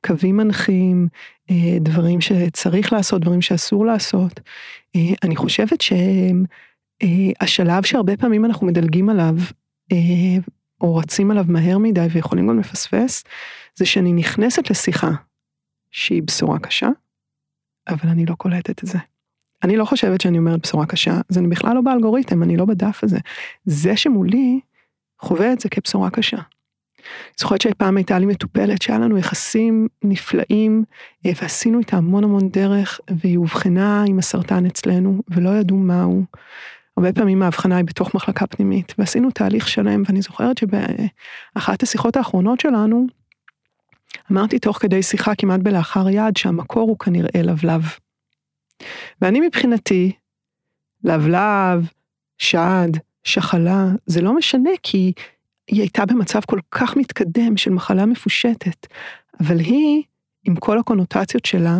קווים 0.08 0.38
מנחים, 0.38 1.08
אה, 1.52 1.78
דברים 1.80 2.22
שצריך 2.22 2.94
לעשות, 2.94 3.22
דברים 3.22 3.42
שאסור 3.42 3.86
לעשות. 3.86 4.40
אה, 4.96 5.14
אני 5.24 5.36
חושבת 5.36 5.82
שהשלב 5.82 6.10
אה, 7.70 7.84
שהרבה 7.84 8.18
פעמים 8.18 8.46
אנחנו 8.46 8.68
מדלגים 8.68 9.10
עליו, 9.10 9.36
אה, 9.92 9.98
או 10.82 10.96
רצים 10.96 11.32
עליו 11.32 11.46
מהר 11.48 11.78
מדי 11.78 12.08
ויכולים 12.12 12.48
גם 12.48 12.60
לפספס, 12.60 13.24
זה 13.76 13.86
שאני 13.86 14.14
נכנסת 14.14 14.70
לשיחה 14.70 15.12
שהיא 15.92 16.24
בשורה 16.24 16.60
קשה, 16.60 16.90
אבל 17.88 18.10
אני 18.10 18.26
לא 18.26 18.36
קולטת 18.36 18.84
את 18.84 18.88
זה. 18.88 18.98
אני 19.64 19.78
לא 19.78 19.86
חושבת 19.86 20.22
שאני 20.22 20.38
אומרת 20.38 20.62
בשורה 20.62 20.86
קשה, 20.86 21.12
אז 21.30 21.38
אני 21.38 21.48
בכלל 21.48 21.76
לא 21.76 21.82
באלגוריתם, 21.82 22.44
אני 22.44 22.58
לא 22.58 22.66
בדף 22.66 23.04
הזה. 23.04 23.18
זה 23.66 23.98
שמולי 23.98 24.60
חווה 25.22 25.54
את 25.54 25.60
זה 25.60 25.70
כבשורה 25.70 26.10
קשה. 26.10 26.38
זוכרת 27.38 27.62
שפעם 27.62 27.98
הייתה 27.98 28.20
לי 28.20 28.26
מטופלת 28.26 28.82
שהיה 28.82 29.00
לנו 29.00 29.18
יחסים 29.18 29.88
נפלאים 30.04 30.84
אה, 31.26 31.32
ועשינו 31.42 31.80
איתה 31.80 31.98
המון 31.98 32.24
המון 32.24 32.50
דרך 32.50 33.00
והיא 33.22 33.38
אובחנה 33.38 34.04
עם 34.08 34.20
הסרטן 34.20 34.66
אצלנו 34.66 35.22
ולא 35.30 35.50
ידעו 35.50 35.78
מהו. 35.78 36.24
הרבה 36.98 37.14
פעמים 37.14 37.42
ההבחנה 37.42 37.78
היא 37.78 37.86
בתוך 37.86 38.16
מחלקה 38.16 38.48
פנימית 38.48 38.94
ועשינו 38.98 39.32
תהליך 39.32 39.68
שלם 39.68 40.04
ואני 40.08 40.22
זוכרת 40.22 40.58
שבאחת 40.58 41.84
השיחות 41.84 42.18
האחרונות 42.18 42.60
שלנו 42.60 43.08
אמרתי 44.32 44.60
תוך 44.60 44.78
כדי 44.78 45.04
שיחה 45.04 45.36
כמעט 45.36 45.60
בלאחר 45.60 46.10
יד 46.10 46.38
שהמקור 46.38 46.90
הוא 46.90 47.00
כנראה 47.00 47.42
לבלב. 47.44 47.82
ואני 49.22 49.40
מבחינתי, 49.48 50.12
לבלב, 51.04 51.88
שד, 52.38 52.90
שחלה, 53.24 53.86
זה 54.06 54.22
לא 54.22 54.36
משנה 54.36 54.70
כי 54.84 55.14
היא 55.70 55.82
הייתה 55.82 56.06
במצב 56.06 56.40
כל 56.48 56.60
כך 56.72 56.98
מתקדם 56.98 57.58
של 57.58 57.72
מחלה 57.72 58.06
מפושטת, 58.06 58.88
אבל 59.40 59.60
היא, 59.60 60.04
עם 60.44 60.56
כל 60.56 60.80
הקונוטציות 60.80 61.46
שלה, 61.46 61.80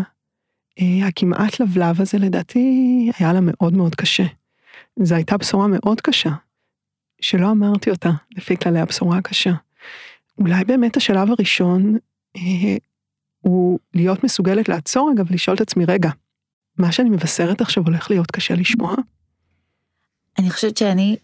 אה, 0.80 1.08
הכמעט 1.08 1.60
לבלב 1.60 2.02
הזה 2.02 2.18
לדעתי 2.18 3.12
היה 3.20 3.34
לה 3.34 3.40
מאוד 3.42 3.74
מאוד 3.74 3.96
קשה. 3.96 4.24
זו 5.04 5.16
הייתה 5.16 5.38
בשורה 5.38 5.68
מאוד 5.68 6.02
קשה, 6.02 6.30
שלא 7.22 7.52
אמרתי 7.52 7.90
אותה 7.90 8.10
לפי 8.32 8.58
כללי 8.58 8.80
הבשורה 8.80 9.18
הקשה. 9.18 9.54
אולי 10.38 10.66
באמת 10.66 10.98
השלב 10.98 11.30
הראשון 11.32 11.98
אה, 12.36 12.78
הוא 13.40 13.80
להיות 13.94 14.24
מסוגלת 14.24 14.70
לעצור 14.70 15.12
רגע 15.12 15.24
ולשאול 15.28 15.56
את 15.56 15.62
עצמי, 15.62 15.86
רגע, 15.86 16.10
מה 16.78 16.92
שאני 16.92 17.10
מבשרת 17.10 17.62
עכשיו 17.62 17.84
הולך 17.84 18.12
להיות 18.12 18.32
קשה 18.32 18.56
לשמוע? 18.56 18.96
אני 20.40 20.50
חושבת 20.50 20.78
שאני 20.78 21.18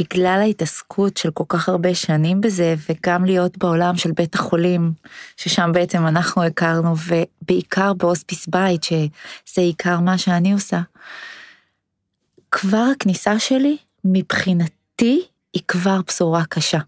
בגלל 0.00 0.38
ההתעסקות 0.42 1.16
של 1.16 1.30
כל 1.30 1.44
כך 1.48 1.68
הרבה 1.68 1.94
שנים 1.94 2.40
בזה, 2.40 2.74
וגם 2.88 3.24
להיות 3.24 3.58
בעולם 3.58 3.96
של 3.96 4.12
בית 4.12 4.34
החולים, 4.34 4.92
ששם 5.36 5.70
בעצם 5.74 6.06
אנחנו 6.06 6.42
הכרנו, 6.42 6.94
ובעיקר 7.06 7.92
בהוספיס 7.92 8.46
בית, 8.46 8.82
שזה 8.82 9.60
עיקר 9.60 10.00
מה 10.00 10.18
שאני 10.18 10.52
עושה, 10.52 10.80
כבר 12.50 12.84
הכניסה 12.96 13.38
שלי, 13.38 13.76
מבחינתי, 14.04 15.22
היא 15.52 15.62
כבר 15.68 16.00
בשורה 16.06 16.44
קשה. 16.44 16.78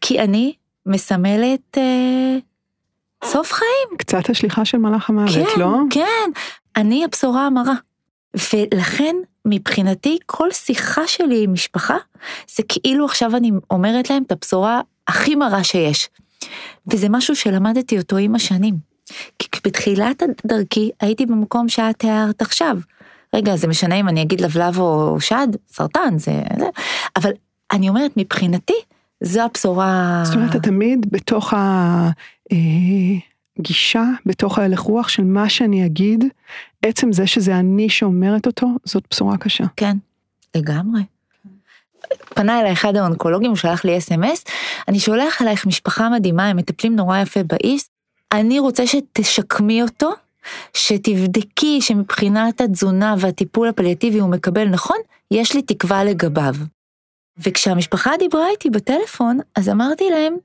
כי 0.00 0.20
אני 0.20 0.54
מסמלת 0.86 1.78
אה, 1.78 2.36
סוף 3.24 3.52
חיים. 3.52 3.98
קצת 3.98 4.30
השליחה 4.30 4.64
של 4.64 4.78
מלאך 4.78 5.10
המוות, 5.10 5.48
כן, 5.54 5.60
לא? 5.60 5.76
כן, 5.90 6.30
אני 6.76 7.04
הבשורה 7.04 7.46
המרה. 7.46 7.74
ולכן 8.52 9.16
מבחינתי 9.44 10.18
כל 10.26 10.50
שיחה 10.52 11.06
שלי 11.06 11.44
עם 11.44 11.52
משפחה 11.52 11.96
זה 12.56 12.62
כאילו 12.68 13.04
עכשיו 13.04 13.36
אני 13.36 13.50
אומרת 13.70 14.10
להם 14.10 14.22
את 14.22 14.32
הבשורה 14.32 14.80
הכי 15.08 15.34
מרה 15.34 15.64
שיש. 15.64 16.08
וזה 16.92 17.08
משהו 17.08 17.36
שלמדתי 17.36 17.98
אותו 17.98 18.16
עם 18.16 18.34
השנים. 18.34 18.74
כי 19.38 19.60
בתחילת 19.64 20.22
דרכי 20.46 20.90
הייתי 21.00 21.26
במקום 21.26 21.68
שאת 21.68 21.98
תיארת 21.98 22.42
עכשיו. 22.42 22.76
רגע 23.34 23.56
זה 23.56 23.68
משנה 23.68 23.94
אם 23.94 24.08
אני 24.08 24.22
אגיד 24.22 24.40
לבלב 24.40 24.78
או 24.78 25.20
שד 25.20 25.48
סרטן 25.68 26.18
זה 26.18 26.42
זה 26.58 26.66
אבל 27.16 27.30
אני 27.72 27.88
אומרת 27.88 28.10
מבחינתי 28.16 28.80
זו 29.20 29.42
הבשורה. 29.42 30.22
זאת 30.24 30.34
אומרת 30.34 30.56
תמיד 30.56 31.06
בתוך 31.10 31.54
ה... 31.54 32.10
גישה 33.60 34.04
בתוך 34.26 34.58
ההלך 34.58 34.80
רוח 34.80 35.08
של 35.08 35.24
מה 35.24 35.48
שאני 35.48 35.86
אגיד, 35.86 36.24
עצם 36.82 37.12
זה 37.12 37.26
שזה 37.26 37.58
אני 37.58 37.88
שאומרת 37.88 38.46
אותו, 38.46 38.66
זאת 38.84 39.04
בשורה 39.10 39.36
קשה. 39.36 39.64
כן, 39.76 39.96
לגמרי. 40.54 41.02
פנה 42.34 42.60
אליי 42.60 42.72
אחד 42.72 42.96
האונקולוגים, 42.96 43.50
הוא 43.50 43.56
שלח 43.56 43.84
לי 43.84 43.98
אס.אם.אס, 43.98 44.44
אני 44.88 45.00
שולח 45.00 45.42
אלייך 45.42 45.66
משפחה 45.66 46.08
מדהימה, 46.08 46.48
הם 46.48 46.56
מטפלים 46.56 46.96
נורא 46.96 47.18
יפה 47.18 47.40
באיס, 47.42 47.88
אני 48.32 48.58
רוצה 48.58 48.86
שתשקמי 48.86 49.82
אותו, 49.82 50.10
שתבדקי 50.74 51.80
שמבחינת 51.80 52.60
התזונה 52.60 53.14
והטיפול 53.18 53.68
הפליאטיבי 53.68 54.18
הוא 54.18 54.30
מקבל 54.30 54.68
נכון, 54.68 54.96
יש 55.30 55.54
לי 55.54 55.62
תקווה 55.62 56.04
לגביו. 56.04 56.54
וכשהמשפחה 57.38 58.10
דיברה 58.18 58.48
איתי 58.50 58.70
בטלפון, 58.70 59.38
אז 59.56 59.68
אמרתי 59.68 60.10
להם, 60.10 60.36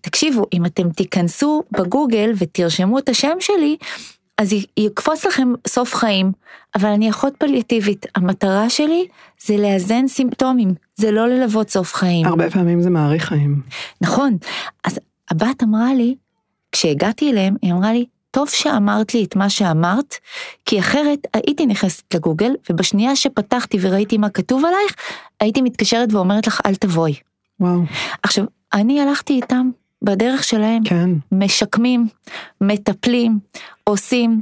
תקשיבו, 0.00 0.46
אם 0.52 0.66
אתם 0.66 0.90
תיכנסו 0.90 1.62
בגוגל 1.72 2.32
ותרשמו 2.38 2.98
את 2.98 3.08
השם 3.08 3.36
שלי, 3.40 3.76
אז 4.38 4.54
יקפוץ 4.76 5.26
לכם 5.26 5.52
סוף 5.66 5.94
חיים, 5.94 6.32
אבל 6.74 6.88
אני 6.88 7.10
אחות 7.10 7.32
פליאטיבית, 7.38 8.06
המטרה 8.14 8.70
שלי 8.70 9.06
זה 9.44 9.56
לאזן 9.56 10.08
סימפטומים, 10.08 10.74
זה 10.96 11.10
לא 11.10 11.28
ללוות 11.28 11.70
סוף 11.70 11.94
חיים. 11.94 12.26
הרבה 12.26 12.50
פעמים 12.50 12.82
זה 12.82 12.90
מאריך 12.90 13.24
חיים. 13.24 13.62
נכון, 14.00 14.36
אז 14.84 15.00
הבת 15.30 15.62
אמרה 15.62 15.94
לי, 15.94 16.14
כשהגעתי 16.72 17.30
אליהם, 17.30 17.54
היא 17.62 17.72
אמרה 17.72 17.92
לי, 17.92 18.04
טוב 18.30 18.48
שאמרת 18.48 19.14
לי 19.14 19.24
את 19.24 19.36
מה 19.36 19.50
שאמרת, 19.50 20.14
כי 20.66 20.78
אחרת 20.80 21.18
הייתי 21.34 21.66
נכנסת 21.66 22.14
לגוגל, 22.14 22.52
ובשנייה 22.70 23.16
שפתחתי 23.16 23.78
וראיתי 23.80 24.18
מה 24.18 24.28
כתוב 24.30 24.64
עלייך, 24.64 24.94
הייתי 25.40 25.62
מתקשרת 25.62 26.12
ואומרת 26.12 26.46
לך 26.46 26.60
אל 26.66 26.74
תבואי. 26.74 27.14
וואו. 27.60 27.80
עכשיו, 28.22 28.44
אני 28.72 29.00
הלכתי 29.00 29.32
איתם 29.32 29.70
בדרך 30.02 30.44
שלהם, 30.44 30.84
כן. 30.84 31.10
משקמים, 31.32 32.06
מטפלים, 32.60 33.38
עושים. 33.84 34.40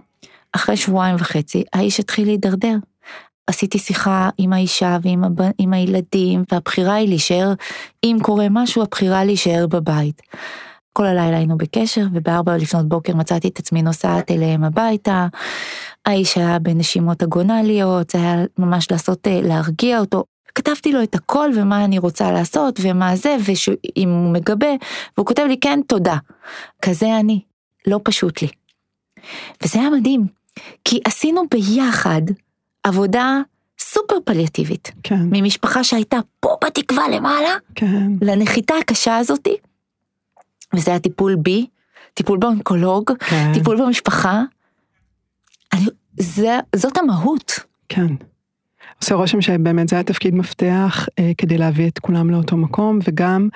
אחרי 0.52 0.76
שבועיים 0.76 1.16
וחצי 1.18 1.64
האיש 1.72 2.00
התחיל 2.00 2.26
להידרדר. 2.26 2.76
עשיתי 3.46 3.78
שיחה 3.78 4.28
עם 4.38 4.52
האישה 4.52 4.98
ועם 5.02 5.24
הב... 5.24 5.50
עם 5.58 5.72
הילדים, 5.72 6.44
והבחירה 6.52 6.94
היא 6.94 7.08
להישאר, 7.08 7.52
אם 8.04 8.16
קורה 8.22 8.46
משהו, 8.50 8.82
הבחירה 8.82 9.24
להישאר 9.24 9.66
בבית. 9.66 10.22
כל 10.92 11.06
הלילה 11.06 11.36
היינו 11.36 11.58
בקשר, 11.58 12.06
ובארבע 12.12 12.56
לפנות 12.56 12.88
בוקר 12.88 13.14
מצאתי 13.14 13.48
את 13.48 13.58
עצמי 13.58 13.82
נוסעת 13.82 14.30
אליהם 14.30 14.64
הביתה. 14.64 15.26
האיש 16.06 16.38
היה 16.38 16.58
בנשימות 16.58 17.22
אגונליות, 17.22 18.10
זה 18.10 18.18
היה 18.18 18.44
ממש 18.58 18.90
לעשות, 18.90 19.26
אה, 19.26 19.40
להרגיע 19.42 20.00
אותו. 20.00 20.24
כתבתי 20.58 20.92
לו 20.92 21.02
את 21.02 21.14
הכל 21.14 21.50
ומה 21.56 21.84
אני 21.84 21.98
רוצה 21.98 22.32
לעשות 22.32 22.80
ומה 22.82 23.16
זה 23.16 23.36
ואם 23.44 24.08
הוא 24.08 24.32
מגבה 24.32 24.68
והוא 25.16 25.26
כותב 25.26 25.42
לי 25.48 25.56
כן 25.60 25.80
תודה. 25.86 26.16
כזה 26.82 27.16
אני, 27.20 27.40
לא 27.86 28.00
פשוט 28.04 28.42
לי. 28.42 28.48
וזה 29.62 29.80
היה 29.80 29.90
מדהים, 29.90 30.26
כי 30.84 31.00
עשינו 31.04 31.42
ביחד 31.50 32.22
עבודה 32.84 33.40
סופר 33.78 34.14
פליאטיבית. 34.24 34.92
כן. 35.02 35.20
ממשפחה 35.22 35.84
שהייתה 35.84 36.18
פה 36.40 36.56
בתקווה 36.64 37.08
למעלה, 37.08 37.50
כן. 37.74 38.12
לנחיתה 38.22 38.74
הקשה 38.80 39.16
הזאתי. 39.16 39.56
וזה 40.74 40.90
היה 40.90 41.00
טיפול 41.00 41.36
בי, 41.36 41.66
טיפול 42.14 42.38
באונקולוג, 42.38 43.12
כן. 43.18 43.50
טיפול 43.54 43.82
במשפחה. 43.82 44.42
אני, 45.72 45.86
זה, 46.18 46.58
זאת 46.76 46.96
המהות. 46.96 47.52
כן. 47.88 48.14
עושה 48.98 49.14
רושם 49.14 49.40
שבאמת 49.40 49.88
זה 49.88 49.96
היה 49.96 50.02
תפקיד 50.02 50.34
מפתח 50.34 51.08
אה, 51.18 51.32
כדי 51.38 51.58
להביא 51.58 51.88
את 51.88 51.98
כולם 51.98 52.30
לאותו 52.30 52.56
מקום, 52.56 52.98
וגם 53.04 53.48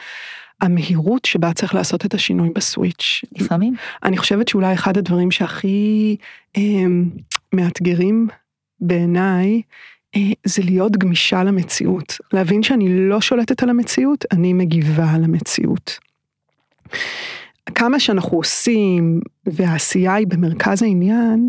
המהירות 0.61 1.25
שבה 1.25 1.53
צריך 1.53 1.75
לעשות 1.75 2.07
את 2.07 2.15
השינוי 2.15 2.51
בסוויץ'. 2.55 3.25
לפעמים. 3.39 3.75
אני 4.03 4.17
חושבת 4.17 4.49
שאולי 4.49 4.75
אחד 4.75 4.99
הדברים 4.99 5.31
שהכי 5.31 6.17
אה, 6.57 6.63
מאתגרים 7.53 8.29
בעיניי, 8.81 9.63
אה, 10.17 10.21
זה 10.45 10.63
להיות 10.63 10.97
גמישה 10.97 11.45
למציאות. 11.45 12.19
להבין 12.33 12.63
שאני 12.63 13.09
לא 13.09 13.21
שולטת 13.21 13.63
על 13.63 13.71
המציאות, 13.71 14.25
אני 14.33 14.53
מגיבה 14.53 15.11
על 15.11 15.25
המציאות. 15.25 15.99
כמה 17.75 18.01
שאנחנו 18.01 18.37
עושים, 18.37 19.21
והעשייה 19.47 20.15
היא 20.15 20.27
במרכז 20.27 20.83
העניין, 20.83 21.49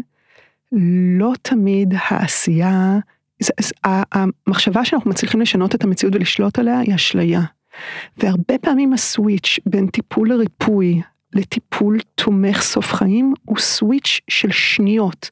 לא 1.18 1.34
תמיד 1.42 1.94
העשייה 1.98 3.00
המחשבה 3.86 4.86
שאנחנו 4.86 5.10
מצליחים 5.10 5.42
לשנות 5.42 5.76
את 5.76 5.84
המציאות 5.84 6.16
ולשלוט 6.16 6.60
עליה 6.60 6.80
היא 6.80 6.96
אשליה. 6.96 7.42
והרבה 8.18 8.58
פעמים 8.62 8.94
הסוויץ' 8.94 9.60
בין 9.66 9.88
טיפול 9.88 10.30
לריפוי 10.30 11.02
לטיפול 11.34 12.00
תומך 12.16 12.62
סוף 12.62 12.94
חיים 12.94 13.34
הוא 13.46 13.58
סוויץ' 13.58 14.22
של 14.28 14.52
שניות. 14.52 15.30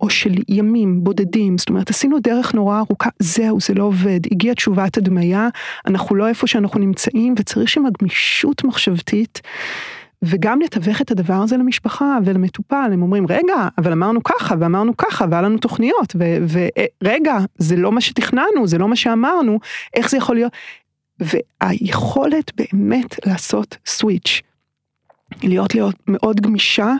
או 0.00 0.10
של 0.10 0.32
ימים 0.48 1.04
בודדים, 1.04 1.58
זאת 1.58 1.68
אומרת 1.68 1.90
עשינו 1.90 2.18
דרך 2.20 2.54
נורא 2.54 2.78
ארוכה, 2.78 3.10
זהו 3.18 3.60
זה 3.60 3.74
לא 3.74 3.84
עובד, 3.84 4.20
הגיעה 4.32 4.54
תשובת 4.54 4.96
הדמיה, 4.96 5.48
אנחנו 5.86 6.16
לא 6.16 6.28
איפה 6.28 6.46
שאנחנו 6.46 6.80
נמצאים 6.80 7.34
וצריך 7.38 7.68
שם 7.68 7.82
גמישות 8.00 8.64
מחשבתית. 8.64 9.40
וגם 10.22 10.60
לתווך 10.60 11.00
את 11.00 11.10
הדבר 11.10 11.34
הזה 11.34 11.56
למשפחה 11.56 12.18
ולמטופל, 12.24 12.90
הם 12.92 13.02
אומרים 13.02 13.26
רגע, 13.28 13.68
אבל 13.78 13.92
אמרנו 13.92 14.22
ככה 14.22 14.54
ואמרנו 14.60 14.96
ככה 14.96 15.24
והיה 15.30 15.42
לנו 15.42 15.58
תוכניות 15.58 16.16
ורגע, 17.02 17.36
זה 17.58 17.76
לא 17.76 17.92
מה 17.92 18.00
שתכננו, 18.00 18.66
זה 18.66 18.78
לא 18.78 18.88
מה 18.88 18.96
שאמרנו, 18.96 19.58
איך 19.94 20.10
זה 20.10 20.16
יכול 20.16 20.36
להיות? 20.36 20.52
והיכולת 21.20 22.52
באמת 22.56 23.26
לעשות 23.26 23.76
סוויץ', 23.86 24.42
להיות 25.42 25.74
להיות 25.74 25.96
מאוד 26.06 26.40
גמישה, 26.40 26.92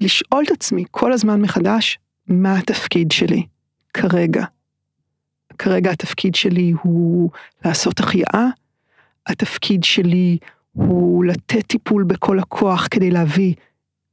לשאול 0.00 0.44
את 0.46 0.50
עצמי 0.50 0.84
כל 0.90 1.12
הזמן 1.12 1.40
מחדש, 1.40 1.98
מה 2.28 2.58
התפקיד 2.58 3.12
שלי 3.12 3.46
כרגע. 3.94 4.44
כרגע 5.58 5.90
התפקיד 5.90 6.34
שלי 6.34 6.72
הוא 6.82 7.30
לעשות 7.64 8.00
החייאה, 8.00 8.46
התפקיד 9.26 9.84
שלי 9.84 10.38
הוא 10.76 11.24
לתת 11.24 11.66
טיפול 11.66 12.04
בכל 12.04 12.38
הכוח 12.38 12.88
כדי 12.90 13.10
להביא 13.10 13.54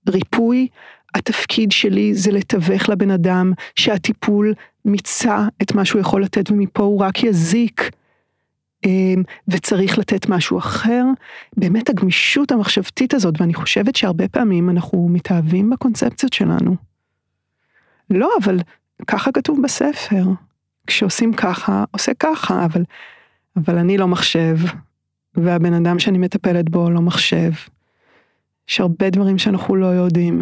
ריפוי, 0.09 0.67
התפקיד 1.15 1.71
שלי 1.71 2.13
זה 2.13 2.31
לתווך 2.31 2.89
לבן 2.89 3.11
אדם 3.11 3.53
שהטיפול 3.75 4.53
מיצה 4.85 5.47
את 5.61 5.75
מה 5.75 5.85
שהוא 5.85 6.01
יכול 6.01 6.23
לתת 6.23 6.51
ומפה 6.51 6.83
הוא 6.83 6.99
רק 6.99 7.23
יזיק. 7.23 7.89
אמ, 8.85 9.23
וצריך 9.47 9.97
לתת 9.97 10.29
משהו 10.29 10.57
אחר, 10.57 11.03
באמת 11.57 11.89
הגמישות 11.89 12.51
המחשבתית 12.51 13.13
הזאת, 13.13 13.41
ואני 13.41 13.53
חושבת 13.53 13.95
שהרבה 13.95 14.27
פעמים 14.27 14.69
אנחנו 14.69 15.07
מתאהבים 15.11 15.69
בקונספציות 15.69 16.33
שלנו. 16.33 16.75
לא, 18.09 18.29
אבל 18.43 18.59
ככה 19.07 19.31
כתוב 19.31 19.59
בספר. 19.63 20.23
כשעושים 20.87 21.33
ככה, 21.33 21.83
עושה 21.91 22.11
ככה, 22.19 22.65
אבל, 22.65 22.83
אבל 23.57 23.77
אני 23.77 23.97
לא 23.97 24.07
מחשב, 24.07 24.55
והבן 25.35 25.73
אדם 25.73 25.99
שאני 25.99 26.17
מטפלת 26.17 26.69
בו 26.69 26.89
לא 26.89 27.01
מחשב. 27.01 27.51
יש 28.69 28.79
הרבה 28.79 29.09
דברים 29.09 29.37
שאנחנו 29.37 29.75
לא 29.75 29.85
יודעים. 29.85 30.41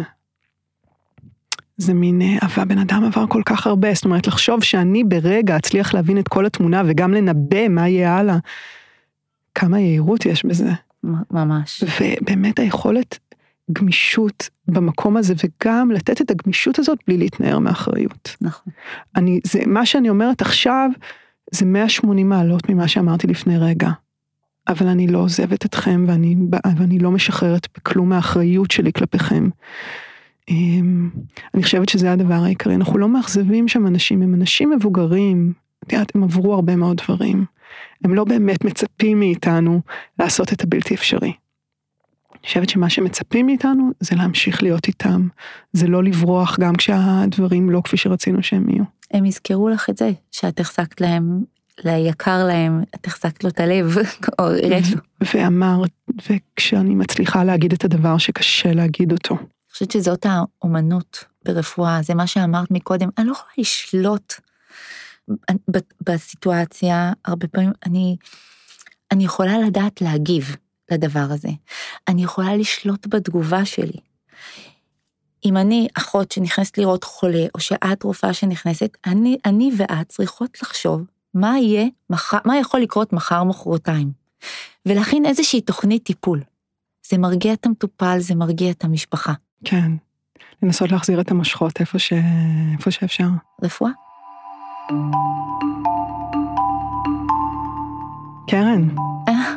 זה 1.76 1.94
מין, 1.94 2.22
אה, 2.22 2.38
אבל 2.42 2.62
הבן 2.62 2.78
אדם 2.78 3.04
עבר 3.04 3.26
כל 3.26 3.42
כך 3.46 3.66
הרבה, 3.66 3.94
זאת 3.94 4.04
אומרת 4.04 4.26
לחשוב 4.26 4.64
שאני 4.64 5.04
ברגע 5.04 5.56
אצליח 5.56 5.94
להבין 5.94 6.18
את 6.18 6.28
כל 6.28 6.46
התמונה 6.46 6.82
וגם 6.86 7.14
לנבא 7.14 7.68
מה 7.68 7.88
יהיה 7.88 8.16
הלאה. 8.16 8.38
כמה 9.54 9.80
יהירות 9.80 10.26
יש 10.26 10.44
בזה. 10.44 10.70
ממש. 11.30 11.84
ובאמת 11.84 12.58
היכולת 12.58 13.18
גמישות 13.72 14.48
במקום 14.68 15.16
הזה 15.16 15.34
וגם 15.44 15.90
לתת 15.90 16.20
את 16.20 16.30
הגמישות 16.30 16.78
הזאת 16.78 16.98
בלי 17.06 17.18
להתנער 17.18 17.58
מאחריות. 17.58 18.36
נכון. 18.40 18.72
אני, 19.16 19.40
זה, 19.44 19.60
מה 19.66 19.86
שאני 19.86 20.08
אומרת 20.08 20.40
עכשיו 20.40 20.90
זה 21.50 21.66
180 21.66 22.28
מעלות 22.28 22.68
ממה 22.68 22.88
שאמרתי 22.88 23.26
לפני 23.26 23.58
רגע. 23.58 23.90
אבל 24.68 24.86
אני 24.88 25.06
לא 25.06 25.18
עוזבת 25.18 25.66
אתכם 25.66 26.04
ואני, 26.08 26.36
ואני 26.78 26.98
לא 26.98 27.10
משחררת 27.10 27.68
בכלום 27.76 28.08
מהאחריות 28.08 28.70
שלי 28.70 28.92
כלפיכם. 28.92 29.48
אמ, 30.48 31.10
אני 31.54 31.62
חושבת 31.62 31.88
שזה 31.88 32.12
הדבר 32.12 32.34
העיקרי, 32.34 32.74
אנחנו 32.74 32.98
לא 32.98 33.08
מאכזבים 33.08 33.68
שם 33.68 33.86
אנשים, 33.86 34.22
הם 34.22 34.34
אנשים 34.34 34.70
מבוגרים, 34.70 35.52
את 35.84 35.92
יודעת, 35.92 36.16
הם 36.16 36.24
עברו 36.24 36.54
הרבה 36.54 36.76
מאוד 36.76 37.00
דברים. 37.04 37.44
הם 38.04 38.14
לא 38.14 38.24
באמת 38.24 38.64
מצפים 38.64 39.18
מאיתנו 39.18 39.80
לעשות 40.18 40.52
את 40.52 40.62
הבלתי 40.62 40.94
אפשרי. 40.94 41.32
אני 42.32 42.46
חושבת 42.46 42.68
שמה 42.68 42.90
שמצפים 42.90 43.46
מאיתנו 43.46 43.90
זה 44.00 44.16
להמשיך 44.16 44.62
להיות 44.62 44.88
איתם, 44.88 45.28
זה 45.72 45.86
לא 45.86 46.04
לברוח 46.04 46.60
גם 46.60 46.76
כשהדברים 46.76 47.70
לא 47.70 47.80
כפי 47.84 47.96
שרצינו 47.96 48.42
שהם 48.42 48.68
יהיו. 48.68 48.84
הם 49.10 49.24
יזכרו 49.24 49.68
לך 49.68 49.90
את 49.90 49.96
זה, 49.96 50.10
שאת 50.30 50.60
החזקת 50.60 51.00
להם, 51.00 51.44
ליקר 51.84 52.44
להם, 52.44 52.82
את 52.94 53.06
החזקת 53.06 53.44
לו 53.44 53.50
את 53.50 53.60
הלב, 53.60 53.96
או 54.38 54.44
הראית 54.44 54.84
לו. 54.94 55.00
ואמרת, 55.34 55.90
וכשאני 56.30 56.94
מצליחה 56.94 57.44
להגיד 57.44 57.72
את 57.72 57.84
הדבר 57.84 58.18
שקשה 58.18 58.72
להגיד 58.72 59.12
אותו. 59.12 59.34
אני 59.34 59.72
חושבת 59.72 59.90
שזאת 59.90 60.26
האומנות 60.28 61.24
ברפואה, 61.44 62.02
זה 62.02 62.14
מה 62.14 62.26
שאמרת 62.26 62.70
מקודם, 62.70 63.08
אני 63.18 63.26
לא 63.26 63.32
יכולה 63.32 63.52
לשלוט 63.58 64.34
בסיטואציה, 66.00 67.12
הרבה 67.24 67.46
פעמים 67.46 67.72
אני, 67.86 68.16
אני 69.12 69.24
יכולה 69.24 69.58
לדעת 69.58 70.00
להגיב. 70.00 70.56
לדבר 70.92 71.26
הזה. 71.30 71.48
אני 72.08 72.24
יכולה 72.24 72.56
לשלוט 72.56 73.06
בתגובה 73.06 73.64
שלי. 73.64 73.98
אם 75.44 75.56
אני 75.56 75.88
אחות 75.94 76.32
שנכנסת 76.32 76.78
לראות 76.78 77.04
חולה, 77.04 77.46
או 77.54 77.60
שאת 77.60 78.02
רופאה 78.02 78.34
שנכנסת, 78.34 78.96
אני, 79.06 79.38
אני 79.44 79.70
ואת 79.76 80.08
צריכות 80.08 80.62
לחשוב 80.62 81.02
מה 81.34 81.58
יהיה, 81.58 81.86
מח... 82.10 82.34
מה 82.44 82.58
יכול 82.58 82.80
לקרות 82.80 83.12
מחר 83.12 83.44
מחרתיים, 83.44 84.12
ולהכין 84.86 85.26
איזושהי 85.26 85.60
תוכנית 85.60 86.02
טיפול. 86.04 86.40
זה 87.10 87.18
מרגיע 87.18 87.52
את 87.52 87.66
המטופל, 87.66 88.18
זה 88.18 88.34
מרגיע 88.34 88.70
את 88.70 88.84
המשפחה. 88.84 89.32
כן, 89.64 89.92
לנסות 90.62 90.92
להחזיר 90.92 91.20
את 91.20 91.30
המושכות 91.30 91.80
איפה, 91.80 91.98
ש... 91.98 92.12
איפה 92.72 92.90
שאפשר. 92.90 93.28
רפואה. 93.62 93.90
קרן. 98.48 98.88
אה. 99.28 99.54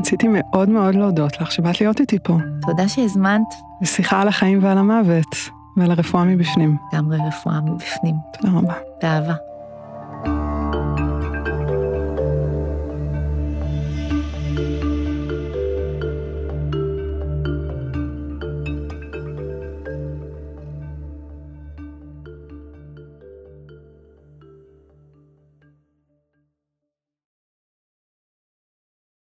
רציתי 0.00 0.26
מאוד 0.30 0.68
מאוד 0.68 0.94
להודות 0.94 1.40
לך 1.40 1.52
שבאת 1.52 1.80
להיות 1.80 2.00
איתי 2.00 2.18
פה. 2.24 2.38
תודה 2.66 2.88
שהזמנת. 2.88 3.54
ושיחה 3.82 4.22
על 4.22 4.28
החיים 4.28 4.64
ועל 4.64 4.78
המוות, 4.78 5.36
ועל 5.76 5.90
הרפואה 5.90 6.24
מבפנים. 6.24 6.76
לגמרי 6.92 7.18
רפואה 7.28 7.60
מבפנים. 7.60 8.14
תודה 8.32 8.58
רבה. 8.58 8.74
באהבה. 9.02 9.53